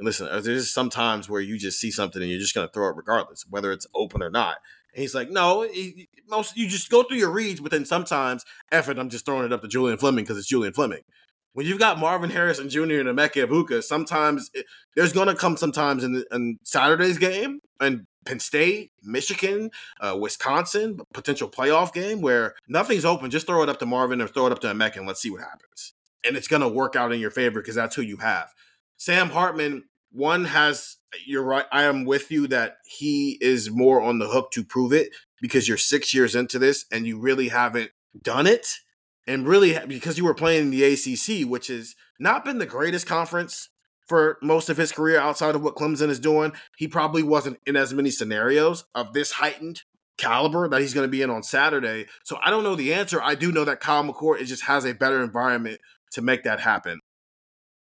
listen, 0.00 0.28
there's 0.42 0.72
sometimes 0.72 1.28
where 1.28 1.40
you 1.40 1.58
just 1.58 1.80
see 1.80 1.90
something 1.90 2.20
and 2.20 2.30
you're 2.30 2.40
just 2.40 2.54
going 2.54 2.66
to 2.66 2.72
throw 2.72 2.88
it 2.88 2.96
regardless, 2.96 3.44
whether 3.48 3.72
it's 3.72 3.86
open 3.94 4.22
or 4.22 4.30
not. 4.30 4.56
And 4.94 5.02
he's 5.02 5.14
like, 5.14 5.30
no, 5.30 5.62
he- 5.62 6.08
most 6.28 6.56
you 6.56 6.68
just 6.68 6.90
go 6.90 7.02
through 7.02 7.18
your 7.18 7.30
reads, 7.30 7.60
but 7.60 7.70
then 7.70 7.84
sometimes, 7.84 8.44
effort, 8.72 8.98
I'm 8.98 9.10
just 9.10 9.24
throwing 9.24 9.44
it 9.44 9.52
up 9.52 9.62
to 9.62 9.68
Julian 9.68 9.98
Fleming 9.98 10.24
because 10.24 10.38
it's 10.38 10.48
Julian 10.48 10.74
Fleming. 10.74 11.02
When 11.56 11.64
you've 11.64 11.78
got 11.78 11.98
Marvin 11.98 12.28
Harrison 12.28 12.68
Jr. 12.68 12.80
and 12.80 13.08
Emeka 13.08 13.46
Egbuka, 13.46 13.82
sometimes 13.82 14.50
it, 14.52 14.66
there's 14.94 15.14
going 15.14 15.28
to 15.28 15.34
come 15.34 15.56
sometimes 15.56 16.04
in, 16.04 16.22
in 16.30 16.58
Saturday's 16.64 17.16
game 17.16 17.60
and 17.80 18.06
Penn 18.26 18.40
State, 18.40 18.90
Michigan, 19.02 19.70
uh, 19.98 20.18
Wisconsin, 20.20 21.00
potential 21.14 21.48
playoff 21.48 21.94
game 21.94 22.20
where 22.20 22.56
nothing's 22.68 23.06
open. 23.06 23.30
Just 23.30 23.46
throw 23.46 23.62
it 23.62 23.70
up 23.70 23.78
to 23.78 23.86
Marvin 23.86 24.20
or 24.20 24.28
throw 24.28 24.44
it 24.44 24.52
up 24.52 24.58
to 24.60 24.66
Emeka 24.66 24.98
and 24.98 25.06
let's 25.06 25.22
see 25.22 25.30
what 25.30 25.40
happens. 25.40 25.94
And 26.26 26.36
it's 26.36 26.46
going 26.46 26.60
to 26.60 26.68
work 26.68 26.94
out 26.94 27.10
in 27.10 27.20
your 27.20 27.30
favor 27.30 27.62
because 27.62 27.76
that's 27.76 27.96
who 27.96 28.02
you 28.02 28.18
have. 28.18 28.52
Sam 28.98 29.30
Hartman, 29.30 29.84
one 30.12 30.44
has, 30.44 30.98
you're 31.24 31.42
right. 31.42 31.64
I 31.72 31.84
am 31.84 32.04
with 32.04 32.30
you 32.30 32.46
that 32.48 32.76
he 32.84 33.38
is 33.40 33.70
more 33.70 34.02
on 34.02 34.18
the 34.18 34.28
hook 34.28 34.50
to 34.50 34.62
prove 34.62 34.92
it 34.92 35.08
because 35.40 35.68
you're 35.68 35.78
six 35.78 36.12
years 36.12 36.34
into 36.34 36.58
this 36.58 36.84
and 36.92 37.06
you 37.06 37.18
really 37.18 37.48
haven't 37.48 37.92
done 38.22 38.46
it. 38.46 38.74
And 39.26 39.46
really, 39.46 39.78
because 39.86 40.18
you 40.18 40.24
were 40.24 40.34
playing 40.34 40.62
in 40.64 40.70
the 40.70 40.84
ACC, 40.84 41.48
which 41.48 41.66
has 41.66 41.96
not 42.18 42.44
been 42.44 42.58
the 42.58 42.66
greatest 42.66 43.06
conference 43.06 43.70
for 44.06 44.38
most 44.40 44.68
of 44.68 44.76
his 44.76 44.92
career 44.92 45.18
outside 45.18 45.54
of 45.54 45.62
what 45.62 45.74
Clemson 45.74 46.08
is 46.08 46.20
doing, 46.20 46.52
he 46.76 46.86
probably 46.86 47.24
wasn't 47.24 47.58
in 47.66 47.76
as 47.76 47.92
many 47.92 48.10
scenarios 48.10 48.84
of 48.94 49.12
this 49.12 49.32
heightened 49.32 49.82
caliber 50.16 50.68
that 50.68 50.80
he's 50.80 50.94
going 50.94 51.06
to 51.06 51.10
be 51.10 51.22
in 51.22 51.30
on 51.30 51.42
Saturday. 51.42 52.06
So 52.22 52.38
I 52.42 52.50
don't 52.50 52.62
know 52.62 52.76
the 52.76 52.94
answer. 52.94 53.20
I 53.20 53.34
do 53.34 53.50
know 53.52 53.64
that 53.64 53.80
Kyle 53.80 54.04
McCord 54.04 54.40
it 54.40 54.46
just 54.46 54.64
has 54.64 54.84
a 54.84 54.94
better 54.94 55.22
environment 55.22 55.80
to 56.12 56.22
make 56.22 56.44
that 56.44 56.60
happen. 56.60 57.00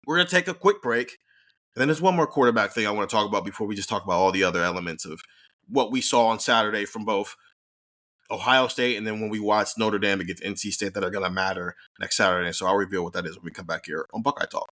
We're 0.06 0.16
going 0.16 0.28
to 0.28 0.36
take 0.36 0.48
a 0.48 0.54
quick 0.54 0.82
break. 0.82 1.18
And 1.76 1.82
then 1.82 1.90
there's 1.90 2.02
one 2.02 2.16
more 2.16 2.26
quarterback 2.26 2.72
thing 2.72 2.88
I 2.88 2.92
want 2.92 3.10
to 3.10 3.16
talk 3.16 3.28
about 3.28 3.46
before 3.46 3.68
we 3.68 3.76
just 3.76 3.90
talk 3.90 4.04
about 4.04 4.14
all 4.14 4.32
the 4.32 4.44
other 4.44 4.64
elements 4.64 5.06
of 5.06 5.20
what 5.68 5.92
we 5.92 6.02
saw 6.02 6.28
on 6.28 6.40
Saturday 6.40 6.86
from 6.86 7.06
both 7.06 7.36
Ohio 8.30 8.68
State 8.68 8.98
and 8.98 9.08
then 9.08 9.20
when 9.20 9.30
we 9.30 9.40
watch 9.40 9.72
Notre 9.78 10.00
Dame 10.00 10.22
against 10.22 10.44
NC 10.44 10.72
State 10.72 10.94
that 10.94 11.04
are 11.04 11.10
going 11.10 11.24
to 11.24 11.32
matter 11.32 11.76
next 12.00 12.18
Saturday. 12.18 12.52
So 12.52 12.66
I'll 12.66 12.76
reveal 12.76 13.04
what 13.04 13.14
that 13.14 13.26
is 13.26 13.36
when 13.36 13.46
we 13.46 13.52
come 13.52 13.66
back 13.66 13.86
here 13.86 14.08
on 14.14 14.22
Buckeye 14.22 14.46
Talk. 14.46 14.72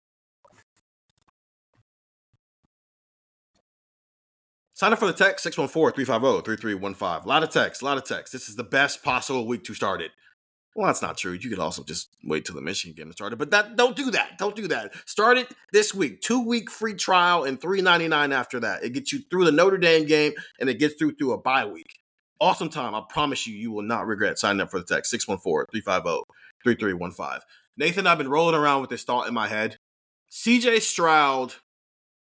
Sign 4.74 4.92
up 4.92 4.98
for 4.98 5.06
the 5.06 5.12
text 5.12 5.46
614-350-3315. 5.46 7.24
A 7.24 7.28
lot 7.28 7.42
of 7.42 7.50
text, 7.50 7.82
a 7.82 7.84
lot 7.84 7.98
of 7.98 8.04
text. 8.04 8.32
This 8.32 8.48
is 8.48 8.56
the 8.56 8.64
best 8.64 9.04
possible 9.04 9.46
week 9.46 9.62
to 9.64 9.74
start 9.74 10.02
it. 10.02 10.10
Well, 10.74 10.86
that's 10.86 11.02
not 11.02 11.18
true. 11.18 11.32
You 11.32 11.50
could 11.50 11.58
also 11.58 11.84
just 11.84 12.08
wait 12.24 12.46
till 12.46 12.54
the 12.54 12.62
Michigan 12.62 12.96
game 12.96 13.12
started, 13.12 13.38
but 13.38 13.50
that 13.50 13.76
don't 13.76 13.94
do 13.94 14.10
that. 14.12 14.38
Don't 14.38 14.56
do 14.56 14.66
that. 14.68 14.92
Start 15.06 15.36
it 15.36 15.48
this 15.72 15.94
week. 15.94 16.22
Two 16.22 16.44
week 16.44 16.70
free 16.70 16.94
trial 16.94 17.44
and 17.44 17.60
three 17.60 17.82
ninety 17.82 18.08
nine 18.08 18.32
after 18.32 18.58
that. 18.60 18.82
It 18.82 18.94
gets 18.94 19.12
you 19.12 19.20
through 19.30 19.44
the 19.44 19.52
Notre 19.52 19.76
Dame 19.76 20.06
game 20.06 20.32
and 20.58 20.70
it 20.70 20.78
gets 20.78 20.94
through 20.94 21.16
through 21.16 21.32
a 21.32 21.38
bye 21.38 21.66
week. 21.66 22.01
Awesome 22.42 22.70
time. 22.70 22.92
I 22.92 23.02
promise 23.09 23.46
you, 23.46 23.55
you 23.55 23.70
will 23.70 23.85
not 23.85 24.09
regret 24.09 24.37
signing 24.37 24.61
up 24.61 24.72
for 24.72 24.81
the 24.81 24.85
text 24.85 25.14
614-350-3315. 25.14 27.38
Nathan, 27.76 28.09
I've 28.09 28.18
been 28.18 28.28
rolling 28.28 28.57
around 28.57 28.81
with 28.81 28.90
this 28.90 29.05
thought 29.05 29.28
in 29.28 29.35
my 29.35 29.46
head. 29.46 29.76
CJ 30.28 30.81
Stroud 30.81 31.55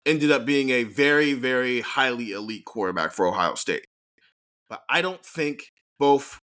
ended 0.05 0.33
up 0.33 0.45
being 0.45 0.71
a 0.71 0.83
very, 0.83 1.35
very 1.35 1.83
highly 1.83 2.33
elite 2.33 2.65
quarterback 2.65 3.13
for 3.13 3.25
Ohio 3.25 3.55
State. 3.55 3.85
But 4.69 4.83
I 4.91 5.01
don't 5.01 5.25
think 5.25 5.71
both 6.01 6.41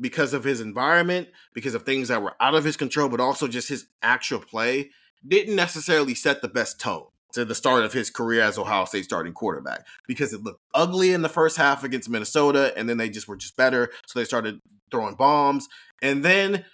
because 0.00 0.34
of 0.34 0.42
his 0.42 0.60
environment, 0.60 1.28
because 1.54 1.76
of 1.76 1.84
things 1.84 2.08
that 2.08 2.22
were 2.22 2.34
out 2.40 2.56
of 2.56 2.64
his 2.64 2.76
control, 2.76 3.08
but 3.08 3.20
also 3.20 3.46
just 3.46 3.68
his 3.68 3.86
actual 4.02 4.40
play, 4.40 4.90
didn't 5.24 5.54
necessarily 5.54 6.16
set 6.16 6.42
the 6.42 6.48
best 6.48 6.80
tone 6.80 7.06
to 7.32 7.44
the 7.44 7.54
start 7.54 7.84
of 7.84 7.92
his 7.92 8.10
career 8.10 8.42
as 8.42 8.58
Ohio 8.58 8.84
State 8.84 9.04
starting 9.04 9.32
quarterback 9.32 9.86
because 10.06 10.32
it 10.32 10.42
looked 10.42 10.62
ugly 10.74 11.12
in 11.12 11.22
the 11.22 11.28
first 11.28 11.56
half 11.56 11.84
against 11.84 12.08
Minnesota, 12.08 12.72
and 12.76 12.88
then 12.88 12.96
they 12.96 13.08
just 13.08 13.28
were 13.28 13.36
just 13.36 13.56
better. 13.56 13.90
So 14.06 14.18
they 14.18 14.24
started 14.24 14.60
throwing 14.90 15.14
bombs. 15.16 15.68
And 16.02 16.24
then 16.24 16.64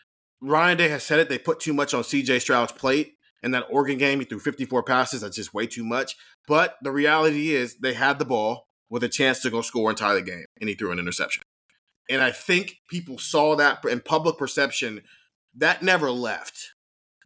Ryan 0.41 0.79
Day 0.79 0.89
has 0.89 1.03
said 1.03 1.21
it, 1.21 1.29
they 1.29 1.39
put 1.39 1.61
too 1.61 1.73
much 1.73 1.95
on 1.95 2.03
CJ 2.03 2.41
Stroud's 2.41 2.73
plate. 2.73 3.15
In 3.43 3.51
that 3.53 3.67
Oregon 3.71 3.99
game, 3.99 4.21
he 4.21 4.25
threw 4.25 4.39
54 4.39 4.85
passes. 4.85 5.23
That's 5.23 5.35
just 5.35 5.53
way 5.53 5.67
too 5.67 5.83
much. 5.85 6.15
But 6.47 6.77
the 6.81 6.93
reality 6.93 7.51
is 7.51 7.77
they 7.77 7.95
had 7.95 8.21
the 8.21 8.25
ball 8.25 8.69
with 8.89 9.03
a 9.03 9.09
chance 9.09 9.41
to 9.41 9.51
go 9.51 9.63
score 9.63 9.89
and 9.89 9.99
tie 9.99 10.15
the 10.15 10.23
game, 10.23 10.45
and 10.61 10.69
he 10.69 10.77
threw 10.77 10.93
an 10.93 10.99
interception. 11.01 11.43
And 12.09 12.23
I 12.23 12.31
think 12.31 12.77
people 12.89 13.19
saw 13.19 13.57
that 13.57 13.85
in 13.85 14.01
public 14.01 14.39
perception. 14.39 15.03
That 15.57 15.83
never 15.83 16.11
left 16.11 16.75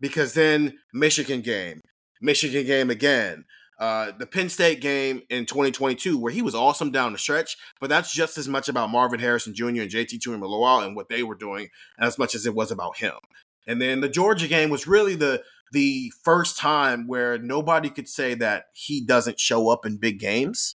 because 0.00 0.34
then 0.34 0.78
Michigan 0.92 1.40
game, 1.40 1.80
Michigan 2.20 2.66
game 2.66 2.90
again, 2.90 3.44
uh, 3.78 4.12
the 4.18 4.26
Penn 4.26 4.48
State 4.48 4.80
game 4.80 5.22
in 5.28 5.46
2022, 5.46 6.18
where 6.18 6.32
he 6.32 6.42
was 6.42 6.54
awesome 6.54 6.90
down 6.90 7.12
the 7.12 7.18
stretch, 7.18 7.56
but 7.80 7.90
that's 7.90 8.12
just 8.12 8.38
as 8.38 8.48
much 8.48 8.68
about 8.68 8.90
Marvin 8.90 9.20
Harrison 9.20 9.54
Jr. 9.54 9.66
and 9.66 9.90
JT 9.90 10.18
Tuimoloau 10.20 10.86
and 10.86 10.96
what 10.96 11.08
they 11.08 11.22
were 11.22 11.34
doing 11.34 11.68
as 11.98 12.18
much 12.18 12.34
as 12.34 12.46
it 12.46 12.54
was 12.54 12.70
about 12.70 12.98
him. 12.98 13.14
And 13.66 13.82
then 13.82 14.00
the 14.00 14.08
Georgia 14.08 14.48
game 14.48 14.70
was 14.70 14.86
really 14.86 15.14
the 15.14 15.42
the 15.72 16.12
first 16.22 16.56
time 16.56 17.08
where 17.08 17.38
nobody 17.38 17.90
could 17.90 18.08
say 18.08 18.34
that 18.34 18.66
he 18.72 19.04
doesn't 19.04 19.40
show 19.40 19.68
up 19.68 19.84
in 19.84 19.96
big 19.96 20.20
games 20.20 20.76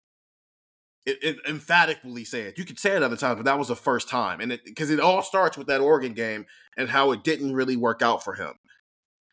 it, 1.10 1.24
it 1.24 1.38
emphatically 1.48 2.24
say 2.24 2.42
it. 2.42 2.58
You 2.58 2.66
could 2.66 2.80
say 2.80 2.96
it 2.96 3.04
other 3.04 3.16
times, 3.16 3.38
but 3.38 3.46
that 3.46 3.58
was 3.58 3.70
the 3.70 3.76
first 3.76 4.08
time, 4.10 4.40
and 4.40 4.52
it 4.52 4.62
because 4.64 4.90
it 4.90 5.00
all 5.00 5.22
starts 5.22 5.58
with 5.58 5.68
that 5.68 5.82
Oregon 5.82 6.14
game 6.14 6.46
and 6.78 6.90
how 6.90 7.12
it 7.12 7.24
didn't 7.24 7.54
really 7.54 7.76
work 7.76 8.02
out 8.02 8.24
for 8.24 8.36
him. 8.36 8.54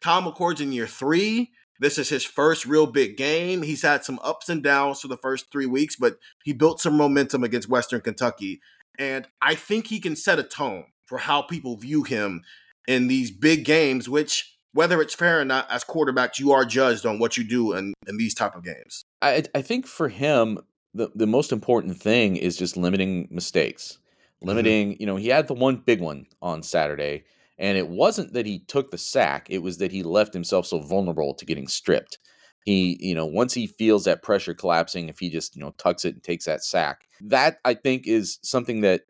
Kyle 0.00 0.22
McCord's 0.22 0.60
in 0.60 0.72
year 0.72 0.86
three. 0.86 1.50
This 1.80 1.98
is 1.98 2.08
his 2.08 2.24
first 2.24 2.66
real 2.66 2.86
big 2.86 3.16
game. 3.16 3.62
He's 3.62 3.82
had 3.82 4.04
some 4.04 4.18
ups 4.22 4.48
and 4.48 4.62
downs 4.62 5.00
for 5.00 5.08
the 5.08 5.16
first 5.16 5.50
three 5.50 5.66
weeks, 5.66 5.96
but 5.96 6.18
he 6.44 6.52
built 6.52 6.80
some 6.80 6.96
momentum 6.96 7.44
against 7.44 7.68
Western 7.68 8.00
Kentucky, 8.00 8.60
and 8.98 9.26
I 9.42 9.54
think 9.54 9.88
he 9.88 10.00
can 10.00 10.16
set 10.16 10.38
a 10.38 10.42
tone 10.42 10.86
for 11.04 11.18
how 11.18 11.42
people 11.42 11.76
view 11.76 12.02
him 12.02 12.42
in 12.88 13.08
these 13.08 13.30
big 13.30 13.64
games. 13.64 14.08
Which, 14.08 14.56
whether 14.72 15.00
it's 15.02 15.14
fair 15.14 15.40
or 15.40 15.44
not, 15.44 15.70
as 15.70 15.84
quarterbacks, 15.84 16.38
you 16.38 16.52
are 16.52 16.64
judged 16.64 17.04
on 17.04 17.18
what 17.18 17.36
you 17.36 17.44
do 17.44 17.72
in, 17.74 17.94
in 18.06 18.16
these 18.16 18.34
type 18.34 18.56
of 18.56 18.64
games. 18.64 19.04
I 19.20 19.44
I 19.54 19.62
think 19.62 19.86
for 19.86 20.08
him 20.08 20.58
the 20.94 21.10
the 21.14 21.26
most 21.26 21.52
important 21.52 22.00
thing 22.00 22.36
is 22.36 22.56
just 22.56 22.76
limiting 22.76 23.28
mistakes. 23.30 23.98
Mm-hmm. 23.98 24.48
Limiting, 24.48 24.96
you 25.00 25.06
know, 25.06 25.16
he 25.16 25.28
had 25.28 25.48
the 25.48 25.54
one 25.54 25.76
big 25.76 26.00
one 26.00 26.26
on 26.42 26.62
Saturday 26.62 27.24
And 27.58 27.78
it 27.78 27.88
wasn't 27.88 28.34
that 28.34 28.46
he 28.46 28.60
took 28.60 28.90
the 28.90 28.98
sack, 28.98 29.46
it 29.50 29.58
was 29.58 29.78
that 29.78 29.92
he 29.92 30.02
left 30.02 30.34
himself 30.34 30.66
so 30.66 30.80
vulnerable 30.80 31.34
to 31.34 31.46
getting 31.46 31.68
stripped. 31.68 32.18
He, 32.64 32.98
you 33.00 33.14
know, 33.14 33.26
once 33.26 33.54
he 33.54 33.68
feels 33.68 34.04
that 34.04 34.22
pressure 34.22 34.52
collapsing, 34.52 35.08
if 35.08 35.20
he 35.20 35.30
just, 35.30 35.54
you 35.54 35.62
know, 35.62 35.72
tucks 35.78 36.04
it 36.04 36.14
and 36.14 36.22
takes 36.22 36.46
that 36.46 36.64
sack, 36.64 37.02
that 37.20 37.58
I 37.64 37.74
think 37.74 38.06
is 38.06 38.38
something 38.42 38.80
that 38.80 39.02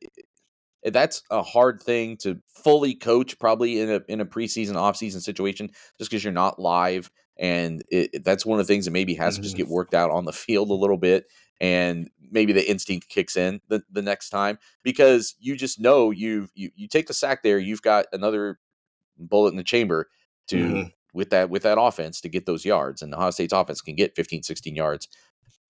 eh, 0.85 0.91
that's 0.91 1.23
a 1.31 1.43
hard 1.43 1.83
thing 1.83 2.19
to 2.19 2.39
fully 2.49 2.95
coach 2.95 3.39
probably 3.39 3.81
in 3.81 3.91
a 3.91 4.01
in 4.09 4.21
a 4.21 4.27
preseason 4.27 4.75
offseason 4.75 5.23
situation 5.23 5.71
just 5.99 6.11
because 6.11 6.23
you're 6.23 6.33
not 6.33 6.61
live 6.61 7.11
and 7.39 7.83
it, 7.91 8.25
that's 8.25 8.47
one 8.47 8.61
of 8.61 8.67
the 8.67 8.73
things 8.73 8.85
that 8.85 8.93
maybe 8.93 9.15
has 9.15 9.35
mm-hmm. 9.35 9.43
to 9.43 9.43
just 9.43 9.57
mm-hmm. 9.57 9.65
get 9.65 9.73
worked 9.73 9.95
out 9.95 10.11
on 10.11 10.25
the 10.27 10.33
field 10.45 10.71
a 10.71 10.75
little 10.75 10.99
bit 10.99 11.25
and 11.61 12.11
maybe 12.31 12.53
the 12.53 12.69
instinct 12.69 13.09
kicks 13.09 13.37
in 13.37 13.61
the, 13.69 13.83
the 13.91 14.03
next 14.03 14.31
time 14.31 14.59
because 14.83 15.35
you 15.39 15.57
just 15.57 15.81
know 15.81 16.11
you've 16.11 16.51
you, 16.55 16.71
you 16.75 16.89
take 16.89 17.07
the 17.07 17.15
sack 17.15 17.43
there 17.43 17.59
you've 17.59 17.83
got 17.83 18.07
another 18.13 18.59
bullet 19.19 19.51
in 19.51 19.57
the 19.57 19.65
chamber 19.65 20.09
to 20.49 20.57
mm-hmm. 20.57 20.89
with 21.15 21.31
that 21.31 21.51
with 21.51 21.63
that 21.63 21.81
offense 21.81 22.21
to 22.21 22.29
get 22.29 22.47
those 22.47 22.65
yards 22.65 23.03
and 23.03 23.13
the 23.13 23.17
Ohio 23.17 23.31
State's 23.31 23.53
offense 23.53 23.81
can 23.81 23.97
get 23.97 24.17
15 24.17 24.43
16 24.43 24.75
yards 24.75 25.09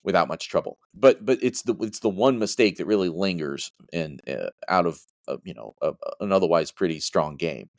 without 0.03 0.27
much 0.27 0.49
trouble. 0.49 0.77
But 0.93 1.25
but 1.25 1.39
it's 1.41 1.63
the 1.63 1.75
it's 1.81 1.99
the 1.99 2.09
one 2.09 2.39
mistake 2.39 2.77
that 2.77 2.87
really 2.87 3.09
lingers 3.09 3.71
and 3.93 4.21
uh, 4.27 4.49
out 4.67 4.85
of 4.85 4.99
uh, 5.27 5.37
you 5.43 5.53
know 5.53 5.73
a, 5.81 5.93
an 6.19 6.31
otherwise 6.31 6.71
pretty 6.71 6.99
strong 6.99 7.37
game. 7.37 7.69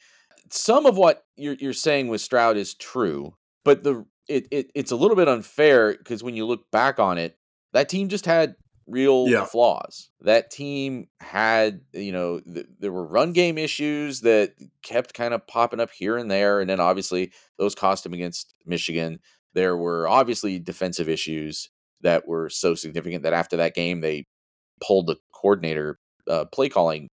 Some 0.51 0.87
of 0.87 0.97
what 0.97 1.25
you're 1.37 1.55
you're 1.55 1.73
saying 1.73 2.09
with 2.09 2.21
Stroud 2.21 2.57
is 2.57 2.75
true 2.75 3.35
but 3.69 3.85
the 3.85 4.05
it, 4.29 4.49
it 4.51 4.71
it's 4.75 4.93
a 4.93 4.97
little 4.97 5.15
bit 5.15 5.29
unfair 5.29 5.93
because 5.93 6.23
when 6.23 6.35
you 6.35 6.47
look 6.47 6.71
back 6.71 6.99
on 6.99 7.19
it 7.19 7.37
that 7.73 7.89
team 7.89 8.09
just 8.09 8.27
had 8.27 8.55
real 8.87 9.29
yeah. 9.29 9.45
flaws. 9.45 10.11
That 10.23 10.51
team 10.51 11.09
had, 11.21 11.83
you 11.93 12.13
know, 12.13 12.41
th- 12.41 12.67
there 12.81 12.93
were 12.93 13.05
run 13.05 13.33
game 13.33 13.59
issues 13.59 14.23
that 14.23 14.55
kept 14.83 15.15
kind 15.15 15.35
of 15.35 15.47
popping 15.47 15.81
up 15.81 15.91
here 15.91 16.17
and 16.17 16.31
there. 16.31 16.61
And 16.61 16.69
then 16.69 16.81
obviously 16.81 17.33
those 17.59 17.75
cost 17.75 18.07
him 18.07 18.15
against 18.15 18.55
Michigan. 18.65 19.21
There 19.55 19.77
were 19.77 20.09
obviously 20.09 20.59
defensive 20.59 21.09
issues 21.09 21.71
that 22.01 22.27
were 22.27 22.49
so 22.49 22.75
significant 22.75 23.25
that 23.25 23.33
after 23.33 23.59
that 23.59 23.75
game, 23.75 24.01
they 24.01 24.27
pulled 24.81 25.07
the 25.07 25.17
coordinator 25.33 25.99
uh, 26.29 26.45
play 26.47 26.69
calling 26.69 27.09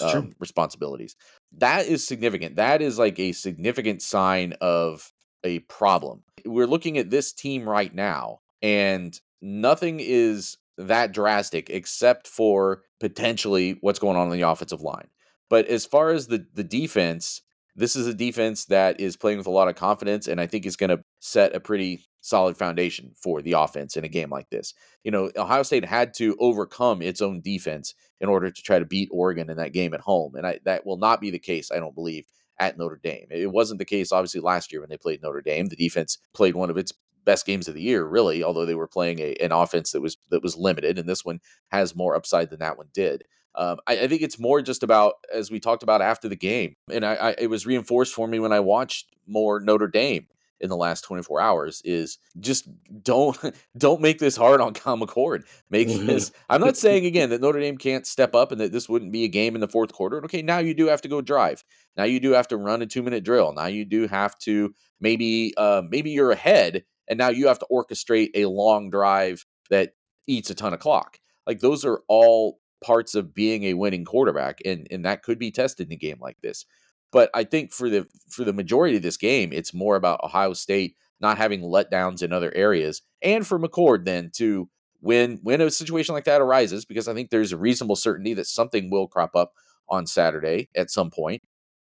um, 0.00 0.32
responsibilities. 0.38 1.16
That 1.58 1.86
is 1.86 2.06
significant. 2.06 2.56
That 2.56 2.82
is 2.82 2.98
like 2.98 3.18
a 3.18 3.32
significant 3.32 4.02
sign 4.02 4.54
of 4.60 5.10
a 5.42 5.60
problem. 5.60 6.22
We're 6.44 6.66
looking 6.66 6.98
at 6.98 7.10
this 7.10 7.32
team 7.32 7.68
right 7.68 7.94
now, 7.94 8.40
and 8.60 9.18
nothing 9.40 10.00
is 10.00 10.56
that 10.78 11.12
drastic, 11.12 11.70
except 11.70 12.26
for 12.26 12.82
potentially 13.00 13.78
what's 13.80 13.98
going 13.98 14.16
on 14.16 14.30
in 14.30 14.38
the 14.38 14.48
offensive 14.48 14.82
line. 14.82 15.08
But 15.48 15.66
as 15.66 15.86
far 15.86 16.10
as 16.10 16.26
the 16.26 16.46
the 16.54 16.64
defense, 16.64 17.42
this 17.74 17.96
is 17.96 18.06
a 18.06 18.14
defense 18.14 18.66
that 18.66 19.00
is 19.00 19.16
playing 19.16 19.38
with 19.38 19.46
a 19.46 19.50
lot 19.52 19.68
of 19.68 19.76
confidence, 19.76 20.26
and 20.26 20.40
I 20.40 20.46
think 20.46 20.66
is 20.66 20.76
going 20.76 20.90
to 20.90 21.04
set 21.20 21.54
a 21.54 21.60
pretty 21.60 22.06
solid 22.20 22.56
foundation 22.56 23.12
for 23.22 23.40
the 23.40 23.52
offense 23.52 23.96
in 23.96 24.04
a 24.04 24.08
game 24.08 24.30
like 24.30 24.50
this. 24.50 24.74
You 25.04 25.12
know, 25.12 25.30
Ohio 25.36 25.62
State 25.62 25.84
had 25.84 26.12
to 26.14 26.36
overcome 26.40 27.00
its 27.00 27.22
own 27.22 27.40
defense 27.40 27.94
in 28.20 28.28
order 28.28 28.50
to 28.50 28.62
try 28.62 28.80
to 28.80 28.84
beat 28.84 29.08
Oregon 29.12 29.48
in 29.48 29.58
that 29.58 29.72
game 29.72 29.94
at 29.94 30.00
home, 30.00 30.34
and 30.34 30.46
I, 30.46 30.58
that 30.64 30.84
will 30.84 30.98
not 30.98 31.20
be 31.20 31.30
the 31.30 31.38
case, 31.38 31.70
I 31.70 31.78
don't 31.78 31.94
believe, 31.94 32.24
at 32.58 32.78
Notre 32.78 33.00
Dame. 33.02 33.26
It 33.30 33.52
wasn't 33.52 33.78
the 33.78 33.84
case, 33.84 34.12
obviously, 34.12 34.40
last 34.40 34.72
year 34.72 34.80
when 34.80 34.90
they 34.90 34.96
played 34.96 35.22
Notre 35.22 35.42
Dame. 35.42 35.66
The 35.66 35.76
defense 35.76 36.18
played 36.34 36.56
one 36.56 36.70
of 36.70 36.78
its 36.78 36.92
best 37.26 37.44
games 37.44 37.68
of 37.68 37.74
the 37.74 37.82
year, 37.82 38.06
really. 38.06 38.42
Although 38.42 38.64
they 38.64 38.74
were 38.74 38.88
playing 38.88 39.18
a, 39.18 39.34
an 39.34 39.52
offense 39.52 39.92
that 39.92 40.00
was 40.00 40.16
that 40.30 40.42
was 40.42 40.56
limited, 40.56 40.98
and 40.98 41.06
this 41.08 41.24
one 41.24 41.40
has 41.68 41.94
more 41.94 42.14
upside 42.14 42.48
than 42.48 42.60
that 42.60 42.78
one 42.78 42.88
did. 42.94 43.24
Um, 43.54 43.78
I, 43.86 44.00
I, 44.00 44.08
think 44.08 44.20
it's 44.20 44.38
more 44.38 44.60
just 44.60 44.82
about 44.82 45.14
as 45.32 45.50
we 45.50 45.60
talked 45.60 45.82
about 45.82 46.02
after 46.02 46.28
the 46.28 46.36
game, 46.36 46.74
and 46.90 47.04
I, 47.04 47.14
I, 47.14 47.34
it 47.38 47.50
was 47.50 47.66
reinforced 47.66 48.14
for 48.14 48.26
me 48.26 48.38
when 48.38 48.52
I 48.52 48.60
watched 48.60 49.14
more 49.26 49.60
Notre 49.60 49.88
Dame 49.88 50.26
in 50.60 50.70
the 50.70 50.76
last 50.76 51.02
24 51.02 51.40
hours 51.40 51.82
is 51.84 52.18
just 52.40 52.68
don't 53.02 53.36
don't 53.78 54.00
make 54.00 54.18
this 54.18 54.36
hard 54.36 54.60
on 54.60 54.74
Kyle 54.74 54.96
McCord. 54.96 55.44
Make 55.70 55.88
this. 56.06 56.32
I'm 56.48 56.60
not 56.60 56.76
saying 56.76 57.06
again 57.06 57.30
that 57.30 57.40
Notre 57.40 57.60
Dame 57.60 57.78
can't 57.78 58.06
step 58.06 58.34
up 58.34 58.52
and 58.52 58.60
that 58.60 58.72
this 58.72 58.88
wouldn't 58.88 59.12
be 59.12 59.24
a 59.24 59.28
game 59.28 59.54
in 59.54 59.60
the 59.60 59.68
fourth 59.68 59.92
quarter. 59.92 60.18
Okay, 60.24 60.42
now 60.42 60.58
you 60.58 60.74
do 60.74 60.86
have 60.86 61.02
to 61.02 61.08
go 61.08 61.20
drive. 61.20 61.64
Now 61.96 62.04
you 62.04 62.20
do 62.20 62.32
have 62.32 62.48
to 62.48 62.56
run 62.56 62.82
a 62.82 62.86
two 62.86 63.02
minute 63.02 63.24
drill. 63.24 63.52
Now 63.52 63.66
you 63.66 63.84
do 63.84 64.06
have 64.06 64.38
to 64.40 64.74
maybe 65.00 65.54
uh, 65.56 65.82
maybe 65.88 66.10
you're 66.10 66.32
ahead 66.32 66.84
and 67.08 67.18
now 67.18 67.28
you 67.28 67.48
have 67.48 67.58
to 67.60 67.66
orchestrate 67.70 68.30
a 68.34 68.46
long 68.46 68.90
drive 68.90 69.46
that 69.70 69.94
eats 70.26 70.50
a 70.50 70.54
ton 70.54 70.74
of 70.74 70.80
clock. 70.80 71.18
Like 71.46 71.60
those 71.60 71.84
are 71.84 72.02
all 72.08 72.58
parts 72.84 73.14
of 73.14 73.34
being 73.34 73.64
a 73.64 73.74
winning 73.74 74.04
quarterback, 74.04 74.60
and 74.64 74.86
and 74.90 75.04
that 75.04 75.22
could 75.22 75.38
be 75.38 75.50
tested 75.50 75.88
in 75.88 75.92
a 75.92 75.96
game 75.96 76.18
like 76.20 76.40
this. 76.42 76.66
But 77.12 77.30
I 77.34 77.44
think 77.44 77.72
for 77.72 77.88
the 77.88 78.06
for 78.28 78.44
the 78.44 78.52
majority 78.52 78.96
of 78.96 79.02
this 79.02 79.16
game, 79.16 79.52
it's 79.52 79.74
more 79.74 79.96
about 79.96 80.24
Ohio 80.24 80.52
State 80.52 80.96
not 81.18 81.38
having 81.38 81.62
letdowns 81.62 82.22
in 82.22 82.32
other 82.32 82.52
areas, 82.54 83.02
and 83.22 83.46
for 83.46 83.58
McCord 83.58 84.04
then 84.04 84.30
to 84.34 84.68
when 85.00 85.38
when 85.42 85.60
a 85.60 85.70
situation 85.70 86.14
like 86.14 86.24
that 86.24 86.40
arises, 86.40 86.84
because 86.84 87.08
I 87.08 87.14
think 87.14 87.30
there's 87.30 87.52
a 87.52 87.56
reasonable 87.56 87.96
certainty 87.96 88.34
that 88.34 88.46
something 88.46 88.90
will 88.90 89.08
crop 89.08 89.36
up 89.36 89.52
on 89.88 90.06
Saturday 90.06 90.68
at 90.74 90.90
some 90.90 91.10
point 91.10 91.42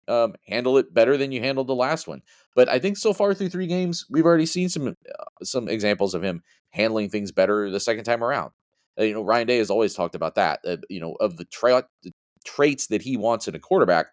um, 0.08 0.36
handle 0.48 0.78
it 0.78 0.94
better 0.94 1.18
than 1.18 1.32
you 1.32 1.40
handled 1.40 1.68
the 1.68 1.76
last 1.76 2.08
one. 2.08 2.22
But 2.56 2.70
I 2.70 2.80
think 2.80 2.98
so 2.98 3.14
far 3.14 3.34
through 3.34 3.50
three 3.50 3.68
games, 3.68 4.06
we've 4.10 4.26
already 4.26 4.46
seen 4.46 4.70
some 4.70 4.88
uh, 4.88 5.24
some 5.44 5.68
examples 5.68 6.14
of 6.14 6.24
him 6.24 6.44
handling 6.72 7.10
things 7.10 7.32
better 7.32 7.70
the 7.70 7.80
second 7.80 8.04
time 8.04 8.24
around. 8.24 8.52
Uh, 9.00 9.04
you 9.04 9.14
know, 9.14 9.24
Ryan 9.24 9.48
Day 9.48 9.58
has 9.58 9.70
always 9.70 9.94
talked 9.94 10.16
about 10.16 10.36
that. 10.36 10.60
Uh, 10.66 10.78
you 10.90 11.00
know, 11.00 11.16
of 11.20 11.38
the, 11.38 11.46
tra- 11.46 11.88
the 12.04 12.12
traits 12.46 12.88
that 12.88 13.02
he 13.02 13.18
wants 13.18 13.48
in 13.48 13.56
a 13.56 13.60
quarterback, 13.60 14.08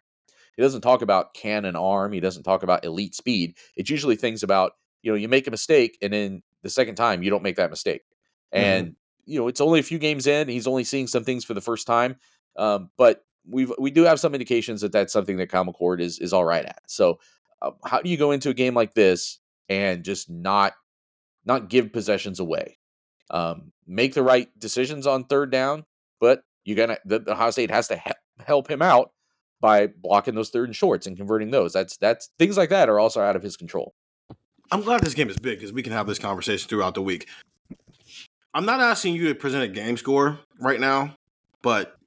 he 0.57 0.62
doesn't 0.62 0.82
talk 0.82 1.03
about 1.03 1.34
cannon 1.34 1.76
arm. 1.76 2.12
He 2.12 2.20
doesn't 2.20 2.45
talk 2.45 2.62
about 2.62 2.84
elite 2.84 3.14
speed. 3.14 3.57
It's 3.76 3.91
usually 3.91 4.16
things 4.16 4.43
about 4.43 4.72
you 5.03 5.12
know 5.12 5.16
you 5.16 5.28
make 5.28 5.47
a 5.47 5.53
mistake 5.53 5.97
and 6.03 6.12
then 6.12 6.43
the 6.62 6.70
second 6.70 6.97
time 6.97 7.22
you 7.22 7.30
don't 7.30 7.43
make 7.43 7.57
that 7.57 7.70
mistake. 7.70 8.03
Mm-hmm. 8.55 8.64
And 8.64 8.97
you 9.24 9.39
know, 9.39 9.49
it's 9.49 9.61
only 9.61 9.78
a 9.78 9.84
few 9.84 9.99
games 9.99 10.26
in. 10.26 10.49
He's 10.49 10.66
only 10.66 10.84
seeing 10.84 11.07
some 11.07 11.22
things 11.22 11.45
for 11.45 11.55
the 11.55 11.61
first 11.61 11.86
time. 11.86 12.16
Um, 12.57 12.91
but 12.97 13.24
we've 13.49 13.72
we 13.78 13.90
do 13.90 14.05
have 14.05 14.20
some 14.20 14.34
indications 14.34 14.80
that 14.80 14.92
that's 14.92 15.12
something 15.12 15.36
that 15.38 15.51
McCord 15.51 16.01
is 16.01 16.18
is 16.18 16.32
all 16.32 16.44
right 16.44 16.64
at. 16.64 16.80
So, 16.86 17.18
uh, 17.62 17.72
how 17.84 18.01
do 18.01 18.11
you 18.11 18.16
go 18.16 18.30
into 18.30 18.51
a 18.51 18.55
game 18.55 18.74
like 18.74 18.94
this 18.94 19.38
and 19.68 20.05
just 20.05 20.30
not 20.30 20.74
not 21.44 21.68
give 21.68 21.92
possessions 21.92 22.40
away? 22.40 22.78
Um, 23.30 23.72
make 23.86 24.14
the 24.14 24.22
right 24.22 24.49
decisions 24.59 25.07
on 25.07 25.24
third 25.24 25.51
down, 25.51 25.84
but 26.20 26.42
you 26.64 26.74
gotta 26.74 26.99
the, 27.05 27.20
the 27.20 27.32
Ohio 27.32 27.51
State 27.51 27.70
has 27.70 27.88
to 27.88 27.96
he- 27.96 28.44
help 28.44 28.70
him 28.70 28.82
out 28.82 29.12
by 29.61 29.88
blocking 29.88 30.34
those 30.34 30.51
third 30.51 30.68
and 30.68 30.76
shorts 30.76 31.07
and 31.07 31.16
converting 31.16 31.51
those. 31.51 31.72
That's 31.72 31.96
that's 31.96 32.30
things 32.38 32.57
like 32.57 32.70
that 32.70 32.88
are 32.88 32.99
also 32.99 33.20
out 33.20 33.36
of 33.36 33.42
his 33.42 33.57
control. 33.57 33.94
I'm 34.70 34.82
glad 34.82 35.01
this 35.03 35.14
game 35.14 35.30
is 35.30 35.38
big 35.38 35.59
because 35.59 35.72
we 35.72 35.82
can 35.82 35.92
have 35.92 36.07
this 36.07 36.18
conversation 36.18 36.68
throughout 36.68 36.94
the 36.94 37.03
week. 37.03 37.26
I'm 38.55 38.66
not 38.66 38.80
asking 38.80 39.14
you 39.14 39.28
to 39.28 39.34
present 39.34 39.62
a 39.64 39.68
game 39.68 39.96
score 39.96 40.40
right 40.61 40.80
now, 40.80 41.14
but 41.62 41.97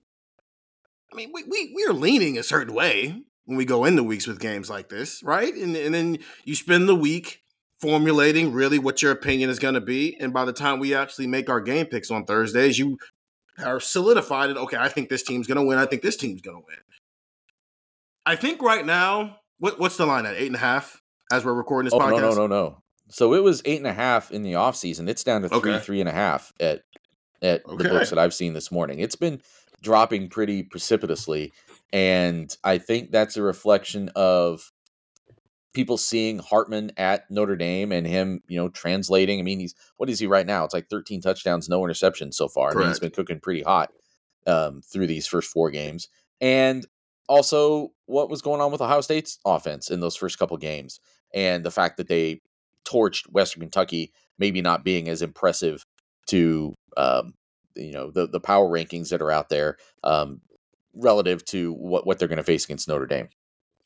I 1.11 1.15
mean, 1.15 1.31
we, 1.33 1.43
we, 1.43 1.73
we 1.75 1.85
are 1.85 1.93
leaning 1.93 2.37
a 2.37 2.43
certain 2.43 2.73
way 2.73 3.23
when 3.45 3.57
we 3.57 3.65
go 3.65 3.85
into 3.85 4.03
weeks 4.03 4.27
with 4.27 4.39
games 4.39 4.69
like 4.69 4.89
this, 4.89 5.21
right? 5.23 5.53
And, 5.53 5.75
and 5.75 5.93
then 5.93 6.19
you 6.45 6.55
spend 6.55 6.87
the 6.87 6.95
week 6.95 7.41
formulating 7.79 8.53
really 8.53 8.79
what 8.79 9.01
your 9.01 9.11
opinion 9.11 9.49
is 9.49 9.59
going 9.59 9.73
to 9.73 9.81
be. 9.81 10.15
And 10.19 10.31
by 10.31 10.45
the 10.45 10.53
time 10.53 10.79
we 10.79 10.93
actually 10.93 11.27
make 11.27 11.49
our 11.49 11.59
game 11.59 11.87
picks 11.87 12.11
on 12.11 12.25
Thursdays, 12.25 12.79
you 12.79 12.97
are 13.63 13.79
solidified 13.79 14.49
that, 14.51 14.57
okay, 14.57 14.77
I 14.77 14.87
think 14.87 15.09
this 15.09 15.23
team's 15.23 15.47
going 15.47 15.57
to 15.57 15.63
win. 15.63 15.77
I 15.77 15.85
think 15.85 16.01
this 16.01 16.15
team's 16.15 16.41
going 16.41 16.57
to 16.57 16.63
win. 16.65 16.77
I 18.25 18.35
think 18.35 18.61
right 18.61 18.85
now, 18.85 19.39
what, 19.57 19.79
what's 19.79 19.97
the 19.97 20.05
line 20.05 20.25
at? 20.25 20.35
Eight 20.35 20.47
and 20.47 20.55
a 20.55 20.59
half 20.59 21.01
as 21.31 21.43
we're 21.43 21.53
recording 21.53 21.85
this 21.85 21.93
oh, 21.93 21.99
podcast? 21.99 22.21
No, 22.21 22.29
no, 22.29 22.35
no, 22.35 22.47
no. 22.47 22.83
So 23.09 23.33
it 23.33 23.43
was 23.43 23.61
eight 23.65 23.79
and 23.79 23.87
a 23.87 23.93
half 23.93 24.31
in 24.31 24.43
the 24.43 24.53
offseason. 24.53 25.09
It's 25.09 25.23
down 25.23 25.41
to 25.41 25.49
three, 25.49 25.73
okay. 25.73 25.83
three 25.83 25.99
and 25.99 26.07
a 26.07 26.13
half 26.13 26.53
at 26.59 26.83
at 27.41 27.65
okay. 27.65 27.83
the 27.83 27.89
books 27.89 28.11
that 28.11 28.19
I've 28.19 28.33
seen 28.33 28.53
this 28.53 28.71
morning. 28.71 28.99
It's 28.99 29.15
been 29.15 29.41
dropping 29.81 30.29
pretty 30.29 30.63
precipitously. 30.63 31.51
And 31.91 32.55
I 32.63 32.77
think 32.77 33.11
that's 33.11 33.37
a 33.37 33.41
reflection 33.41 34.09
of 34.15 34.71
people 35.73 35.97
seeing 35.97 36.39
Hartman 36.39 36.91
at 36.97 37.29
Notre 37.29 37.55
Dame 37.55 37.91
and 37.91 38.05
him, 38.05 38.41
you 38.47 38.57
know, 38.57 38.69
translating. 38.69 39.39
I 39.39 39.43
mean, 39.43 39.59
he's 39.59 39.75
what 39.97 40.09
is 40.09 40.19
he 40.19 40.27
right 40.27 40.45
now? 40.45 40.63
It's 40.63 40.73
like 40.73 40.89
13 40.89 41.21
touchdowns, 41.21 41.69
no 41.69 41.81
interceptions 41.81 42.33
so 42.33 42.47
far. 42.47 42.71
I 42.71 42.75
mean, 42.75 42.87
he's 42.87 42.99
been 42.99 43.11
cooking 43.11 43.39
pretty 43.39 43.63
hot 43.63 43.91
um, 44.47 44.81
through 44.81 45.07
these 45.07 45.27
first 45.27 45.49
four 45.49 45.71
games. 45.71 46.09
And 46.39 46.85
also 47.27 47.89
what 48.05 48.29
was 48.29 48.41
going 48.41 48.61
on 48.61 48.71
with 48.71 48.81
Ohio 48.81 49.01
State's 49.01 49.39
offense 49.45 49.89
in 49.89 50.01
those 50.01 50.15
first 50.15 50.37
couple 50.37 50.57
games 50.57 50.99
and 51.33 51.63
the 51.63 51.71
fact 51.71 51.97
that 51.97 52.07
they 52.07 52.41
torched 52.83 53.29
Western 53.29 53.61
Kentucky, 53.61 54.11
maybe 54.37 54.61
not 54.61 54.83
being 54.83 55.07
as 55.07 55.21
impressive 55.21 55.85
to 56.27 56.73
um, 56.97 57.33
you 57.75 57.91
know 57.91 58.11
the 58.11 58.27
the 58.27 58.39
power 58.39 58.67
rankings 58.67 59.09
that 59.09 59.21
are 59.21 59.31
out 59.31 59.49
there 59.49 59.77
um, 60.03 60.41
relative 60.93 61.43
to 61.45 61.73
what 61.73 62.05
what 62.05 62.19
they're 62.19 62.27
going 62.27 62.37
to 62.37 62.43
face 62.43 62.65
against 62.65 62.87
Notre 62.87 63.05
Dame. 63.05 63.29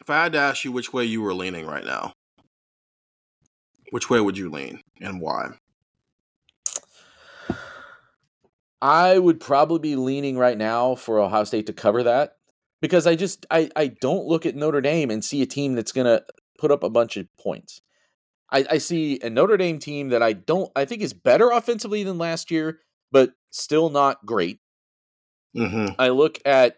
If 0.02 0.10
I 0.10 0.24
had 0.24 0.34
to 0.34 0.40
ask 0.40 0.64
you 0.64 0.72
which 0.72 0.94
way 0.94 1.06
you 1.06 1.22
were 1.22 1.34
leaning 1.34 1.66
right 1.66 1.86
now, 1.86 2.14
which 3.92 4.10
way 4.10 4.20
would 4.20 4.38
you 4.38 4.50
lean 4.50 4.82
and 5.02 5.22
why? 5.22 5.52
I 8.82 9.18
would 9.18 9.40
probably 9.40 9.80
be 9.80 9.96
leaning 9.96 10.38
right 10.38 10.58
now 10.58 10.96
for 10.96 11.20
Ohio 11.20 11.44
State 11.46 11.66
to 11.68 11.74
cover 11.74 12.04
that. 12.04 12.34
because 12.82 13.08
I 13.08 13.16
just 13.16 13.46
I 13.50 13.70
I 13.76 13.88
don't 13.88 14.28
look 14.28 14.46
at 14.46 14.56
Notre 14.56 14.82
Dame 14.82 15.10
and 15.10 15.24
see 15.26 15.42
a 15.42 15.48
team 15.48 15.74
that's 15.74 15.92
going 15.92 16.06
to 16.06 16.24
put 16.60 16.72
up 16.72 16.84
a 16.84 16.90
bunch 16.90 17.18
of 17.18 17.28
points. 17.38 17.82
I, 18.52 18.66
I 18.70 18.78
see 18.78 19.20
a 19.24 19.30
Notre 19.30 19.58
Dame 19.58 19.80
team 19.80 20.10
that 20.10 20.22
I 20.22 20.34
don't 20.34 20.72
I 20.76 20.86
think 20.86 21.02
is 21.02 21.14
better 21.14 21.50
offensively 21.50 22.04
than 22.04 22.18
last 22.18 22.52
year, 22.52 22.80
but 23.12 23.32
still 23.52 23.90
not 23.90 24.26
great. 24.26 24.60
Mm-hmm. 25.56 25.94
I 26.00 26.10
look 26.10 26.40
at 26.46 26.78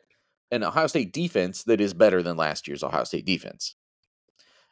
an 0.52 0.64
Ohio 0.64 0.88
State 0.88 1.14
defense 1.14 1.64
that 1.64 1.82
is 1.82 1.94
better 1.94 2.24
than 2.24 2.38
last 2.38 2.68
year's 2.68 2.84
Ohio 2.84 3.04
State 3.04 3.26
defense. 3.26 3.76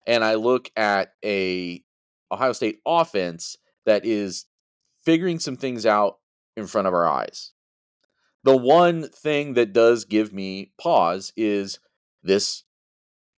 And 0.07 0.23
I 0.23 0.35
look 0.35 0.69
at 0.75 1.13
a 1.23 1.83
Ohio 2.31 2.53
State 2.53 2.79
offense 2.85 3.57
that 3.85 4.05
is 4.05 4.45
figuring 5.03 5.39
some 5.39 5.57
things 5.57 5.85
out 5.85 6.17
in 6.55 6.67
front 6.67 6.87
of 6.87 6.93
our 6.93 7.07
eyes. 7.07 7.51
The 8.43 8.55
one 8.55 9.09
thing 9.09 9.55
that 9.55 9.73
does 9.73 10.05
give 10.05 10.31
me 10.31 10.71
pause 10.79 11.33
is 11.35 11.79
this 12.23 12.63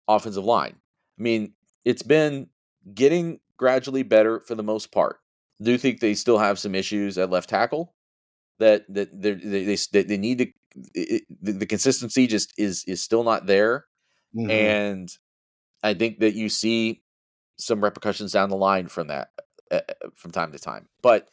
offensive 0.09 0.45
line. 0.45 0.77
I 1.19 1.23
mean, 1.23 1.55
it's 1.85 2.03
been 2.03 2.49
getting 2.93 3.41
gradually 3.57 4.03
better 4.03 4.41
for 4.41 4.55
the 4.55 4.63
most 4.63 4.93
part. 4.93 5.19
Do 5.63 5.79
think 5.79 6.01
they 6.01 6.15
still 6.15 6.39
have 6.39 6.59
some 6.59 6.75
issues 6.75 7.17
at 7.19 7.31
left 7.31 7.49
tackle 7.49 7.95
that 8.59 8.85
that 8.89 9.21
they 9.21 9.35
they 9.35 10.03
they, 10.03 10.17
need 10.17 10.39
to 10.39 10.47
it, 10.95 11.23
the, 11.43 11.53
the, 11.53 11.67
consistency 11.67 12.27
just 12.27 12.53
is 12.59 12.85
is 12.87 13.03
still 13.03 13.25
not 13.25 13.47
there, 13.47 13.87
mm-hmm. 14.35 14.51
and 14.51 15.09
I 15.83 15.95
think 15.95 16.21
that 16.21 16.35
you 16.35 16.49
see 16.49 17.03
some 17.59 17.83
repercussions 17.83 18.33
down 18.33 18.51
the 18.51 18.57
line 18.57 18.89
from 18.89 19.09
that 19.09 19.29
uh, 19.71 19.81
from 20.15 20.31
time 20.31 20.53
to 20.53 20.59
time. 20.59 20.89
But 21.03 21.29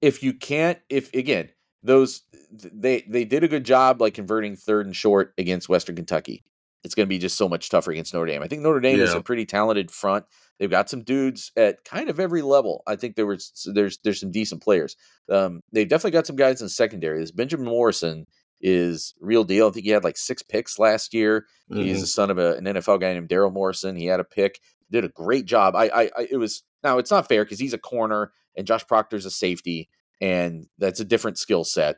if 0.00 0.22
you 0.22 0.32
can't, 0.32 0.78
if 0.88 1.12
again 1.14 1.50
those 1.82 2.22
they 2.50 3.04
they 3.08 3.24
did 3.24 3.44
a 3.44 3.48
good 3.48 3.64
job 3.64 4.00
like 4.00 4.14
converting 4.14 4.56
third 4.56 4.86
and 4.86 4.96
short 4.96 5.34
against 5.38 5.68
Western 5.68 5.96
Kentucky. 5.96 6.44
It's 6.84 6.94
going 6.94 7.06
to 7.06 7.08
be 7.08 7.18
just 7.18 7.36
so 7.36 7.48
much 7.48 7.70
tougher 7.70 7.90
against 7.90 8.14
Notre 8.14 8.26
Dame. 8.26 8.42
I 8.42 8.46
think 8.46 8.62
Notre 8.62 8.80
Dame 8.80 8.98
yeah. 8.98 9.04
is 9.04 9.14
a 9.14 9.20
pretty 9.20 9.46
talented 9.46 9.90
front. 9.90 10.24
They've 10.58 10.70
got 10.70 10.88
some 10.88 11.02
dudes 11.02 11.52
at 11.56 11.84
kind 11.84 12.08
of 12.08 12.20
every 12.20 12.42
level. 12.42 12.82
I 12.86 12.96
think 12.96 13.16
there 13.16 13.26
was 13.26 13.68
there's 13.72 13.98
there's 13.98 14.20
some 14.20 14.30
decent 14.30 14.62
players. 14.62 14.96
Um, 15.30 15.62
they've 15.72 15.88
definitely 15.88 16.12
got 16.12 16.26
some 16.26 16.36
guys 16.36 16.62
in 16.62 16.68
secondary. 16.68 17.20
This 17.20 17.30
Benjamin 17.30 17.66
Morrison 17.66 18.26
is 18.60 19.14
real 19.20 19.44
deal. 19.44 19.68
I 19.68 19.70
think 19.70 19.84
he 19.84 19.90
had 19.90 20.04
like 20.04 20.16
six 20.16 20.42
picks 20.42 20.78
last 20.78 21.14
year. 21.14 21.46
Mm-hmm. 21.70 21.82
He's 21.82 22.00
the 22.00 22.06
son 22.06 22.30
of 22.30 22.38
a, 22.38 22.54
an 22.54 22.64
NFL 22.64 23.00
guy 23.00 23.12
named 23.12 23.28
Daryl 23.28 23.52
Morrison. 23.52 23.96
He 23.96 24.06
had 24.06 24.20
a 24.20 24.24
pick, 24.24 24.60
did 24.90 25.04
a 25.04 25.08
great 25.08 25.46
job. 25.46 25.76
I, 25.76 25.88
I, 25.88 26.02
I 26.16 26.28
it 26.30 26.38
was 26.38 26.64
now 26.82 26.98
it's 26.98 27.10
not 27.10 27.28
fair 27.28 27.44
because 27.44 27.60
he's 27.60 27.74
a 27.74 27.78
corner 27.78 28.32
and 28.56 28.66
Josh 28.66 28.86
Proctor's 28.86 29.26
a 29.26 29.30
safety, 29.30 29.88
and 30.20 30.66
that's 30.78 31.00
a 31.00 31.04
different 31.04 31.38
skill 31.38 31.64
set. 31.64 31.96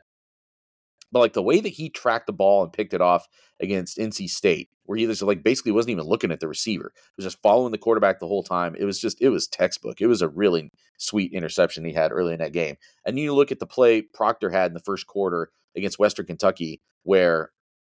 But 1.11 1.19
like 1.19 1.33
the 1.33 1.41
way 1.41 1.59
that 1.59 1.69
he 1.69 1.89
tracked 1.89 2.27
the 2.27 2.33
ball 2.33 2.63
and 2.63 2.71
picked 2.71 2.93
it 2.93 3.01
off 3.01 3.27
against 3.59 3.97
NC 3.97 4.29
State, 4.29 4.69
where 4.85 4.97
he 4.97 5.05
just 5.05 5.21
like 5.21 5.43
basically 5.43 5.71
wasn't 5.71 5.91
even 5.91 6.05
looking 6.05 6.31
at 6.31 6.39
the 6.39 6.47
receiver, 6.47 6.91
he 6.95 7.11
was 7.17 7.25
just 7.25 7.41
following 7.41 7.71
the 7.71 7.77
quarterback 7.77 8.19
the 8.19 8.27
whole 8.27 8.43
time. 8.43 8.75
It 8.77 8.85
was 8.85 8.99
just 8.99 9.21
it 9.21 9.29
was 9.29 9.47
textbook. 9.47 10.01
It 10.01 10.07
was 10.07 10.21
a 10.21 10.29
really 10.29 10.71
sweet 10.97 11.33
interception 11.33 11.85
he 11.85 11.93
had 11.93 12.11
early 12.11 12.33
in 12.33 12.39
that 12.39 12.53
game. 12.53 12.77
And 13.05 13.19
you 13.19 13.33
look 13.33 13.51
at 13.51 13.59
the 13.59 13.67
play 13.67 14.01
Proctor 14.01 14.49
had 14.49 14.71
in 14.71 14.73
the 14.73 14.79
first 14.79 15.07
quarter 15.07 15.49
against 15.75 15.99
Western 15.99 16.25
Kentucky, 16.25 16.81
where 17.03 17.51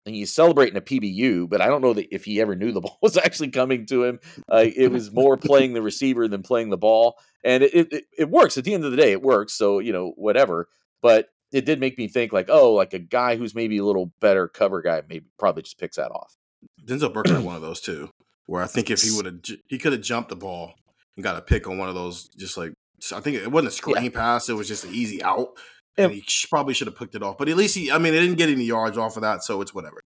he's 0.05 0.33
celebrating 0.33 0.77
a 0.77 0.81
PBU, 0.81 1.49
but 1.49 1.61
I 1.61 1.67
don't 1.67 1.81
know 1.81 1.93
that 1.93 2.13
if 2.13 2.25
he 2.25 2.41
ever 2.41 2.55
knew 2.55 2.71
the 2.71 2.81
ball 2.81 2.97
was 3.01 3.17
actually 3.17 3.49
coming 3.49 3.85
to 3.87 4.03
him. 4.03 4.19
Uh, 4.51 4.65
it 4.75 4.91
was 4.91 5.11
more 5.11 5.37
playing 5.37 5.73
the 5.73 5.81
receiver 5.81 6.27
than 6.27 6.43
playing 6.43 6.69
the 6.69 6.77
ball, 6.77 7.17
and 7.43 7.63
it, 7.63 7.93
it 7.93 8.05
it 8.17 8.29
works. 8.29 8.57
At 8.57 8.63
the 8.63 8.73
end 8.73 8.85
of 8.85 8.91
the 8.91 8.97
day, 8.97 9.11
it 9.11 9.21
works. 9.21 9.53
So 9.53 9.79
you 9.79 9.93
know 9.93 10.13
whatever. 10.15 10.67
But 11.01 11.27
it 11.53 11.65
did 11.65 11.79
make 11.79 11.97
me 11.97 12.07
think 12.07 12.33
like, 12.33 12.49
oh, 12.49 12.73
like 12.73 12.93
a 12.93 12.99
guy 12.99 13.35
who's 13.37 13.55
maybe 13.55 13.77
a 13.77 13.85
little 13.85 14.11
better 14.19 14.47
cover 14.47 14.81
guy, 14.81 15.03
maybe 15.07 15.25
probably 15.37 15.61
just 15.61 15.79
picks 15.79 15.97
that 15.97 16.09
off. 16.09 16.35
Denzel 16.83 17.13
Burke 17.13 17.29
had 17.29 17.43
one 17.43 17.55
of 17.55 17.61
those 17.61 17.79
too, 17.79 18.09
where 18.47 18.63
I 18.63 18.67
think 18.67 18.89
if 18.89 19.01
he 19.01 19.11
would 19.15 19.25
have, 19.25 19.39
he 19.67 19.77
could 19.77 19.93
have 19.93 20.01
jumped 20.01 20.29
the 20.29 20.35
ball 20.35 20.73
and 21.15 21.23
got 21.23 21.37
a 21.37 21.41
pick 21.41 21.67
on 21.67 21.77
one 21.77 21.89
of 21.89 21.95
those, 21.95 22.27
just 22.37 22.57
like 22.57 22.73
I 23.13 23.19
think 23.19 23.37
it 23.37 23.51
wasn't 23.51 23.69
a 23.69 23.75
screen 23.75 24.03
yeah. 24.03 24.09
pass; 24.09 24.49
it 24.49 24.53
was 24.53 24.67
just 24.67 24.83
an 24.83 24.93
easy 24.93 25.21
out, 25.23 25.49
and, 25.97 26.11
and 26.11 26.13
he 26.13 26.23
probably 26.49 26.73
should 26.73 26.87
have 26.87 26.97
picked 26.97 27.15
it 27.15 27.23
off. 27.23 27.37
But 27.37 27.49
at 27.49 27.57
least 27.57 27.75
he, 27.75 27.91
I 27.91 27.97
mean, 27.97 28.13
it 28.13 28.21
didn't 28.21 28.37
get 28.37 28.49
any 28.49 28.63
yards 28.63 28.97
off 28.97 29.15
of 29.15 29.21
that, 29.21 29.43
so 29.43 29.61
it's 29.61 29.73
whatever. 29.73 30.01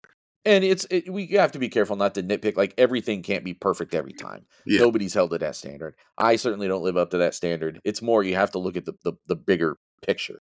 And 0.45 0.63
it's 0.63 0.85
it, 0.89 1.11
we 1.11 1.27
have 1.27 1.51
to 1.53 1.59
be 1.59 1.69
careful 1.69 1.95
not 1.95 2.15
to 2.15 2.23
nitpick. 2.23 2.57
Like 2.57 2.73
everything 2.77 3.21
can't 3.21 3.43
be 3.43 3.53
perfect 3.53 3.93
every 3.93 4.13
time. 4.13 4.45
Yeah. 4.65 4.79
Nobody's 4.79 5.13
held 5.13 5.31
to 5.31 5.37
that 5.39 5.55
standard. 5.55 5.95
I 6.17 6.37
certainly 6.37 6.67
don't 6.67 6.83
live 6.83 6.97
up 6.97 7.11
to 7.11 7.17
that 7.19 7.35
standard. 7.35 7.81
It's 7.83 8.01
more 8.01 8.23
you 8.23 8.35
have 8.35 8.51
to 8.51 8.59
look 8.59 8.77
at 8.77 8.85
the 8.85 8.93
the, 9.03 9.13
the 9.27 9.35
bigger 9.35 9.77
picture. 10.05 10.39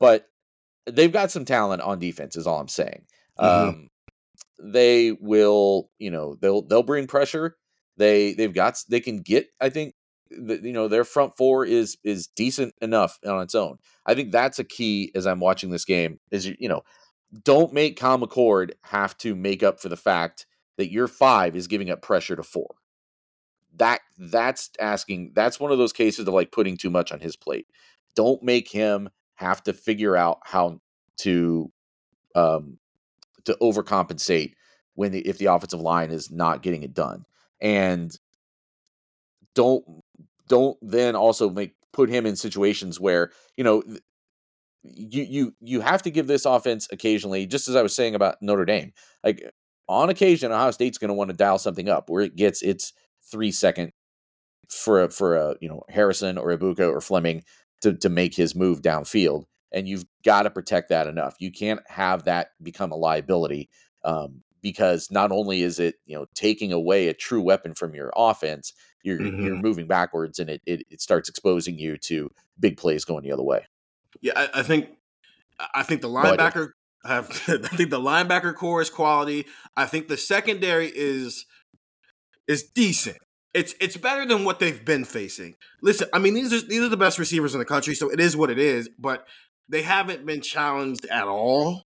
But 0.00 0.26
they've 0.86 1.12
got 1.12 1.30
some 1.30 1.44
talent 1.44 1.82
on 1.82 1.98
defense. 1.98 2.36
Is 2.36 2.46
all 2.46 2.60
I'm 2.60 2.68
saying. 2.68 3.04
Mm-hmm. 3.38 3.68
Um, 3.68 3.88
they 4.62 5.12
will, 5.12 5.90
you 5.98 6.10
know, 6.10 6.36
they'll 6.40 6.62
they'll 6.62 6.82
bring 6.82 7.06
pressure. 7.06 7.56
They 7.96 8.34
they've 8.34 8.54
got 8.54 8.78
they 8.88 9.00
can 9.00 9.18
get. 9.18 9.48
I 9.60 9.68
think 9.68 9.94
the, 10.30 10.60
you 10.62 10.72
know 10.72 10.88
their 10.88 11.04
front 11.04 11.36
four 11.36 11.64
is 11.64 11.96
is 12.04 12.28
decent 12.28 12.74
enough 12.80 13.18
on 13.26 13.42
its 13.42 13.54
own. 13.54 13.78
I 14.06 14.14
think 14.14 14.32
that's 14.32 14.58
a 14.58 14.64
key 14.64 15.10
as 15.14 15.26
I'm 15.26 15.40
watching 15.40 15.70
this 15.70 15.84
game. 15.84 16.20
Is 16.30 16.46
you 16.46 16.68
know, 16.68 16.82
don't 17.44 17.72
make 17.72 17.98
Kyle 17.98 18.18
McCord 18.18 18.72
have 18.84 19.16
to 19.18 19.34
make 19.34 19.62
up 19.62 19.80
for 19.80 19.88
the 19.88 19.96
fact 19.96 20.46
that 20.78 20.90
your 20.90 21.08
five 21.08 21.56
is 21.56 21.66
giving 21.66 21.90
up 21.90 22.02
pressure 22.02 22.36
to 22.36 22.42
four. 22.42 22.74
That 23.76 24.00
that's 24.18 24.70
asking. 24.80 25.32
That's 25.34 25.60
one 25.60 25.72
of 25.72 25.78
those 25.78 25.92
cases 25.92 26.26
of 26.26 26.34
like 26.34 26.52
putting 26.52 26.76
too 26.76 26.90
much 26.90 27.12
on 27.12 27.20
his 27.20 27.36
plate. 27.36 27.66
Don't 28.14 28.42
make 28.42 28.70
him 28.70 29.08
have 29.34 29.62
to 29.64 29.72
figure 29.72 30.16
out 30.16 30.38
how 30.44 30.80
to 31.18 31.70
um, 32.34 32.78
to 33.44 33.56
overcompensate 33.60 34.52
when 34.94 35.12
the, 35.12 35.20
if 35.20 35.38
the 35.38 35.46
offensive 35.46 35.80
line 35.80 36.10
is 36.10 36.30
not 36.30 36.62
getting 36.62 36.82
it 36.82 36.94
done, 36.94 37.24
and 37.60 38.16
don't 39.54 39.84
don't 40.48 40.76
then 40.82 41.16
also 41.16 41.50
make 41.50 41.74
put 41.92 42.08
him 42.08 42.26
in 42.26 42.36
situations 42.36 42.98
where 42.98 43.30
you 43.56 43.64
know 43.64 43.82
you 44.82 45.22
you 45.22 45.54
you 45.60 45.80
have 45.80 46.02
to 46.02 46.10
give 46.10 46.26
this 46.26 46.44
offense 46.44 46.88
occasionally. 46.90 47.46
Just 47.46 47.68
as 47.68 47.76
I 47.76 47.82
was 47.82 47.94
saying 47.94 48.14
about 48.14 48.36
Notre 48.42 48.64
Dame, 48.64 48.92
like 49.24 49.42
on 49.88 50.10
occasion, 50.10 50.52
Ohio 50.52 50.70
State's 50.70 50.98
going 50.98 51.08
to 51.08 51.14
want 51.14 51.30
to 51.30 51.36
dial 51.36 51.58
something 51.58 51.88
up 51.88 52.08
where 52.08 52.22
it 52.22 52.36
gets 52.36 52.62
its 52.62 52.92
three 53.30 53.52
second 53.52 53.92
for 54.68 55.04
a, 55.04 55.10
for 55.10 55.36
a 55.36 55.56
you 55.60 55.68
know 55.68 55.82
Harrison 55.88 56.38
or 56.38 56.56
Egbuka 56.56 56.88
or 56.88 57.00
Fleming 57.00 57.44
to, 57.82 57.94
to 57.94 58.08
make 58.08 58.34
his 58.34 58.54
move 58.54 58.82
downfield. 58.82 59.44
And 59.72 59.88
you've 59.88 60.04
got 60.24 60.42
to 60.42 60.50
protect 60.50 60.88
that 60.90 61.06
enough. 61.06 61.36
You 61.38 61.50
can't 61.50 61.80
have 61.88 62.24
that 62.24 62.48
become 62.62 62.92
a 62.92 62.96
liability 62.96 63.70
um, 64.04 64.42
because 64.60 65.10
not 65.10 65.32
only 65.32 65.62
is 65.62 65.78
it 65.78 65.96
you 66.06 66.16
know 66.16 66.26
taking 66.34 66.72
away 66.72 67.08
a 67.08 67.14
true 67.14 67.40
weapon 67.40 67.74
from 67.74 67.94
your 67.94 68.12
offense, 68.16 68.72
you're 69.02 69.18
mm-hmm. 69.18 69.44
you're 69.44 69.56
moving 69.56 69.86
backwards, 69.86 70.38
and 70.38 70.50
it, 70.50 70.62
it, 70.66 70.82
it 70.90 71.00
starts 71.00 71.28
exposing 71.28 71.78
you 71.78 71.96
to 71.98 72.30
big 72.60 72.76
plays 72.76 73.04
going 73.04 73.24
the 73.24 73.32
other 73.32 73.42
way. 73.42 73.66
Yeah, 74.20 74.32
I, 74.36 74.60
I 74.60 74.62
think 74.62 74.90
I 75.74 75.82
think 75.82 76.02
the 76.02 76.08
linebacker 76.08 76.70
no 77.04 77.10
have 77.10 77.26
I 77.48 77.76
think 77.76 77.90
the 77.90 78.00
linebacker 78.00 78.54
core 78.54 78.82
is 78.82 78.90
quality. 78.90 79.46
I 79.76 79.86
think 79.86 80.08
the 80.08 80.16
secondary 80.16 80.92
is 80.94 81.46
is 82.46 82.62
decent 82.62 83.18
it's 83.54 83.74
it's 83.80 83.96
better 83.96 84.26
than 84.26 84.44
what 84.44 84.58
they've 84.58 84.84
been 84.84 85.04
facing. 85.04 85.56
Listen, 85.82 86.08
I 86.12 86.18
mean 86.18 86.34
these 86.34 86.52
are 86.52 86.60
these 86.60 86.82
are 86.82 86.88
the 86.88 86.96
best 86.96 87.18
receivers 87.18 87.54
in 87.54 87.58
the 87.58 87.64
country, 87.64 87.94
so 87.94 88.10
it 88.10 88.20
is 88.20 88.36
what 88.36 88.50
it 88.50 88.58
is. 88.58 88.88
But 88.98 89.26
they 89.68 89.82
haven't 89.82 90.24
been 90.24 90.40
challenged 90.40 91.06
at 91.06 91.26
all 91.26 91.82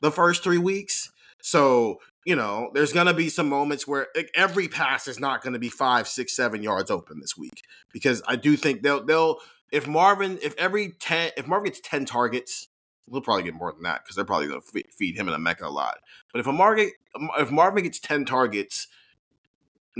the 0.00 0.10
first 0.10 0.42
three 0.42 0.58
weeks. 0.58 1.10
So 1.42 2.00
you 2.26 2.36
know, 2.36 2.70
there's 2.74 2.92
gonna 2.92 3.14
be 3.14 3.30
some 3.30 3.48
moments 3.48 3.86
where 3.86 4.08
every 4.34 4.68
pass 4.68 5.08
is 5.08 5.18
not 5.18 5.42
gonna 5.42 5.58
be 5.58 5.70
five, 5.70 6.06
six, 6.06 6.36
seven 6.36 6.62
yards 6.62 6.90
open 6.90 7.20
this 7.20 7.36
week 7.36 7.62
because 7.92 8.22
I 8.28 8.36
do 8.36 8.56
think 8.56 8.82
they'll 8.82 9.04
they'll 9.04 9.38
if 9.72 9.88
Marvin 9.88 10.38
if 10.42 10.54
every 10.56 10.90
ten 11.00 11.30
if 11.36 11.46
Marvin 11.46 11.66
gets 11.66 11.80
ten 11.80 12.04
targets. 12.04 12.68
We'll 13.08 13.22
probably 13.22 13.42
get 13.42 13.54
more 13.54 13.72
than 13.72 13.82
that 13.82 14.04
because 14.04 14.14
they're 14.14 14.24
probably 14.24 14.46
going 14.46 14.60
to 14.60 14.82
feed 14.96 15.16
him 15.16 15.28
and 15.28 15.44
Emeka 15.44 15.62
a 15.62 15.68
lot. 15.68 15.98
But 16.32 16.38
if 16.38 16.46
a 16.46 16.52
Marvin, 16.52 16.92
if 17.40 17.50
Marvin 17.50 17.82
gets 17.82 17.98
ten 17.98 18.24
targets, 18.24 18.86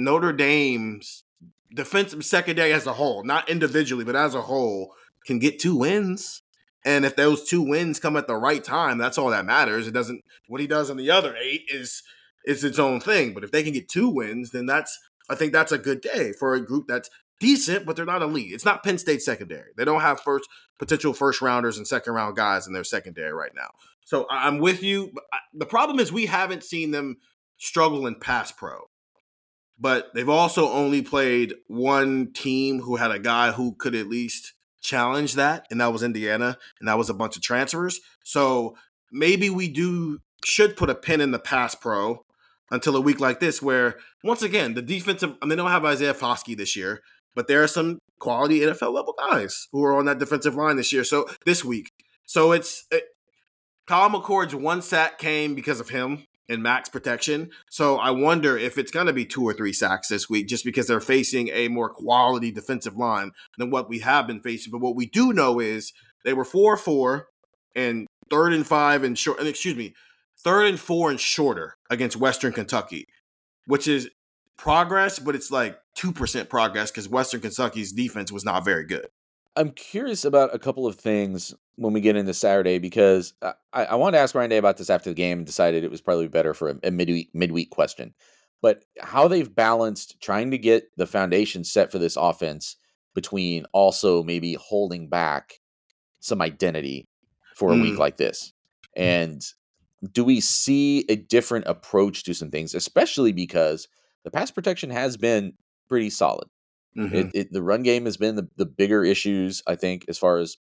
Notre 0.05 0.33
Dame's 0.33 1.25
defensive 1.75 2.25
secondary 2.25 2.73
as 2.73 2.87
a 2.87 2.95
whole, 2.95 3.25
not 3.25 3.49
individually, 3.49 4.05
but 4.05 4.17
as 4.17 4.35
a 4.35 4.43
whole, 4.43 4.95
can 5.25 5.39
get 5.39 5.59
two 5.59 5.77
wins. 5.77 6.43
And 6.85 7.05
if 7.05 7.15
those 7.15 7.49
two 7.49 7.63
wins 7.63 8.01
come 8.01 8.17
at 8.17 8.27
the 8.27 8.37
right 8.37 8.65
time, 8.65 8.99
that's 8.99 9.19
all 9.19 9.31
that 9.31 9.45
matters. 9.45 9.87
It 9.87 9.93
doesn't 9.93 10.25
what 10.49 10.61
he 10.61 10.67
does 10.67 10.91
in 10.91 10.97
the 10.97 11.11
other 11.11 11.37
eight 11.37 11.63
is 11.69 12.03
is 12.45 12.65
its 12.65 12.79
own 12.79 13.01
thing. 13.01 13.35
But 13.35 13.45
if 13.45 13.53
they 13.53 13.63
can 13.63 13.73
get 13.73 13.89
two 13.89 14.09
wins, 14.09 14.51
then 14.51 14.67
that's 14.67 14.99
I 15.29 15.35
think 15.35 15.53
that's 15.53 15.73
a 15.73 15.79
good 15.79 16.01
day 16.01 16.33
for 16.33 16.55
a 16.55 16.65
group 16.65 16.87
that's 16.89 17.11
decent, 17.39 17.87
but 17.87 17.97
they're 17.97 18.07
not 18.07 18.23
elite. 18.23 18.53
It's 18.53 18.65
not 18.65 18.83
Penn 18.83 18.99
State 18.99 19.23
secondary. 19.23 19.71
They 19.77 19.85
don't 19.85 20.01
have 20.01 20.21
first 20.21 20.49
potential 20.79 21.13
first 21.13 21.43
rounders 21.43 21.77
and 21.77 21.87
second 21.87 22.15
round 22.15 22.37
guys 22.37 22.67
in 22.67 22.73
their 22.73 22.85
secondary 22.85 23.33
right 23.33 23.53
now. 23.55 23.71
So 24.05 24.27
I'm 24.31 24.59
with 24.59 24.83
you. 24.83 25.13
Uh, 25.33 25.37
the 25.53 25.67
problem 25.67 26.01
is 26.01 26.11
we 26.11 26.27
haven't 26.27 26.65
seen 26.65 26.91
them 26.91 27.19
struggle 27.59 28.07
in 28.07 28.15
pass 28.15 28.51
pro 28.51 28.90
but 29.81 30.13
they've 30.15 30.29
also 30.29 30.69
only 30.69 31.01
played 31.01 31.55
one 31.67 32.33
team 32.33 32.81
who 32.81 32.97
had 32.97 33.11
a 33.11 33.19
guy 33.19 33.53
who 33.53 33.75
could 33.75 33.95
at 33.95 34.09
least 34.09 34.53
challenge 34.83 35.35
that, 35.35 35.67
and 35.71 35.81
that 35.81 35.93
was 35.93 36.03
Indiana, 36.03 36.59
and 36.79 36.89
that 36.89 36.99
was 36.99 37.09
a 37.09 37.15
bunch 37.15 37.37
of 37.37 37.43
transfers. 37.43 38.01
So 38.23 38.77
maybe 39.11 39.49
we 39.49 39.69
do 39.69 40.19
should 40.45 40.77
put 40.77 40.91
a 40.91 40.95
pin 40.95 41.21
in 41.21 41.31
the 41.31 41.39
pass 41.39 41.75
pro. 41.75 42.25
until 42.73 42.95
a 42.95 43.01
week 43.01 43.19
like 43.19 43.41
this, 43.41 43.61
where 43.61 43.97
once 44.23 44.43
again 44.43 44.75
the 44.75 44.83
defensive. 44.83 45.31
I 45.43 45.45
mean, 45.45 45.51
they 45.51 45.57
don't 45.57 45.71
have 45.71 45.85
Isaiah 45.85 46.15
Foskey 46.15 46.57
this 46.57 46.77
year, 46.77 47.01
but 47.35 47.49
there 47.49 47.63
are 47.63 47.69
some 47.69 47.99
quality 48.21 48.61
NFL 48.61 48.93
level 48.93 49.15
guys 49.19 49.67
who 49.73 49.83
are 49.85 49.97
on 49.97 50.05
that 50.05 50.19
defensive 50.19 50.55
line 50.55 50.77
this 50.77 50.93
year. 50.93 51.03
So 51.03 51.27
this 51.45 51.65
week, 51.65 51.91
so 52.27 52.53
it's 52.53 52.85
it, 52.93 53.05
Kyle 53.89 54.09
McCord's 54.09 54.55
one 54.55 54.83
sack 54.83 55.19
came 55.19 55.55
because 55.55 55.81
of 55.81 55.89
him 55.89 56.27
and 56.51 56.63
max 56.63 56.89
protection. 56.89 57.51
So 57.71 57.97
I 57.97 58.11
wonder 58.11 58.59
if 58.59 58.77
it's 58.77 58.91
going 58.91 59.07
to 59.07 59.13
be 59.13 59.25
two 59.25 59.45
or 59.45 59.55
three 59.55 59.73
sacks 59.73 60.09
this 60.09 60.29
week, 60.29 60.49
just 60.49 60.65
because 60.65 60.89
they're 60.89 61.01
facing 61.01 61.49
a 61.49 61.69
more 61.69 61.89
quality 61.89 62.51
defensive 62.51 62.97
line 62.97 63.31
than 63.57 63.71
what 63.71 63.89
we 63.89 64.01
have 64.01 64.27
been 64.27 64.41
facing. 64.41 64.73
But 64.73 64.81
what 64.81 64.97
we 64.97 65.07
do 65.07 65.33
know 65.33 65.61
is 65.61 65.93
they 66.25 66.35
were 66.35 66.45
four 66.45 66.77
four 66.77 67.29
and 67.75 68.07
third 68.29 68.53
and 68.53 68.67
five 68.67 69.05
and 69.05 69.17
short. 69.17 69.39
And 69.39 69.49
excuse 69.49 69.77
me, 69.77 69.95
third 70.43 70.67
and 70.67 70.79
four 70.79 71.11
and 71.11 71.21
shorter 71.21 71.77
against 71.89 72.17
Western 72.17 72.53
Kentucky, 72.53 73.07
which 73.67 73.87
is 73.87 74.11
progress, 74.59 75.19
but 75.19 75.35
it's 75.35 75.51
like 75.51 75.79
two 75.95 76.13
percent 76.13 76.51
progress 76.51 76.91
because 76.91 77.09
Western 77.09 77.41
Kentucky's 77.41 77.93
defense 77.93 78.33
was 78.33 78.45
not 78.45 78.65
very 78.65 78.85
good. 78.85 79.07
I'm 79.57 79.71
curious 79.71 80.25
about 80.25 80.55
a 80.55 80.59
couple 80.59 80.87
of 80.87 80.97
things 80.97 81.55
when 81.77 81.93
we 81.93 82.01
get 82.01 82.17
into 82.17 82.35
Saturday 82.35 82.79
because 82.79 83.35
I, 83.43 83.55
I 83.73 83.95
wanted 83.97 84.17
to 84.17 84.23
ask 84.23 84.35
Ryan 84.35 84.51
Day 84.51 84.59
about 84.59 84.77
this 84.77 84.91
after 84.91 85.11
the 85.11 85.15
game 85.15 85.39
and 85.39 85.47
decided 85.47 85.83
it 85.83 85.91
was 85.91 86.01
probably 86.01 86.29
better 86.29 86.55
for 86.55 86.71
a, 86.71 86.79
a 86.85 86.91
midweek 86.91 87.31
midweek 87.35 87.71
question. 87.71 88.15
But 88.63 88.85
how 89.01 89.27
they've 89.29 89.53
balanced 89.53 90.21
trying 90.21 90.51
to 90.51 90.59
get 90.59 90.91
the 90.97 91.07
foundation 91.07 91.65
set 91.65 91.91
for 91.91 91.99
this 91.99 92.17
offense 92.17 92.77
between 93.15 93.65
also 93.73 94.23
maybe 94.23 94.55
holding 94.55 95.09
back 95.09 95.61
some 96.21 96.43
identity 96.43 97.09
for 97.55 97.73
a 97.73 97.75
mm. 97.75 97.83
week 97.83 97.99
like 97.99 98.19
this. 98.19 98.53
And 98.95 99.43
do 100.13 100.25
we 100.25 100.41
see 100.41 101.05
a 101.09 101.17
different 101.17 101.67
approach 101.67 102.25
to 102.25 102.35
some 102.35 102.51
things, 102.51 102.75
especially 102.75 103.33
because 103.33 103.89
the 104.25 104.31
pass 104.31 104.51
protection 104.51 104.91
has 104.91 105.17
been 105.17 105.55
pretty 105.89 106.11
solid? 106.11 106.49
Mm-hmm. 106.97 107.15
It, 107.15 107.31
it, 107.35 107.53
the 107.53 107.63
run 107.63 107.83
game 107.83 108.05
has 108.05 108.17
been 108.17 108.37
the, 108.37 108.49
the 108.57 108.67
bigger 108.67 109.05
issues, 109.05 109.63
I 109.67 109.77
think, 109.77 110.07
as 110.09 110.19
far 110.19 110.39
as 110.39 110.57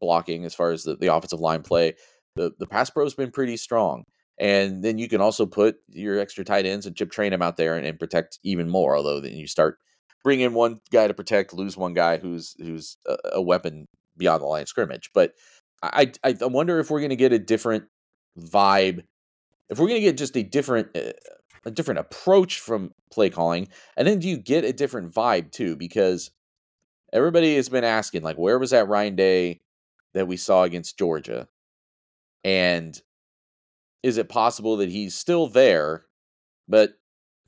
blocking, 0.00 0.44
as 0.44 0.54
far 0.54 0.72
as 0.72 0.84
the, 0.84 0.96
the 0.96 1.14
offensive 1.14 1.40
line 1.40 1.62
play. 1.62 1.94
The 2.36 2.52
the 2.58 2.66
pass 2.66 2.90
pro 2.90 3.04
has 3.04 3.14
been 3.14 3.30
pretty 3.30 3.56
strong. 3.56 4.04
And 4.40 4.84
then 4.84 4.98
you 4.98 5.08
can 5.08 5.20
also 5.20 5.46
put 5.46 5.76
your 5.88 6.18
extra 6.18 6.44
tight 6.44 6.64
ends 6.64 6.86
and 6.86 6.94
chip 6.94 7.10
train 7.10 7.32
them 7.32 7.42
out 7.42 7.56
there 7.56 7.76
and, 7.76 7.84
and 7.84 7.98
protect 7.98 8.38
even 8.44 8.68
more. 8.68 8.96
Although 8.96 9.20
then 9.20 9.32
you 9.32 9.48
start 9.48 9.78
bring 10.22 10.40
in 10.40 10.54
one 10.54 10.80
guy 10.92 11.08
to 11.08 11.14
protect, 11.14 11.52
lose 11.52 11.76
one 11.76 11.94
guy 11.94 12.18
who's 12.18 12.54
who's 12.58 12.96
a, 13.06 13.16
a 13.34 13.42
weapon 13.42 13.86
beyond 14.16 14.42
the 14.42 14.46
line 14.46 14.62
of 14.62 14.68
scrimmage. 14.68 15.10
But 15.12 15.32
I 15.82 16.12
I, 16.22 16.36
I 16.40 16.46
wonder 16.46 16.78
if 16.78 16.90
we're 16.90 17.00
going 17.00 17.10
to 17.10 17.16
get 17.16 17.32
a 17.32 17.38
different 17.38 17.84
vibe, 18.38 19.02
if 19.68 19.78
we're 19.78 19.88
going 19.88 20.00
to 20.00 20.06
get 20.06 20.16
just 20.16 20.36
a 20.36 20.42
different 20.42 20.96
uh, 20.96 21.12
a 21.64 21.70
different 21.70 22.00
approach 22.00 22.60
from 22.60 22.92
play 23.10 23.30
calling, 23.30 23.68
and 23.96 24.06
then 24.06 24.18
do 24.18 24.28
you 24.28 24.36
get 24.36 24.64
a 24.64 24.72
different 24.72 25.12
vibe 25.12 25.50
too? 25.50 25.76
Because 25.76 26.30
everybody 27.12 27.56
has 27.56 27.68
been 27.68 27.84
asking, 27.84 28.22
like, 28.22 28.36
where 28.36 28.58
was 28.58 28.70
that 28.70 28.88
Ryan 28.88 29.16
Day 29.16 29.60
that 30.14 30.28
we 30.28 30.36
saw 30.36 30.64
against 30.64 30.98
Georgia, 30.98 31.48
and 32.44 33.00
is 34.02 34.16
it 34.16 34.28
possible 34.28 34.76
that 34.78 34.88
he's 34.88 35.14
still 35.14 35.48
there, 35.48 36.04
but 36.68 36.94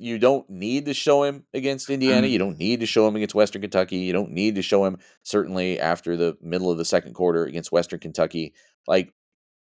you 0.00 0.18
don't 0.18 0.48
need 0.48 0.86
to 0.86 0.94
show 0.94 1.24
him 1.24 1.44
against 1.52 1.90
Indiana. 1.90 2.26
Mm. 2.26 2.30
You 2.30 2.38
don't 2.38 2.58
need 2.58 2.80
to 2.80 2.86
show 2.86 3.06
him 3.06 3.16
against 3.16 3.34
Western 3.34 3.60
Kentucky. 3.60 3.98
You 3.98 4.14
don't 4.14 4.30
need 4.30 4.54
to 4.54 4.62
show 4.62 4.86
him 4.86 4.96
certainly 5.24 5.78
after 5.78 6.16
the 6.16 6.38
middle 6.40 6.70
of 6.70 6.78
the 6.78 6.86
second 6.86 7.12
quarter 7.12 7.44
against 7.44 7.70
Western 7.70 8.00
Kentucky. 8.00 8.54
Like, 8.86 9.12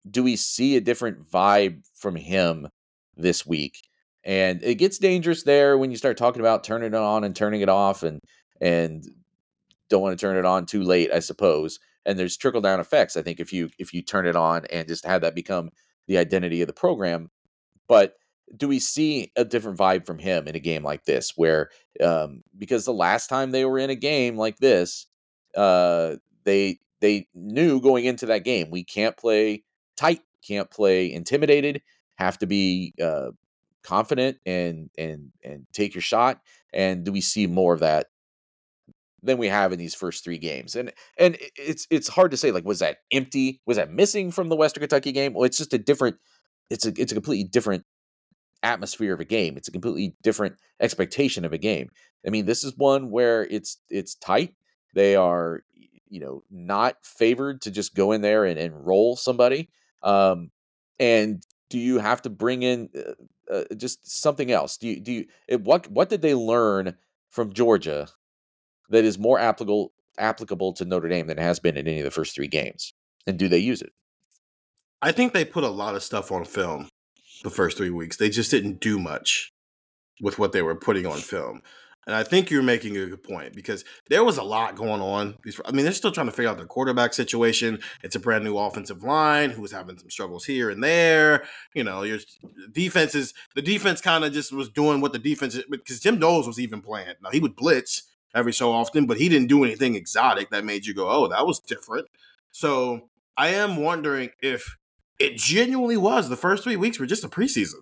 do 0.09 0.23
we 0.23 0.37
see 0.37 0.77
a 0.77 0.81
different 0.81 1.29
vibe 1.29 1.85
from 1.93 2.15
him 2.15 2.69
this 3.17 3.45
week? 3.45 3.88
And 4.23 4.61
it 4.63 4.75
gets 4.75 4.97
dangerous 4.97 5.43
there 5.43 5.77
when 5.77 5.91
you 5.91 5.97
start 5.97 6.17
talking 6.17 6.41
about 6.41 6.63
turning 6.63 6.89
it 6.89 6.95
on 6.95 7.23
and 7.23 7.35
turning 7.35 7.61
it 7.61 7.69
off 7.69 8.03
and 8.03 8.19
and 8.61 9.03
don't 9.89 10.01
want 10.01 10.17
to 10.17 10.23
turn 10.23 10.37
it 10.37 10.45
on 10.45 10.65
too 10.65 10.83
late, 10.83 11.11
I 11.11 11.19
suppose. 11.19 11.79
And 12.05 12.17
there's 12.17 12.37
trickle 12.37 12.61
down 12.61 12.79
effects. 12.79 13.17
I 13.17 13.21
think 13.21 13.39
if 13.39 13.53
you 13.53 13.69
if 13.79 13.93
you 13.93 14.01
turn 14.01 14.27
it 14.27 14.35
on 14.35 14.65
and 14.71 14.87
just 14.87 15.05
have 15.05 15.21
that 15.21 15.35
become 15.35 15.69
the 16.07 16.17
identity 16.17 16.61
of 16.61 16.67
the 16.67 16.73
program. 16.73 17.29
But 17.87 18.15
do 18.55 18.67
we 18.67 18.79
see 18.79 19.31
a 19.35 19.45
different 19.45 19.77
vibe 19.77 20.05
from 20.05 20.19
him 20.19 20.47
in 20.47 20.55
a 20.55 20.59
game 20.59 20.83
like 20.83 21.05
this 21.05 21.33
where 21.35 21.69
um, 22.03 22.41
because 22.57 22.85
the 22.85 22.93
last 22.93 23.27
time 23.27 23.51
they 23.51 23.65
were 23.65 23.79
in 23.79 23.89
a 23.89 23.95
game 23.95 24.37
like 24.37 24.57
this 24.57 25.07
uh, 25.55 26.15
they 26.43 26.79
they 27.01 27.27
knew 27.33 27.79
going 27.81 28.05
into 28.05 28.25
that 28.25 28.43
game 28.43 28.69
we 28.71 28.83
can't 28.83 29.17
play 29.17 29.63
tight 29.97 30.21
can't 30.45 30.71
play 30.71 31.11
intimidated 31.11 31.81
have 32.15 32.37
to 32.37 32.47
be 32.47 32.93
uh, 33.01 33.29
confident 33.83 34.37
and 34.45 34.89
and 34.97 35.31
and 35.43 35.65
take 35.73 35.95
your 35.95 36.01
shot 36.01 36.41
and 36.73 37.05
do 37.05 37.11
we 37.11 37.21
see 37.21 37.47
more 37.47 37.73
of 37.73 37.79
that 37.79 38.07
than 39.21 39.37
we 39.37 39.47
have 39.47 39.73
in 39.73 39.79
these 39.79 39.95
first 39.95 40.23
three 40.23 40.37
games 40.37 40.75
and 40.75 40.91
and 41.17 41.37
it's 41.55 41.87
it's 41.89 42.07
hard 42.07 42.31
to 42.31 42.37
say 42.37 42.51
like 42.51 42.65
was 42.65 42.79
that 42.79 42.97
empty 43.11 43.61
was 43.65 43.77
that 43.77 43.91
missing 43.91 44.31
from 44.31 44.49
the 44.49 44.55
western 44.55 44.81
kentucky 44.81 45.11
game 45.11 45.33
well 45.33 45.43
it's 45.43 45.57
just 45.57 45.73
a 45.73 45.77
different 45.77 46.17
it's 46.69 46.85
a 46.85 46.93
it's 46.97 47.11
a 47.11 47.15
completely 47.15 47.43
different 47.43 47.83
atmosphere 48.63 49.13
of 49.13 49.19
a 49.19 49.25
game. 49.25 49.57
It's 49.57 49.67
a 49.67 49.71
completely 49.71 50.15
different 50.23 50.55
expectation 50.79 51.45
of 51.45 51.53
a 51.53 51.57
game. 51.57 51.89
I 52.25 52.29
mean, 52.29 52.45
this 52.45 52.63
is 52.63 52.77
one 52.77 53.11
where 53.11 53.43
it's 53.45 53.77
it's 53.89 54.15
tight. 54.15 54.55
They 54.93 55.15
are, 55.15 55.63
you 56.09 56.19
know, 56.19 56.43
not 56.49 56.95
favored 57.03 57.61
to 57.61 57.71
just 57.71 57.95
go 57.95 58.11
in 58.11 58.21
there 58.21 58.45
and, 58.45 58.59
and 58.59 58.85
roll 58.85 59.15
somebody. 59.15 59.69
Um, 60.03 60.51
and 60.99 61.43
do 61.69 61.77
you 61.77 61.99
have 61.99 62.21
to 62.23 62.29
bring 62.29 62.63
in 62.63 62.89
uh, 63.49 63.63
just 63.75 64.09
something 64.09 64.51
else? 64.51 64.77
Do 64.77 64.87
you 64.87 64.99
do 64.99 65.11
you 65.11 65.25
it, 65.47 65.61
what 65.61 65.89
what 65.91 66.09
did 66.09 66.21
they 66.21 66.33
learn 66.33 66.95
from 67.29 67.53
Georgia 67.53 68.07
that 68.89 69.05
is 69.05 69.17
more 69.17 69.39
applicable 69.39 69.93
applicable 70.17 70.73
to 70.73 70.85
Notre 70.85 71.09
Dame 71.09 71.27
than 71.27 71.39
it 71.39 71.43
has 71.43 71.59
been 71.59 71.77
in 71.77 71.87
any 71.87 71.99
of 71.99 72.05
the 72.05 72.11
first 72.11 72.35
three 72.35 72.47
games? 72.47 72.93
And 73.27 73.37
do 73.37 73.47
they 73.47 73.59
use 73.59 73.81
it? 73.81 73.93
I 75.01 75.11
think 75.11 75.33
they 75.33 75.45
put 75.45 75.63
a 75.63 75.69
lot 75.69 75.95
of 75.95 76.03
stuff 76.03 76.31
on 76.31 76.45
film 76.45 76.89
the 77.43 77.49
first 77.49 77.77
three 77.77 77.89
weeks. 77.89 78.17
They 78.17 78.29
just 78.29 78.51
didn't 78.51 78.81
do 78.81 78.99
much 78.99 79.53
with 80.21 80.37
what 80.37 80.51
they 80.51 80.61
were 80.61 80.75
putting 80.75 81.05
on 81.05 81.19
film. 81.19 81.61
And 82.07 82.15
I 82.15 82.23
think 82.23 82.49
you're 82.49 82.63
making 82.63 82.97
a 82.97 83.05
good 83.05 83.23
point 83.23 83.53
because 83.53 83.85
there 84.09 84.23
was 84.23 84.37
a 84.37 84.43
lot 84.43 84.75
going 84.75 85.01
on. 85.01 85.35
I 85.65 85.71
mean, 85.71 85.83
they're 85.83 85.93
still 85.93 86.11
trying 86.11 86.25
to 86.25 86.31
figure 86.31 86.49
out 86.49 86.57
their 86.57 86.65
quarterback 86.65 87.13
situation. 87.13 87.79
It's 88.03 88.15
a 88.15 88.19
brand 88.19 88.43
new 88.43 88.57
offensive 88.57 89.03
line 89.03 89.51
who 89.51 89.61
was 89.61 89.71
having 89.71 89.97
some 89.97 90.09
struggles 90.09 90.45
here 90.45 90.69
and 90.69 90.83
there. 90.83 91.43
You 91.75 91.83
know, 91.83 92.03
your 92.03 92.17
defenses, 92.71 93.33
the 93.53 93.61
defense 93.61 94.01
kind 94.01 94.23
of 94.23 94.33
just 94.33 94.51
was 94.51 94.69
doing 94.69 95.01
what 95.01 95.13
the 95.13 95.19
defense 95.19 95.59
because 95.69 95.99
Jim 95.99 96.17
Knowles 96.17 96.47
was 96.47 96.59
even 96.59 96.81
playing. 96.81 97.13
Now 97.21 97.29
he 97.29 97.39
would 97.39 97.55
blitz 97.55 98.03
every 98.33 98.53
so 98.53 98.71
often, 98.71 99.05
but 99.05 99.17
he 99.17 99.29
didn't 99.29 99.47
do 99.47 99.63
anything 99.63 99.95
exotic 99.95 100.49
that 100.49 100.65
made 100.65 100.85
you 100.85 100.93
go, 100.93 101.09
"Oh, 101.09 101.27
that 101.27 101.45
was 101.45 101.59
different." 101.59 102.07
So 102.51 103.09
I 103.37 103.49
am 103.49 103.77
wondering 103.77 104.31
if 104.41 104.77
it 105.19 105.37
genuinely 105.37 105.97
was. 105.97 106.29
The 106.29 106.37
first 106.37 106.63
three 106.63 106.75
weeks 106.75 106.99
were 106.99 107.05
just 107.05 107.23
a 107.23 107.29
preseason. 107.29 107.81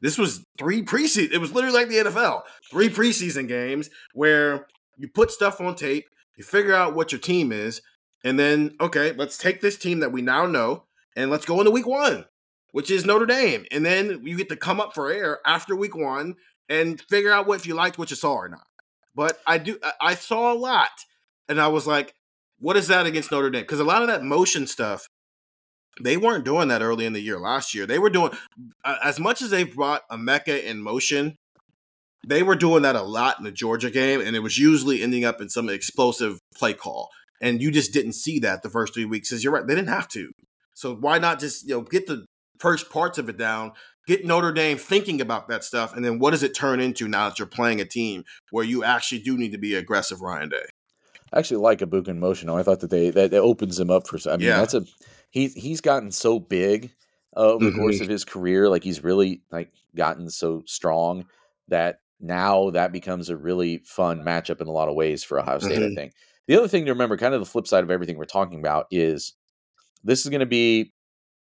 This 0.00 0.18
was 0.18 0.44
three 0.58 0.82
preseason. 0.82 1.32
It 1.32 1.38
was 1.38 1.52
literally 1.52 1.78
like 1.78 1.88
the 1.88 2.10
NFL. 2.10 2.42
Three 2.70 2.88
preseason 2.88 3.48
games 3.48 3.88
where 4.12 4.66
you 4.96 5.08
put 5.08 5.30
stuff 5.30 5.60
on 5.60 5.74
tape, 5.74 6.04
you 6.36 6.44
figure 6.44 6.74
out 6.74 6.94
what 6.94 7.12
your 7.12 7.20
team 7.20 7.52
is, 7.52 7.80
and 8.24 8.38
then 8.38 8.76
okay, 8.80 9.12
let's 9.12 9.38
take 9.38 9.60
this 9.60 9.78
team 9.78 10.00
that 10.00 10.12
we 10.12 10.22
now 10.22 10.46
know 10.46 10.84
and 11.16 11.30
let's 11.30 11.46
go 11.46 11.58
into 11.60 11.70
week 11.70 11.86
one, 11.86 12.26
which 12.72 12.90
is 12.90 13.06
Notre 13.06 13.26
Dame, 13.26 13.64
and 13.70 13.86
then 13.86 14.20
you 14.24 14.36
get 14.36 14.48
to 14.50 14.56
come 14.56 14.80
up 14.80 14.94
for 14.94 15.10
air 15.10 15.40
after 15.46 15.74
week 15.74 15.96
one 15.96 16.34
and 16.68 17.00
figure 17.08 17.32
out 17.32 17.46
what 17.46 17.60
if 17.60 17.66
you 17.66 17.74
liked 17.74 17.98
what 17.98 18.10
you 18.10 18.16
saw 18.16 18.34
or 18.34 18.48
not. 18.48 18.66
But 19.14 19.38
I 19.46 19.58
do, 19.58 19.78
I 20.00 20.14
saw 20.14 20.52
a 20.52 20.58
lot, 20.58 20.90
and 21.48 21.58
I 21.60 21.68
was 21.68 21.86
like, 21.86 22.14
what 22.58 22.76
is 22.76 22.88
that 22.88 23.06
against 23.06 23.32
Notre 23.32 23.50
Dame? 23.50 23.62
Because 23.62 23.80
a 23.80 23.84
lot 23.84 24.02
of 24.02 24.08
that 24.08 24.22
motion 24.22 24.66
stuff 24.66 25.08
they 26.02 26.16
weren't 26.16 26.44
doing 26.44 26.68
that 26.68 26.82
early 26.82 27.06
in 27.06 27.12
the 27.12 27.20
year 27.20 27.38
last 27.38 27.74
year. 27.74 27.86
They 27.86 27.98
were 27.98 28.10
doing 28.10 28.32
as 28.84 29.18
much 29.18 29.42
as 29.42 29.50
they 29.50 29.64
brought 29.64 30.08
Emeka 30.08 30.62
in 30.62 30.82
motion. 30.82 31.36
They 32.26 32.42
were 32.42 32.56
doing 32.56 32.82
that 32.82 32.96
a 32.96 33.02
lot 33.02 33.38
in 33.38 33.44
the 33.44 33.52
Georgia 33.52 33.90
game, 33.90 34.20
and 34.20 34.34
it 34.34 34.40
was 34.40 34.58
usually 34.58 35.02
ending 35.02 35.24
up 35.24 35.40
in 35.40 35.48
some 35.48 35.68
explosive 35.68 36.40
play 36.54 36.74
call. 36.74 37.08
And 37.40 37.62
you 37.62 37.70
just 37.70 37.92
didn't 37.92 38.14
see 38.14 38.38
that 38.40 38.62
the 38.62 38.70
first 38.70 38.94
three 38.94 39.04
weeks. 39.04 39.30
Because 39.30 39.44
you're 39.44 39.52
right, 39.52 39.66
they 39.66 39.74
didn't 39.74 39.88
have 39.88 40.08
to. 40.08 40.32
So 40.74 40.94
why 40.94 41.18
not 41.18 41.38
just 41.38 41.68
you 41.68 41.74
know 41.74 41.82
get 41.82 42.06
the 42.06 42.26
first 42.58 42.90
parts 42.90 43.18
of 43.18 43.28
it 43.28 43.36
down, 43.36 43.72
get 44.06 44.24
Notre 44.24 44.52
Dame 44.52 44.78
thinking 44.78 45.20
about 45.20 45.48
that 45.48 45.64
stuff, 45.64 45.94
and 45.94 46.04
then 46.04 46.18
what 46.18 46.32
does 46.32 46.42
it 46.42 46.54
turn 46.54 46.80
into 46.80 47.08
now 47.08 47.28
that 47.28 47.38
you're 47.38 47.46
playing 47.46 47.80
a 47.80 47.84
team 47.84 48.24
where 48.50 48.64
you 48.64 48.82
actually 48.82 49.20
do 49.20 49.36
need 49.36 49.52
to 49.52 49.58
be 49.58 49.74
aggressive, 49.74 50.20
Ryan 50.20 50.48
Day? 50.48 50.64
I 51.32 51.38
actually 51.38 51.58
like 51.58 51.80
Egbuka 51.80 52.08
in 52.08 52.20
motion. 52.20 52.48
I 52.48 52.62
thought 52.62 52.80
that 52.80 52.90
they 52.90 53.10
that, 53.10 53.30
that 53.30 53.40
opens 53.40 53.76
them 53.76 53.90
up 53.90 54.06
for. 54.06 54.18
I 54.28 54.36
mean, 54.36 54.46
yeah. 54.46 54.58
that's 54.58 54.74
a 54.74 54.84
he's 55.36 55.54
he's 55.54 55.80
gotten 55.80 56.10
so 56.10 56.40
big 56.40 56.92
uh, 57.36 57.40
over 57.40 57.66
mm-hmm. 57.66 57.76
the 57.76 57.82
course 57.82 58.00
of 58.00 58.08
his 58.08 58.24
career. 58.24 58.68
Like 58.68 58.82
he's 58.82 59.04
really 59.04 59.42
like 59.50 59.70
gotten 59.94 60.30
so 60.30 60.62
strong 60.66 61.26
that 61.68 62.00
now 62.20 62.70
that 62.70 62.92
becomes 62.92 63.28
a 63.28 63.36
really 63.36 63.78
fun 63.78 64.20
matchup 64.20 64.60
in 64.60 64.66
a 64.66 64.72
lot 64.72 64.88
of 64.88 64.94
ways 64.94 65.22
for 65.22 65.38
Ohio 65.38 65.58
State. 65.58 65.78
Mm-hmm. 65.78 65.92
I 65.92 65.94
think 65.94 66.12
the 66.46 66.56
other 66.56 66.68
thing 66.68 66.86
to 66.86 66.92
remember, 66.92 67.16
kind 67.16 67.34
of 67.34 67.40
the 67.40 67.46
flip 67.46 67.66
side 67.66 67.84
of 67.84 67.90
everything 67.90 68.16
we're 68.16 68.24
talking 68.24 68.58
about, 68.58 68.86
is 68.90 69.34
this 70.02 70.24
is 70.24 70.30
going 70.30 70.40
to 70.40 70.46
be 70.46 70.94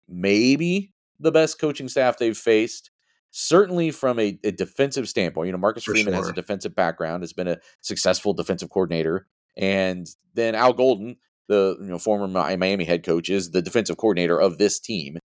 maybe 0.09 0.91
the 1.19 1.31
best 1.31 1.59
coaching 1.59 1.87
staff 1.87 2.17
they've 2.17 2.37
faced 2.37 2.91
certainly 3.31 3.91
from 3.91 4.17
a, 4.17 4.39
a 4.45 4.51
defensive 4.51 5.09
standpoint, 5.09 5.47
you 5.47 5.51
know, 5.51 5.57
Marcus 5.57 5.83
For 5.83 5.91
Freeman 5.91 6.13
has 6.13 6.29
a 6.29 6.33
defensive 6.33 6.73
background, 6.73 7.21
has 7.21 7.33
been 7.33 7.49
a 7.49 7.57
successful 7.81 8.33
defensive 8.33 8.69
coordinator, 8.69 9.27
and 9.57 10.07
then 10.35 10.55
Al 10.55 10.71
Golden, 10.71 11.17
the 11.47 11.77
you 11.79 11.87
know 11.87 11.99
former 11.99 12.27
Miami 12.27 12.85
head 12.85 13.03
coach, 13.03 13.29
is 13.29 13.51
the 13.51 13.61
defensive 13.61 13.97
coordinator 13.97 14.39
of 14.39 14.57
this 14.57 14.79
team. 14.79 15.17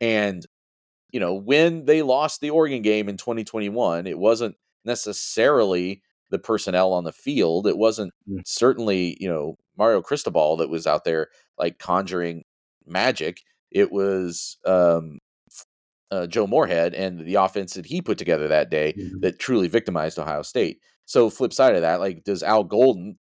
And 0.00 0.44
you 1.12 1.20
know, 1.20 1.34
when 1.34 1.84
they 1.86 2.02
lost 2.02 2.40
the 2.40 2.50
Oregon 2.50 2.82
game 2.82 3.08
in 3.08 3.16
2021, 3.16 4.06
it 4.06 4.18
wasn't 4.18 4.56
necessarily 4.84 6.02
the 6.30 6.38
personnel 6.38 6.92
on 6.92 7.04
the 7.04 7.12
field. 7.12 7.66
It 7.66 7.78
wasn't 7.78 8.12
Mm. 8.28 8.42
certainly, 8.46 9.16
you 9.20 9.28
know, 9.28 9.56
Mario 9.78 10.02
Cristobal 10.02 10.56
that 10.58 10.68
was 10.70 10.86
out 10.86 11.04
there 11.04 11.28
like 11.58 11.78
conjuring 11.78 12.44
magic. 12.86 13.42
It 13.70 13.92
was 13.92 14.58
um, 14.66 15.18
uh, 16.10 16.26
Joe 16.26 16.46
Moorhead 16.46 16.94
and 16.94 17.20
the 17.26 17.34
offense 17.36 17.74
that 17.74 17.86
he 17.86 18.00
put 18.02 18.18
together 18.18 18.48
that 18.48 18.70
day 18.70 18.94
Mhm. 18.98 19.20
that 19.22 19.38
truly 19.38 19.68
victimized 19.68 20.18
Ohio 20.18 20.42
State. 20.42 20.80
So, 21.06 21.30
flip 21.30 21.52
side 21.52 21.74
of 21.76 21.82
that, 21.82 22.00
like, 22.00 22.24
does 22.24 22.42
Al 22.42 22.64
Golden, 22.64 23.18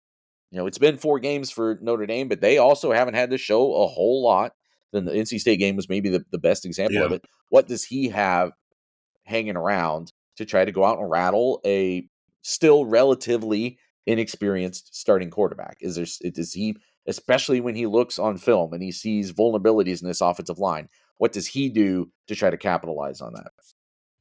you 0.53 0.59
know, 0.59 0.67
it's 0.67 0.77
been 0.77 0.97
four 0.97 1.17
games 1.17 1.49
for 1.49 1.79
Notre 1.81 2.05
Dame, 2.05 2.27
but 2.27 2.39
they 2.39 2.59
also 2.59 2.91
haven't 2.91 3.15
had 3.15 3.31
to 3.31 3.39
show 3.39 3.73
a 3.73 3.87
whole 3.87 4.23
lot. 4.23 4.53
Then 4.91 5.05
the 5.05 5.11
NC 5.11 5.39
State 5.39 5.57
game 5.57 5.75
was 5.75 5.89
maybe 5.89 6.09
the, 6.09 6.23
the 6.31 6.37
best 6.37 6.63
example 6.63 7.01
of 7.01 7.11
it. 7.11 7.25
What 7.49 7.67
does 7.67 7.83
he 7.83 8.09
have 8.09 8.51
hanging 9.23 9.57
around 9.57 10.13
to 10.37 10.45
try 10.45 10.63
to 10.63 10.71
go 10.71 10.85
out 10.85 10.99
and 10.99 11.09
rattle 11.09 11.59
a 11.65 12.07
still 12.43 12.85
relatively 12.85 13.79
inexperienced 14.05 14.95
starting 14.95 15.31
quarterback? 15.31 15.77
Is 15.81 15.95
there 15.95 16.31
does 16.31 16.53
he, 16.53 16.77
especially 17.07 17.59
when 17.59 17.73
he 17.73 17.87
looks 17.87 18.19
on 18.19 18.37
film 18.37 18.73
and 18.73 18.83
he 18.83 18.91
sees 18.91 19.33
vulnerabilities 19.33 20.03
in 20.03 20.07
this 20.07 20.21
offensive 20.21 20.59
line, 20.59 20.87
what 21.17 21.31
does 21.31 21.47
he 21.47 21.67
do 21.67 22.11
to 22.27 22.35
try 22.35 22.51
to 22.51 22.57
capitalize 22.57 23.21
on 23.21 23.33
that? 23.33 23.47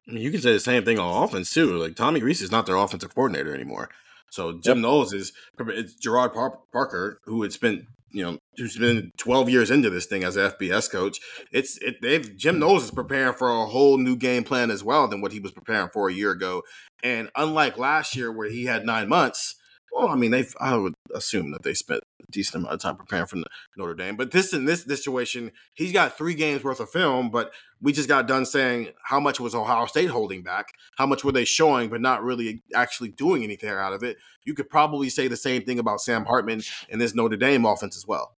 I 0.09 0.13
mean, 0.13 0.23
you 0.23 0.31
can 0.31 0.41
say 0.41 0.53
the 0.53 0.59
same 0.59 0.83
thing 0.83 0.97
on 0.97 1.23
offense 1.23 1.53
too. 1.53 1.77
Like 1.77 1.95
Tommy 1.95 2.23
Rees 2.23 2.41
is 2.41 2.51
not 2.51 2.65
their 2.65 2.77
offensive 2.77 3.13
coordinator 3.13 3.53
anymore. 3.53 3.89
So 4.33 4.51
Jim 4.51 4.81
Knowles 4.81 5.13
is 5.13 5.31
it's 5.59 5.95
Gerad 6.03 6.33
Par- 6.33 6.57
Parker, 6.71 7.19
who 7.25 7.43
had 7.43 7.53
spent 7.53 7.83
you 8.09 8.23
know 8.23 8.39
who's 8.57 8.77
been 8.77 9.11
12 9.19 9.47
years 9.49 9.69
into 9.69 9.91
this 9.91 10.07
thing 10.07 10.23
as 10.23 10.35
an 10.35 10.51
FBS 10.51 10.89
coach. 10.89 11.19
It's 11.51 11.77
it 11.83 12.01
they've 12.01 12.35
Jim 12.35 12.57
Knowles 12.57 12.85
is 12.85 12.91
preparing 12.91 13.35
for 13.35 13.51
a 13.51 13.67
whole 13.67 13.99
new 13.99 14.15
game 14.15 14.43
plan 14.43 14.71
as 14.71 14.83
well 14.83 15.07
than 15.07 15.21
what 15.21 15.33
he 15.33 15.39
was 15.39 15.51
preparing 15.51 15.89
for 15.93 16.09
a 16.09 16.13
year 16.13 16.31
ago. 16.31 16.63
And 17.03 17.29
unlike 17.35 17.77
last 17.77 18.15
year 18.15 18.31
where 18.31 18.49
he 18.49 18.65
had 18.65 18.87
nine 18.87 19.07
months, 19.07 19.53
well, 19.91 20.07
I 20.07 20.15
mean 20.15 20.31
they've 20.31 20.55
I 20.59 20.77
would 20.77 20.95
assume 21.13 21.51
that 21.51 21.61
they 21.61 21.75
spent 21.75 22.01
decent 22.31 22.63
amount 22.63 22.75
of 22.75 22.81
time 22.81 22.95
preparing 22.95 23.25
for 23.25 23.37
Notre 23.77 23.93
Dame. 23.93 24.15
But 24.15 24.31
this 24.31 24.53
in 24.53 24.65
this 24.65 24.83
situation, 24.83 25.51
he's 25.73 25.91
got 25.91 26.17
three 26.17 26.33
games 26.33 26.63
worth 26.63 26.79
of 26.79 26.89
film, 26.89 27.29
but 27.29 27.51
we 27.81 27.93
just 27.93 28.07
got 28.07 28.27
done 28.27 28.45
saying 28.45 28.89
how 29.03 29.19
much 29.19 29.39
was 29.39 29.53
Ohio 29.53 29.85
State 29.85 30.09
holding 30.09 30.43
back, 30.43 30.73
how 30.97 31.05
much 31.05 31.23
were 31.23 31.31
they 31.31 31.45
showing, 31.45 31.89
but 31.89 32.01
not 32.01 32.23
really 32.23 32.63
actually 32.73 33.09
doing 33.09 33.43
anything 33.43 33.69
out 33.69 33.93
of 33.93 34.03
it. 34.03 34.17
You 34.45 34.53
could 34.53 34.69
probably 34.69 35.09
say 35.09 35.27
the 35.27 35.37
same 35.37 35.63
thing 35.63 35.79
about 35.79 36.01
Sam 36.01 36.25
Hartman 36.25 36.61
and 36.89 36.99
this 36.99 37.15
Notre 37.15 37.37
Dame 37.37 37.65
offense 37.65 37.97
as 37.97 38.07
well. 38.07 38.35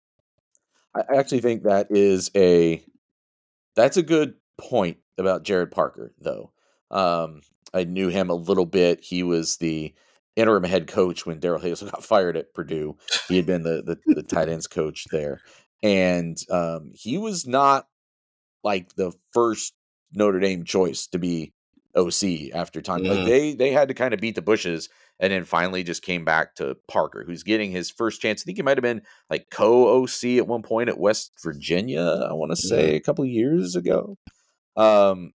I 0.95 1.01
actually 1.17 1.41
think 1.41 1.63
that 1.63 1.87
is 1.89 2.29
a 2.35 2.83
that's 3.75 3.97
a 3.97 4.03
good 4.03 4.35
point 4.57 4.97
about 5.17 5.43
Gerad 5.43 5.71
Parker, 5.71 6.13
though. 6.19 6.51
Um, 6.91 7.41
I 7.73 7.83
knew 7.85 8.09
him 8.09 8.29
a 8.29 8.35
little 8.35 8.65
bit. 8.65 9.03
He 9.03 9.23
was 9.23 9.57
the 9.57 9.93
interim 10.35 10.63
head 10.63 10.87
coach 10.87 11.25
when 11.25 11.39
Darrell 11.39 11.61
Hazell 11.61 11.91
got 11.91 12.03
fired 12.03 12.37
at 12.37 12.53
Purdue. 12.53 12.97
He 13.27 13.35
had 13.37 13.45
been 13.45 13.63
the 13.63 13.81
the, 14.05 14.13
the 14.15 14.23
tight 14.23 14.49
ends 14.49 14.67
coach 14.67 15.05
there, 15.11 15.39
and 15.81 16.37
um, 16.49 16.91
he 16.93 17.17
was 17.17 17.45
not 17.47 17.87
like 18.63 18.95
the 18.95 19.11
first 19.33 19.73
Notre 20.13 20.39
Dame 20.39 20.63
choice 20.63 21.07
to 21.07 21.19
be 21.19 21.53
OC 21.95 22.51
after 22.53 22.81
time. 22.81 23.03
Like 23.03 23.19
Mhm. 23.19 23.25
they 23.25 23.53
they 23.53 23.71
had 23.71 23.87
to 23.89 23.93
kind 23.93 24.13
of 24.13 24.19
beat 24.19 24.35
the 24.35 24.41
bushes, 24.41 24.89
and 25.19 25.31
then 25.31 25.43
finally 25.43 25.83
just 25.83 26.01
came 26.01 26.25
back 26.25 26.55
to 26.55 26.75
Parker, 26.87 27.23
who's 27.25 27.43
getting 27.43 27.71
his 27.71 27.89
first 27.89 28.21
chance. 28.21 28.41
I 28.41 28.45
think 28.45 28.57
he 28.57 28.63
might 28.63 28.77
have 28.77 28.83
been 28.83 29.03
like 29.29 29.47
co 29.51 30.01
OC 30.03 30.37
at 30.37 30.47
one 30.47 30.63
point 30.63 30.89
at 30.89 30.97
West 30.99 31.33
Virginia. 31.43 32.01
I 32.29 32.33
want 32.33 32.51
to 32.51 32.55
say 32.55 32.95
a 32.95 33.01
couple 33.01 33.23
of 33.23 33.29
years 33.29 33.75
ago. 33.75 34.17
Um, 34.75 35.33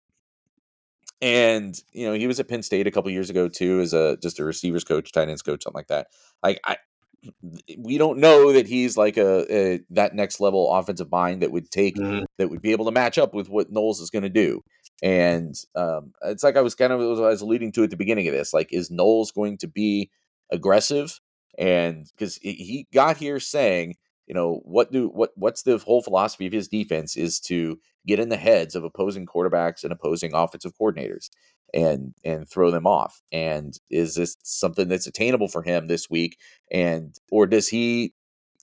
and 1.23 1.75
you 1.93 2.05
know 2.05 2.13
he 2.13 2.27
was 2.27 2.39
at 2.39 2.49
Penn 2.49 2.63
State 2.63 2.85
a 2.87 2.91
couple 2.91 3.09
years 3.11 3.29
ago 3.31 3.47
too, 3.47 3.79
as 3.79 3.93
a 3.93 4.17
just 4.17 4.39
a 4.39 4.43
receivers 4.45 4.83
coach, 4.83 5.11
tight 5.11 5.29
ends 5.29 5.41
coach, 5.41 5.63
something 5.63 5.79
like 5.79 5.87
that. 5.87 6.07
Like 6.43 6.59
I, 6.65 6.77
we 7.77 7.97
don't 7.97 8.19
know 8.19 8.51
that 8.53 8.67
he's 8.67 8.97
like 8.97 9.17
a, 9.17 9.45
a 9.53 9.79
that 9.91 10.15
next 10.15 10.39
level 10.39 10.71
offensive 10.73 11.11
mind 11.11 11.41
that 11.41 11.51
would 11.51 11.71
take 11.71 11.95
Mhm. 11.97 12.25
that 12.37 12.49
would 12.49 12.61
be 12.61 12.71
able 12.73 12.85
to 12.85 12.91
match 12.91 13.17
up 13.17 13.33
with 13.33 13.49
what 13.49 13.71
Knowles 13.71 14.01
is 14.01 14.09
going 14.09 14.23
to 14.23 14.29
do. 14.29 14.61
And 15.01 15.55
um, 15.75 16.13
it's 16.23 16.43
like 16.43 16.57
I 16.57 16.61
was 16.61 16.75
kind 16.75 16.93
of 16.93 16.99
I 17.01 17.05
was 17.05 17.41
alluding 17.41 17.71
to 17.73 17.83
at 17.83 17.89
the 17.89 17.97
beginning 17.97 18.27
of 18.27 18.33
this. 18.33 18.53
Like, 18.53 18.69
is 18.71 18.91
Knowles 18.91 19.31
going 19.31 19.57
to 19.59 19.67
be 19.67 20.09
aggressive? 20.51 21.19
And 21.57 22.07
because 22.17 22.35
he 22.37 22.87
got 22.93 23.17
here 23.17 23.39
saying, 23.39 23.95
you 24.27 24.33
know, 24.33 24.61
what 24.63 24.91
do 24.91 25.07
what 25.09 25.31
what's 25.35 25.63
the 25.63 25.77
whole 25.77 26.01
philosophy 26.01 26.47
of 26.47 26.53
his 26.53 26.67
defense 26.67 27.17
is 27.17 27.39
to 27.41 27.79
get 28.07 28.19
in 28.19 28.29
the 28.29 28.37
heads 28.37 28.75
of 28.75 28.83
opposing 28.83 29.25
quarterbacks 29.25 29.83
and 29.83 29.91
opposing 29.91 30.33
offensive 30.33 30.73
coordinators 30.79 31.29
and 31.73 32.13
and 32.23 32.47
throw 32.49 32.71
them 32.71 32.87
off. 32.87 33.21
And 33.31 33.77
is 33.89 34.15
this 34.15 34.37
something 34.43 34.87
that's 34.87 35.07
attainable 35.07 35.47
for 35.47 35.63
him 35.63 35.87
this 35.87 36.09
week? 36.09 36.37
And 36.71 37.15
or 37.31 37.47
does 37.47 37.67
he 37.67 38.13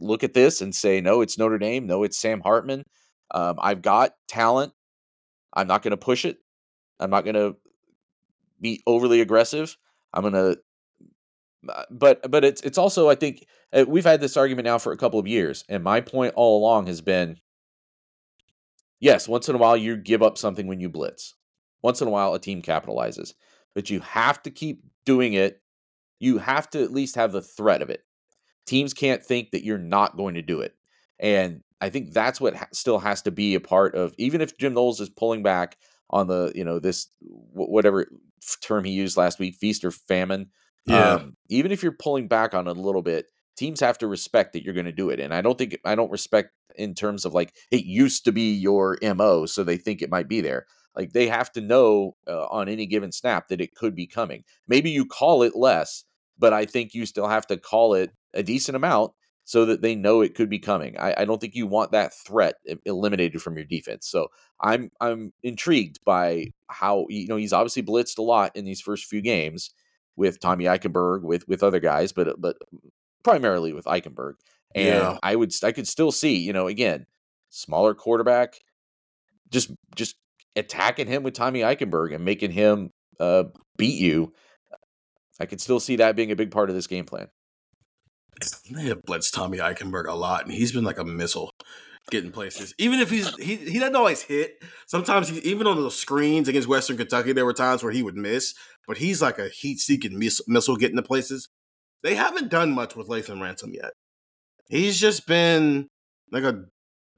look 0.01 0.25
at 0.25 0.35
this 0.35 0.61
and 0.61 0.75
say, 0.75 1.01
no, 1.01 1.21
it's 1.21 1.39
Notre 1.39 1.59
Dame, 1.59 1.87
no, 1.87 2.03
it's 2.05 2.19
Sam 2.19 2.41
Hartman. 2.41 2.85
Um, 3.33 3.57
I've 3.61 3.83
got 3.83 4.13
talent. 4.29 4.73
I'm 5.53 5.67
not 5.67 5.83
going 5.83 5.93
to 5.93 5.97
push 5.97 6.25
it. 6.25 6.39
I'm 6.99 7.11
not 7.11 7.25
going 7.25 7.35
to 7.35 7.57
be 8.61 8.83
overly 8.87 9.21
aggressive. 9.21 9.77
I'm 10.13 10.23
going 10.23 10.35
to 10.35 10.59
but 11.91 12.31
but 12.31 12.45
it's 12.45 12.63
it's 12.63 12.79
also 12.79 13.09
I 13.11 13.15
think 13.15 13.47
uh, 13.73 13.85
we've 13.87 14.05
had 14.05 14.21
this 14.21 14.37
argument 14.37 14.67
now 14.67 14.79
for 14.79 14.93
a 14.93 14.97
couple 14.97 15.19
of 15.19 15.27
years 15.27 15.65
and 15.69 15.85
my 15.85 16.01
point 16.01 16.33
all 16.37 16.59
along 16.59 16.87
has 16.87 17.01
been 17.01 17.37
yes, 19.01 19.27
once 19.27 19.49
in 19.49 19.55
a 19.55 19.59
while 19.59 19.77
you 19.77 19.97
give 19.97 20.23
up 20.23 20.39
something 20.39 20.67
when 20.67 20.81
you 20.81 20.89
blitz. 20.89 21.35
Once 21.83 22.01
in 22.01 22.09
a 22.09 22.11
while 22.11 22.35
a 22.35 22.39
team 22.39 22.61
capitalizes, 22.61 23.33
but 23.75 23.89
you 23.89 24.01
have 24.01 24.43
to 24.43 24.51
keep 24.51 24.83
doing 25.07 25.33
it. 25.33 25.63
You 26.19 26.39
have 26.39 26.69
to 26.71 26.83
at 26.83 26.93
least 26.93 27.17
have 27.17 27.33
the 27.33 27.41
threat 27.41 27.81
of 27.81 27.89
it. 27.89 28.05
Teams 28.67 28.93
can't 28.93 29.25
think 29.25 29.51
that 29.51 29.65
you're 29.65 29.79
not 29.79 30.17
going 30.17 30.35
to 30.35 30.43
do 30.43 30.61
it. 30.61 30.75
And 31.19 31.63
I 31.81 31.89
think 31.89 32.13
that's 32.13 32.41
what 32.41 32.55
ha- 32.55 32.69
still 32.73 32.99
has 32.99 33.23
to 33.23 33.31
be 33.31 33.55
a 33.55 33.61
part 33.61 33.95
of 33.95 34.13
even 34.19 34.43
if 34.43 34.59
Jim 34.59 34.75
Knowles 34.75 35.01
is 35.01 35.09
pulling 35.09 35.43
back 35.43 35.79
on 36.11 36.27
the, 36.27 36.53
you 36.55 36.65
know, 36.65 36.79
this 36.79 37.09
wh- 37.23 37.71
whatever 37.71 38.07
term 38.61 38.85
he 38.85 38.93
used 38.93 39.17
last 39.17 39.39
week, 39.39 39.55
feast 39.55 39.85
or 39.85 39.91
famine. 39.91 40.51
Yeah. 40.87 41.15
Um, 41.15 41.37
even 41.49 41.73
if 41.73 41.83
you're 41.83 41.93
pulling 41.93 42.29
back 42.29 42.55
on 42.55 42.67
it 42.67 42.77
a 42.77 42.81
little 42.81 43.03
bit, 43.03 43.27
teams 43.57 43.81
have 43.81 43.99
to 43.99 44.07
respect 44.07 44.53
that 44.53 44.65
you're 44.65 44.75
going 44.75 44.87
to 44.87 44.93
do 44.93 45.11
it. 45.11 45.21
And 45.21 45.35
I 45.35 45.43
don't 45.43 45.59
think 45.59 45.79
I 45.85 45.95
don't 45.95 46.11
respect 46.11 46.51
in 46.77 46.95
terms 46.95 47.25
of 47.25 47.35
like 47.35 47.55
it 47.71 47.85
used 47.85 48.25
to 48.25 48.33
be 48.33 48.53
your 48.55 48.97
mo, 49.03 49.47
so 49.47 49.63
they 49.63 49.77
think 49.77 50.03
it 50.03 50.11
might 50.11 50.29
be 50.29 50.41
there. 50.41 50.67
Like 50.97 51.13
they 51.13 51.29
have 51.29 51.53
to 51.53 51.61
know 51.61 52.17
uh, 52.27 52.47
on 52.47 52.69
any 52.69 52.87
given 52.87 53.13
snap 53.13 53.49
that 53.49 53.61
it 53.61 53.75
could 53.75 53.95
be 53.95 54.07
coming. 54.07 54.45
Maybe 54.67 54.91
you 54.91 55.05
call 55.05 55.43
it 55.43 55.55
less, 55.55 56.05
but 56.39 56.53
I 56.53 56.65
think 56.65 56.95
you 56.95 57.07
still 57.07 57.29
have 57.29 57.47
to 57.49 57.57
call 57.57 57.95
it 57.95 58.11
a 58.35 58.43
decent 58.43 58.77
amount 58.77 59.13
so 59.45 59.65
that 59.67 59.83
they 59.83 59.95
know 59.95 60.21
it 60.21 60.35
could 60.35 60.49
be 60.49 60.59
coming. 60.59 60.97
I, 60.99 61.15
I 61.19 61.25
don't 61.25 61.41
think 61.41 61.55
you 61.55 61.67
want 61.67 61.93
that 61.93 62.15
threat 62.15 62.55
eliminated 62.85 63.43
from 63.43 63.57
your 63.57 63.65
defense. 63.65 64.07
So 64.07 64.29
I'm 64.61 64.91
I'm 65.01 65.33
intrigued 65.43 66.01
by 66.05 66.53
how 66.69 67.07
you 67.09 67.27
know 67.27 67.37
he's 67.37 67.53
obviously 67.53 67.83
blitzed 67.83 68.19
a 68.19 68.23
lot 68.23 68.55
in 68.57 68.65
these 68.65 68.81
first 68.81 69.07
few 69.07 69.21
games 69.21 69.71
with 70.21 70.39
Tommy 70.39 70.67
Eichenberg, 70.67 71.23
with 71.23 71.49
with 71.49 71.63
other 71.63 71.81
guys, 71.81 72.13
but 72.13 72.39
but 72.39 72.59
primarily 73.25 73.73
with 73.73 73.87
Eichenberg. 73.87 74.35
And 74.75 74.87
Yeah. 74.87 75.19
I 75.23 75.35
would 75.35 75.53
I 75.65 75.73
could 75.73 75.89
still 75.89 76.13
see, 76.13 76.37
you 76.37 76.53
know, 76.53 76.69
again, 76.69 77.07
smaller 77.49 77.95
quarterback, 77.95 78.61
just 79.51 79.73
just 79.97 80.17
attacking 80.55 81.07
him 81.07 81.23
with 81.23 81.33
Tommy 81.33 81.61
Eichenberg 81.61 82.15
and 82.15 82.23
making 82.23 82.51
him 82.53 82.93
uh, 83.19 83.45
beat 83.79 83.99
you. 83.99 84.35
I 85.41 85.47
could 85.47 85.61
still 85.61 85.81
see 85.81 85.97
that 85.97 86.17
being 86.17 86.31
a 86.31 86.37
big 86.37 86.51
part 86.51 86.69
of 86.69 86.77
this 86.77 86.87
game 86.87 87.07
plan. 87.07 87.29
They 88.71 88.85
have 88.85 89.03
blitzed 89.03 89.33
Tommy 89.33 89.57
Eichenberg 89.57 90.07
a 90.07 90.15
lot, 90.15 90.45
and 90.45 90.53
he's 90.53 90.73
been 90.73 90.85
like 90.85 90.99
a 90.99 91.05
missile 91.05 91.51
getting 92.11 92.33
places. 92.33 92.75
Even 92.79 93.01
if 93.01 93.11
he's 93.11 93.35
he 93.37 93.57
he 93.57 93.79
doesn't 93.79 93.97
always 93.97 94.23
hit. 94.23 94.63
Sometimes 94.87 95.29
he, 95.29 95.39
even 95.41 95.67
on 95.67 95.77
those 95.77 95.99
screens 95.99 96.49
against 96.49 96.69
Western 96.69 96.97
Kentucky, 96.97 97.33
there 97.33 97.45
were 97.45 97.53
times 97.53 97.83
where 97.83 97.93
he 97.93 98.03
would 98.03 98.17
miss. 98.17 98.55
But 98.89 98.99
he's 98.99 99.23
like 99.23 99.39
a 99.39 99.49
heat-seeking 99.49 100.19
miss, 100.19 100.41
missile 100.49 100.77
getting 100.77 100.97
to 100.97 101.03
places. 101.03 101.49
They 102.03 102.15
haven't 102.15 102.51
done 102.51 102.73
much 102.73 102.97
with 102.97 103.09
Lathan 103.09 103.41
Ransom 103.41 103.73
yet. 103.73 103.93
He's 104.69 104.99
just 104.99 105.27
been 105.27 105.89
like 106.33 106.45
a 106.45 106.65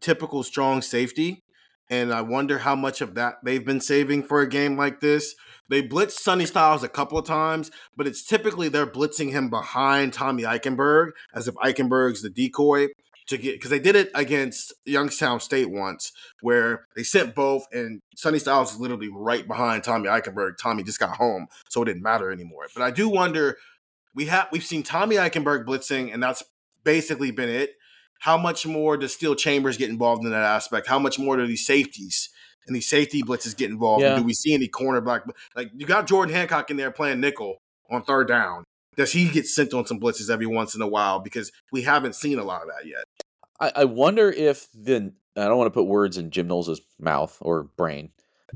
typical 0.00 0.42
strong 0.42 0.82
safety, 0.82 1.42
and 1.88 2.12
I 2.12 2.22
wonder 2.22 2.58
how 2.58 2.74
much 2.74 3.00
of 3.00 3.14
that 3.14 3.36
they've 3.44 3.64
been 3.64 3.80
saving 3.80 4.24
for 4.24 4.40
a 4.40 4.48
game 4.48 4.76
like 4.76 5.00
this. 5.00 5.34
They 5.68 5.80
blitz 5.80 6.22
Sonny 6.22 6.44
Styles 6.44 6.82
a 6.82 6.88
couple 6.88 7.16
of 7.16 7.24
times, 7.26 7.70
but 7.96 8.06
it's 8.06 8.24
typically 8.24 8.68
they're 8.68 8.86
blitzing 8.86 9.30
him 9.30 9.48
behind 9.48 10.12
Tommy 10.12 10.42
Eichenberg 10.42 11.12
as 11.34 11.48
if 11.48 11.54
Eichenberg's 11.54 12.22
the 12.22 12.30
decoy 12.30 12.88
to 13.32 13.38
get 13.38 13.54
because 13.54 13.70
they 13.70 13.78
did 13.78 13.96
it 13.96 14.10
against 14.14 14.72
Youngstown 14.84 15.40
State 15.40 15.70
once, 15.70 16.12
where 16.40 16.86
they 16.96 17.02
sent 17.02 17.34
both, 17.34 17.66
and 17.72 18.00
Sonny 18.16 18.38
Styles 18.38 18.72
is 18.72 18.80
literally 18.80 19.08
right 19.12 19.46
behind 19.46 19.84
Tommy 19.84 20.08
Eichenberg. 20.08 20.52
Tommy 20.60 20.82
just 20.82 21.00
got 21.00 21.16
home, 21.16 21.48
so 21.68 21.82
it 21.82 21.86
didn't 21.86 22.02
matter 22.02 22.30
anymore. 22.30 22.68
But 22.74 22.82
I 22.82 22.90
do 22.90 23.08
wonder. 23.08 23.56
We 24.14 24.26
have 24.26 24.48
we've 24.52 24.64
seen 24.64 24.82
Tommy 24.82 25.16
Eichenberg 25.16 25.64
blitzing, 25.64 26.12
and 26.12 26.22
that's 26.22 26.42
basically 26.84 27.30
been 27.30 27.48
it. 27.48 27.72
How 28.20 28.38
much 28.38 28.66
more 28.66 28.96
does 28.96 29.14
Steele 29.14 29.34
Chambers 29.34 29.76
get 29.76 29.90
involved 29.90 30.24
in 30.24 30.30
that 30.30 30.44
aspect? 30.44 30.86
How 30.86 30.98
much 30.98 31.18
more 31.18 31.36
do 31.36 31.46
these 31.46 31.66
safeties 31.66 32.28
and 32.66 32.76
these 32.76 32.88
safety 32.88 33.22
blitzes 33.22 33.56
get 33.56 33.70
involved? 33.70 34.02
Yeah. 34.02 34.16
Do 34.16 34.22
we 34.22 34.34
see 34.34 34.54
any 34.54 34.68
cornerback? 34.68 35.22
Like 35.56 35.70
you 35.74 35.86
got 35.86 36.06
Jordan 36.06 36.34
Hancock 36.34 36.70
in 36.70 36.76
there 36.76 36.90
playing 36.90 37.20
nickel 37.20 37.56
on 37.90 38.04
third 38.04 38.28
down. 38.28 38.64
Does 38.96 39.12
he 39.12 39.28
get 39.28 39.46
sent 39.46 39.72
on 39.72 39.86
some 39.86 39.98
blitzes 40.00 40.30
every 40.30 40.46
once 40.46 40.74
in 40.74 40.82
a 40.82 40.86
while? 40.86 41.18
Because 41.18 41.50
we 41.70 41.82
haven't 41.82 42.14
seen 42.14 42.38
a 42.38 42.44
lot 42.44 42.62
of 42.62 42.68
that 42.68 42.86
yet. 42.86 43.04
I, 43.60 43.82
I 43.82 43.84
wonder 43.84 44.30
if 44.30 44.68
the 44.74 45.12
I 45.36 45.44
don't 45.44 45.56
want 45.56 45.68
to 45.72 45.78
put 45.78 45.86
words 45.86 46.18
in 46.18 46.30
Jim 46.30 46.46
Knowles' 46.46 46.80
mouth 47.00 47.38
or 47.40 47.62
brain, 47.62 48.10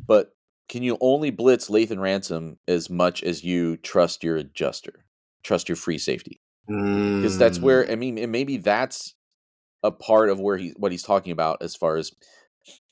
but 0.07 0.35
can 0.69 0.83
you 0.83 0.99
only 1.01 1.31
blitz 1.31 1.71
Lathan 1.71 2.01
Ransom 2.01 2.59
as 2.69 2.91
much 2.91 3.23
as 3.23 3.43
you 3.45 3.77
trust 3.79 4.23
your 4.23 4.37
adjuster, 4.37 5.05
trust 5.43 5.69
your 5.69 5.77
free 5.77 5.97
safety? 5.99 6.41
Because 6.67 7.39
that's 7.39 7.59
Mm. 7.59 7.63
where 7.63 7.91
I 7.91 7.95
mean, 7.95 8.19
and 8.19 8.31
maybe 8.33 8.59
that's 8.59 9.15
a 9.83 9.91
part 9.91 10.29
of 10.29 10.41
where 10.41 10.57
he 10.59 10.75
what 10.77 10.93
he's 10.93 11.03
talking 11.03 11.33
about 11.33 11.63
as 11.63 11.77
far 11.77 11.97
as 11.97 12.13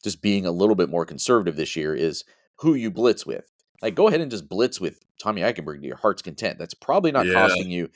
just 0.03 0.23
being 0.23 0.47
a 0.47 0.53
little 0.53 0.77
bit 0.77 0.89
more 0.89 1.05
conservative 1.05 1.57
this 1.57 1.77
year 1.77 1.95
is 1.95 2.25
who 2.61 2.75
you 2.75 2.91
blitz 2.91 3.27
with. 3.27 3.51
Like, 3.85 3.95
go 3.95 4.09
ahead 4.09 4.23
and 4.23 4.31
just 4.31 4.49
blitz 4.49 4.81
with 4.81 4.99
Tommy 5.23 5.43
Eichenberg 5.43 5.83
to 5.83 5.87
your 5.87 5.99
heart's 5.99 6.23
content. 6.23 6.59
That's 6.59 6.73
probably 6.73 7.13
not 7.13 7.27
Yeah. 7.27 7.35
costing 7.35 7.71
you 7.71 7.91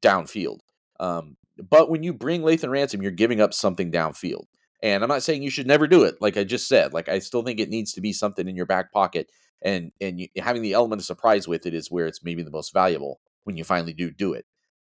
downfield. 0.00 0.60
Um, 0.98 1.36
but 1.58 1.90
when 1.90 2.02
you 2.02 2.14
bring 2.14 2.40
Lathan 2.40 2.70
Ransom, 2.70 3.02
you're 3.02 3.10
giving 3.10 3.40
up 3.40 3.52
something 3.52 3.92
downfield. 3.92 4.46
And 4.82 5.02
I'm 5.02 5.08
not 5.08 5.22
saying 5.22 5.42
you 5.42 5.50
should 5.50 5.66
never 5.66 5.86
do 5.86 6.04
it. 6.04 6.22
Like 6.22 6.38
I 6.38 6.44
just 6.44 6.68
said, 6.68 6.94
like 6.94 7.10
I 7.10 7.18
still 7.18 7.42
think 7.42 7.60
it 7.60 7.68
needs 7.68 7.92
to 7.92 8.00
be 8.00 8.14
something 8.14 8.48
in 8.48 8.56
your 8.56 8.64
back 8.66 8.92
pocket, 8.92 9.30
and 9.60 9.92
and 10.00 10.20
you, 10.20 10.28
having 10.38 10.62
the 10.62 10.72
element 10.72 11.00
of 11.00 11.06
surprise 11.06 11.46
with 11.46 11.66
it 11.66 11.74
is 11.74 11.90
where 11.90 12.06
it's 12.06 12.24
maybe 12.24 12.42
the 12.42 12.50
most 12.50 12.72
valuable 12.72 13.20
when 13.44 13.56
you 13.58 13.64
finally 13.64 13.92
do 13.92 14.10
do 14.10 14.32
it. 14.32 14.46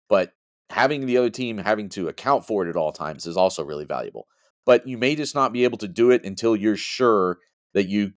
But 0.09 0.33
having 0.71 1.05
the 1.07 1.19
other 1.19 1.31
team 1.31 1.59
having 1.59 1.89
to 1.91 2.09
account 2.09 2.47
for 2.47 2.67
it 2.67 2.71
at 2.71 2.77
all 2.77 2.93
times 2.93 3.27
is 3.27 3.37
also 3.37 3.64
really 3.64 3.85
valuable. 3.85 4.27
But 4.64 4.87
you 4.87 4.99
may 4.99 5.14
just 5.14 5.35
not 5.35 5.53
be 5.53 5.64
able 5.64 5.79
to 5.79 5.89
do 5.89 6.11
it 6.11 6.25
until 6.25 6.57
you're 6.57 6.77
sure 6.77 7.39
that 7.75 7.89
you 7.89 8.12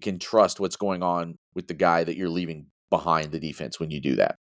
can 0.00 0.18
trust 0.18 0.60
what's 0.60 0.76
going 0.76 1.02
on 1.02 1.38
with 1.54 1.66
the 1.68 1.74
guy 1.74 2.04
that 2.04 2.16
you're 2.16 2.28
leaving 2.28 2.66
behind 2.90 3.32
the 3.32 3.40
defense 3.40 3.78
when 3.80 3.90
you 3.90 4.00
do 4.00 4.16
that. 4.16 4.36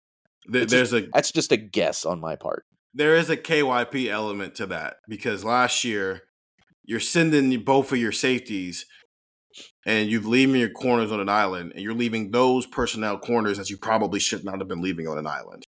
There- 0.45 0.65
there's 0.65 0.93
a 0.93 1.07
That's 1.13 1.31
just 1.31 1.51
a 1.51 1.57
guess 1.57 2.05
on 2.05 2.19
my 2.19 2.35
part. 2.35 2.65
there 2.93 3.15
is 3.15 3.29
a 3.29 3.37
KYP 3.37 4.09
element 4.09 4.55
to 4.55 4.65
that 4.67 4.97
because 5.07 5.43
last 5.43 5.83
year 5.83 6.21
you're 6.85 6.99
sending 6.99 7.63
both 7.63 7.91
of 7.91 7.97
your 7.97 8.11
safeties 8.11 8.85
and 9.85 10.09
you've 10.09 10.25
leaving 10.27 10.55
your 10.55 10.69
corners 10.69 11.11
on 11.11 11.19
an 11.19 11.29
island 11.29 11.71
and 11.73 11.81
you're 11.81 11.93
leaving 11.93 12.31
those 12.31 12.65
personnel 12.65 13.17
corners 13.17 13.57
that 13.57 13.69
you 13.69 13.77
probably 13.77 14.19
should 14.19 14.43
not 14.43 14.59
have 14.59 14.67
been 14.67 14.81
leaving 14.81 15.07
on 15.07 15.17
an 15.17 15.27
island. 15.27 15.65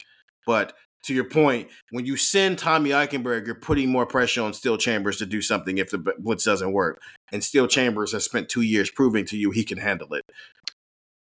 But 0.46 0.74
to 1.04 1.14
your 1.14 1.24
point, 1.24 1.70
when 1.90 2.06
you 2.06 2.16
send 2.16 2.60
Tommy 2.60 2.92
Eichenberg, 2.92 3.46
you're 3.46 3.56
putting 3.56 3.90
more 3.90 4.06
pressure 4.06 4.42
on 4.42 4.54
Steele 4.54 4.78
Chambers 4.78 5.18
to 5.18 5.26
do 5.26 5.42
something 5.42 5.78
if 5.78 5.90
the 5.90 5.98
blitz 5.98 6.44
doesn't 6.44 6.72
work. 6.72 7.02
And 7.32 7.44
Steele 7.44 7.68
Chambers 7.68 8.12
has 8.12 8.24
spent 8.24 8.50
two 8.50 8.62
years 8.62 8.92
proving 8.92 9.26
to 9.26 9.38
you 9.38 9.52
he 9.52 9.64
can 9.64 9.78
handle 9.78 10.14
it. 10.14 10.24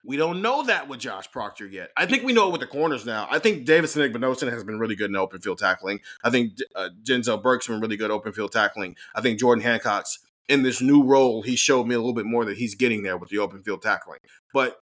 We 0.05 0.17
don't 0.17 0.41
know 0.41 0.63
that 0.63 0.87
with 0.87 0.99
Josh 0.99 1.29
Proctor 1.29 1.67
yet. 1.67 1.89
I 1.97 2.05
think 2.05 2.23
we 2.23 2.33
know 2.33 2.47
it 2.47 2.51
with 2.51 2.61
the 2.61 2.67
corners 2.67 3.05
now. 3.05 3.27
I 3.29 3.37
think 3.37 3.65
Davison 3.65 4.01
Igbinosun 4.01 4.49
has 4.51 4.63
been 4.63 4.79
really 4.79 4.95
good 4.95 5.09
in 5.09 5.15
open 5.15 5.41
field 5.41 5.59
tackling. 5.59 5.99
I 6.23 6.29
think 6.29 6.53
uh, 6.75 6.89
Denzel 7.03 7.43
Burke's 7.43 7.67
been 7.67 7.81
really 7.81 7.97
good 7.97 8.09
open 8.09 8.31
field 8.31 8.51
tackling. 8.51 8.95
I 9.13 9.21
think 9.21 9.39
Jordan 9.39 9.63
Hancock's 9.63 10.19
in 10.47 10.63
this 10.63 10.81
new 10.81 11.03
role. 11.03 11.41
He 11.41 11.55
showed 11.55 11.85
me 11.85 11.95
a 11.95 11.99
little 11.99 12.13
bit 12.13 12.25
more 12.25 12.45
that 12.45 12.57
he's 12.57 12.75
getting 12.75 13.03
there 13.03 13.17
with 13.17 13.29
the 13.29 13.37
open 13.39 13.61
field 13.61 13.81
tackling. 13.81 14.19
But 14.53 14.77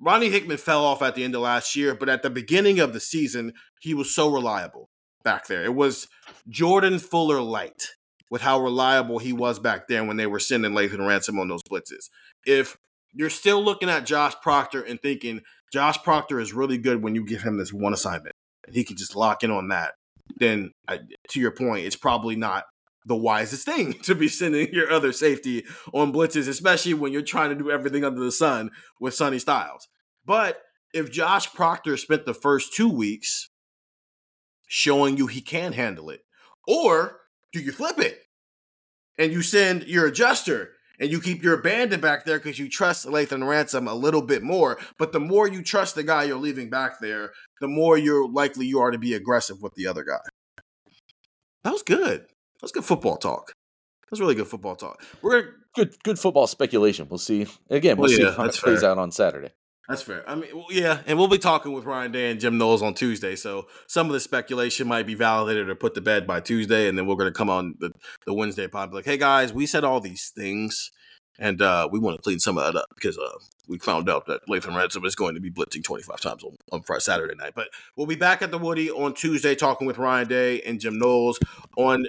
Ronnie 0.00 0.30
Hickman 0.30 0.56
fell 0.56 0.84
off 0.84 1.02
at 1.02 1.14
the 1.14 1.24
end 1.24 1.34
of 1.34 1.42
last 1.42 1.76
year, 1.76 1.94
but 1.94 2.08
at 2.08 2.22
the 2.22 2.30
beginning 2.30 2.80
of 2.80 2.92
the 2.92 3.00
season, 3.00 3.52
he 3.80 3.92
was 3.92 4.14
so 4.14 4.32
reliable 4.32 4.88
back 5.22 5.46
there. 5.46 5.62
It 5.62 5.74
was 5.74 6.08
Jordan 6.48 6.98
Fuller 6.98 7.42
light 7.42 7.88
with 8.30 8.42
how 8.42 8.60
reliable 8.60 9.18
he 9.18 9.32
was 9.32 9.58
back 9.58 9.88
then 9.88 10.06
when 10.06 10.16
they 10.16 10.26
were 10.26 10.38
sending 10.38 10.72
Lathan 10.72 11.06
Ransom 11.06 11.38
on 11.38 11.48
those 11.48 11.62
blitzes. 11.62 12.08
If 12.46 12.78
you're 13.12 13.28
still 13.28 13.62
looking 13.62 13.90
at 13.90 14.06
Josh 14.06 14.34
Proctor 14.40 14.82
and 14.82 15.00
thinking 15.02 15.42
Josh 15.72 15.98
Proctor 16.02 16.40
is 16.40 16.54
really 16.54 16.78
good 16.78 17.02
when 17.02 17.14
you 17.14 17.24
give 17.24 17.42
him 17.42 17.58
this 17.58 17.72
one 17.72 17.92
assignment 17.92 18.34
and 18.66 18.74
he 18.74 18.84
can 18.84 18.96
just 18.96 19.16
lock 19.16 19.42
in 19.42 19.50
on 19.50 19.68
that, 19.68 19.94
then 20.36 20.72
I, 20.88 21.00
to 21.30 21.40
your 21.40 21.50
point, 21.50 21.86
it's 21.86 21.96
probably 21.96 22.36
not 22.36 22.64
the 23.06 23.16
wisest 23.16 23.64
thing 23.64 23.92
to 24.02 24.14
be 24.14 24.28
sending 24.28 24.72
your 24.72 24.90
other 24.90 25.12
safety 25.12 25.64
on 25.92 26.12
blitzes, 26.12 26.48
especially 26.48 26.94
when 26.94 27.12
you're 27.12 27.22
trying 27.22 27.50
to 27.50 27.56
do 27.56 27.70
everything 27.70 28.04
under 28.04 28.20
the 28.20 28.32
sun 28.32 28.70
with 29.00 29.14
Sonny 29.14 29.38
Styles. 29.38 29.88
But 30.24 30.58
if 30.92 31.10
Josh 31.10 31.52
Proctor 31.52 31.96
spent 31.96 32.26
the 32.26 32.34
first 32.34 32.74
two 32.74 32.88
weeks 32.88 33.48
showing 34.66 35.16
you 35.16 35.26
he 35.26 35.40
can 35.40 35.72
handle 35.72 36.10
it, 36.10 36.20
or 36.66 37.20
do 37.52 37.60
you 37.60 37.72
flip 37.72 37.98
it 37.98 38.18
and 39.18 39.32
you 39.32 39.42
send 39.42 39.84
your 39.84 40.06
adjuster 40.06 40.72
and 41.00 41.10
you 41.10 41.20
keep 41.20 41.42
your 41.42 41.54
abandon 41.54 42.00
back 42.00 42.24
there 42.24 42.38
because 42.38 42.58
you 42.58 42.68
trust 42.68 43.06
Lathan 43.06 43.46
Ransom 43.46 43.88
a 43.88 43.94
little 43.94 44.22
bit 44.22 44.42
more. 44.42 44.78
But 44.98 45.12
the 45.12 45.20
more 45.20 45.48
you 45.48 45.62
trust 45.62 45.94
the 45.94 46.02
guy 46.02 46.24
you're 46.24 46.38
leaving 46.38 46.68
back 46.68 47.00
there, 47.00 47.32
the 47.60 47.68
more 47.68 47.96
you're 47.96 48.28
likely 48.28 48.66
you 48.66 48.80
are 48.80 48.90
to 48.90 48.98
be 48.98 49.14
aggressive 49.14 49.62
with 49.62 49.74
the 49.74 49.86
other 49.86 50.04
guy. 50.04 50.20
That 51.64 51.72
was 51.72 51.82
good. 51.82 52.26
That 52.60 52.64
was 52.64 52.72
good 52.72 52.84
football 52.84 53.16
talk. 53.16 53.52
That's 54.10 54.20
really 54.20 54.34
good 54.34 54.48
football 54.48 54.76
talk. 54.76 55.02
We're 55.22 55.40
gonna 55.42 55.52
Good 55.76 55.94
good 56.02 56.18
football 56.18 56.48
speculation. 56.48 57.06
We'll 57.08 57.18
see. 57.18 57.46
Again, 57.68 57.96
we'll 57.96 58.08
Well, 58.08 58.16
see 58.16 58.22
yeah, 58.24 58.32
how 58.32 58.42
it 58.42 58.46
that's 58.46 58.60
plays 58.60 58.80
fair. 58.80 58.90
out 58.90 58.98
on 58.98 59.12
Saturday. 59.12 59.50
That's 59.88 60.02
fair. 60.02 60.28
I 60.28 60.34
mean, 60.34 60.50
well, 60.52 60.66
yeah, 60.70 60.98
and 61.06 61.16
we'll 61.16 61.28
be 61.28 61.38
talking 61.38 61.72
with 61.72 61.84
Ryan 61.84 62.10
Day 62.12 62.30
and 62.30 62.40
Jim 62.40 62.58
Knowles 62.58 62.82
on 62.82 62.94
Tuesday. 62.94 63.36
So 63.36 63.66
some 63.86 64.06
of 64.08 64.12
the 64.12 64.18
speculation 64.20 64.88
might 64.88 65.06
be 65.06 65.14
validated 65.14 65.68
or 65.68 65.74
put 65.76 65.94
to 65.94 66.00
bed 66.00 66.26
by 66.26 66.40
Tuesday, 66.40 66.88
and 66.88 66.98
then 66.98 67.06
we're 67.06 67.14
going 67.14 67.32
to 67.32 67.36
come 67.36 67.48
on 67.50 67.74
the, 67.78 67.92
the 68.26 68.34
Wednesday 68.34 68.66
pod 68.66 68.92
like, 68.92 69.04
"Hey 69.04 69.16
guys, 69.16 69.52
we 69.52 69.64
said 69.64 69.84
all 69.84 70.00
these 70.00 70.32
things, 70.34 70.90
and 71.38 71.62
uh, 71.62 71.88
we 71.90 72.00
want 72.00 72.16
to 72.16 72.22
clean 72.22 72.40
some 72.40 72.58
of 72.58 72.64
that 72.64 72.78
up 72.80 72.86
because 72.96 73.16
uh, 73.16 73.30
we 73.68 73.78
found 73.78 74.08
out 74.10 74.26
that 74.26 74.40
Lathan 74.48 74.76
Ransom 74.76 75.04
is 75.04 75.14
going 75.14 75.34
to 75.36 75.40
be 75.40 75.50
blitzing 75.52 75.84
25 75.84 76.20
times 76.20 76.42
on, 76.42 76.56
on 76.72 76.82
Friday, 76.82 77.00
Saturday 77.00 77.34
night." 77.36 77.52
But 77.54 77.68
we'll 77.96 78.06
be 78.08 78.16
back 78.16 78.42
at 78.42 78.50
the 78.50 78.58
Woody 78.58 78.90
on 78.90 79.14
Tuesday 79.14 79.54
talking 79.54 79.86
with 79.86 79.98
Ryan 79.98 80.26
Day 80.26 80.60
and 80.62 80.80
Jim 80.80 80.98
Knowles 80.98 81.38
on 81.76 82.06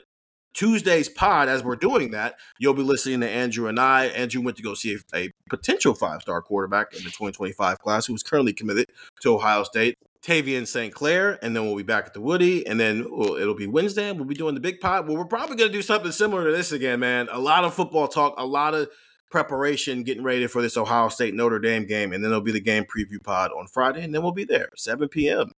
Tuesday's 0.53 1.07
pod, 1.07 1.47
as 1.47 1.63
we're 1.63 1.75
doing 1.75 2.11
that, 2.11 2.35
you'll 2.59 2.73
be 2.73 2.83
listening 2.83 3.21
to 3.21 3.29
Andrew 3.29 3.67
and 3.67 3.79
I. 3.79 4.07
Andrew 4.07 4.41
went 4.41 4.57
to 4.57 4.63
go 4.63 4.73
see 4.73 4.97
a, 5.13 5.17
a 5.17 5.29
potential 5.49 5.93
five 5.93 6.21
star 6.21 6.41
quarterback 6.41 6.93
in 6.93 6.99
the 6.99 7.05
2025 7.05 7.79
class 7.79 8.05
who 8.05 8.15
is 8.15 8.23
currently 8.23 8.53
committed 8.53 8.87
to 9.21 9.33
Ohio 9.33 9.63
State, 9.63 9.97
Tavien 10.21 10.67
St. 10.67 10.93
Clair. 10.93 11.39
And 11.41 11.55
then 11.55 11.65
we'll 11.65 11.77
be 11.77 11.83
back 11.83 12.07
at 12.07 12.13
the 12.13 12.21
Woody. 12.21 12.67
And 12.67 12.79
then 12.79 13.05
we'll, 13.09 13.35
it'll 13.35 13.55
be 13.55 13.67
Wednesday. 13.67 14.09
and 14.09 14.19
We'll 14.19 14.27
be 14.27 14.35
doing 14.35 14.55
the 14.55 14.61
big 14.61 14.79
pod. 14.79 15.07
Well, 15.07 15.17
we're 15.17 15.25
probably 15.25 15.55
going 15.55 15.71
to 15.71 15.77
do 15.77 15.81
something 15.81 16.11
similar 16.11 16.45
to 16.45 16.51
this 16.51 16.71
again, 16.71 16.99
man. 16.99 17.29
A 17.31 17.39
lot 17.39 17.63
of 17.63 17.73
football 17.73 18.07
talk, 18.07 18.33
a 18.37 18.45
lot 18.45 18.73
of 18.73 18.89
preparation 19.29 20.03
getting 20.03 20.23
ready 20.23 20.45
for 20.47 20.61
this 20.61 20.75
Ohio 20.75 21.07
State 21.07 21.33
Notre 21.33 21.59
Dame 21.59 21.85
game. 21.85 22.11
And 22.11 22.23
then 22.23 22.31
it'll 22.31 22.41
be 22.41 22.51
the 22.51 22.59
game 22.59 22.83
preview 22.83 23.23
pod 23.23 23.51
on 23.57 23.67
Friday. 23.67 24.03
And 24.03 24.13
then 24.13 24.21
we'll 24.21 24.33
be 24.33 24.43
there, 24.43 24.69
7 24.75 25.07
p.m. 25.07 25.51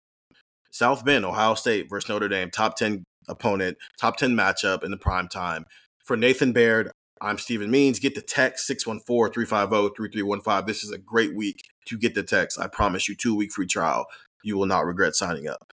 South 0.70 1.04
Bend, 1.04 1.24
Ohio 1.24 1.54
State 1.54 1.88
versus 1.88 2.08
Notre 2.08 2.28
Dame, 2.28 2.50
top 2.50 2.76
10 2.76 3.04
opponent, 3.28 3.78
top 3.98 4.16
10 4.16 4.34
matchup 4.36 4.84
in 4.84 4.90
the 4.90 4.96
prime 4.96 5.28
time. 5.28 5.66
For 6.04 6.16
Nathan 6.16 6.52
Baird, 6.52 6.90
I'm 7.20 7.38
Stephen 7.38 7.70
Means. 7.70 8.00
Get 8.00 8.14
the 8.14 8.22
text 8.22 8.66
614 8.66 9.32
350 9.32 9.94
3315. 9.96 10.66
This 10.66 10.82
is 10.82 10.90
a 10.90 10.98
great 10.98 11.36
week 11.36 11.62
to 11.86 11.96
get 11.96 12.14
the 12.14 12.22
text. 12.22 12.58
I 12.58 12.66
promise 12.66 13.08
you, 13.08 13.14
two 13.14 13.36
week 13.36 13.52
free 13.52 13.66
trial. 13.66 14.06
You 14.42 14.56
will 14.56 14.66
not 14.66 14.86
regret 14.86 15.14
signing 15.14 15.46
up. 15.46 15.72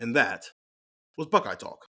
And 0.00 0.16
that 0.16 0.46
was 1.16 1.28
Buckeye 1.28 1.54
Talk. 1.54 1.89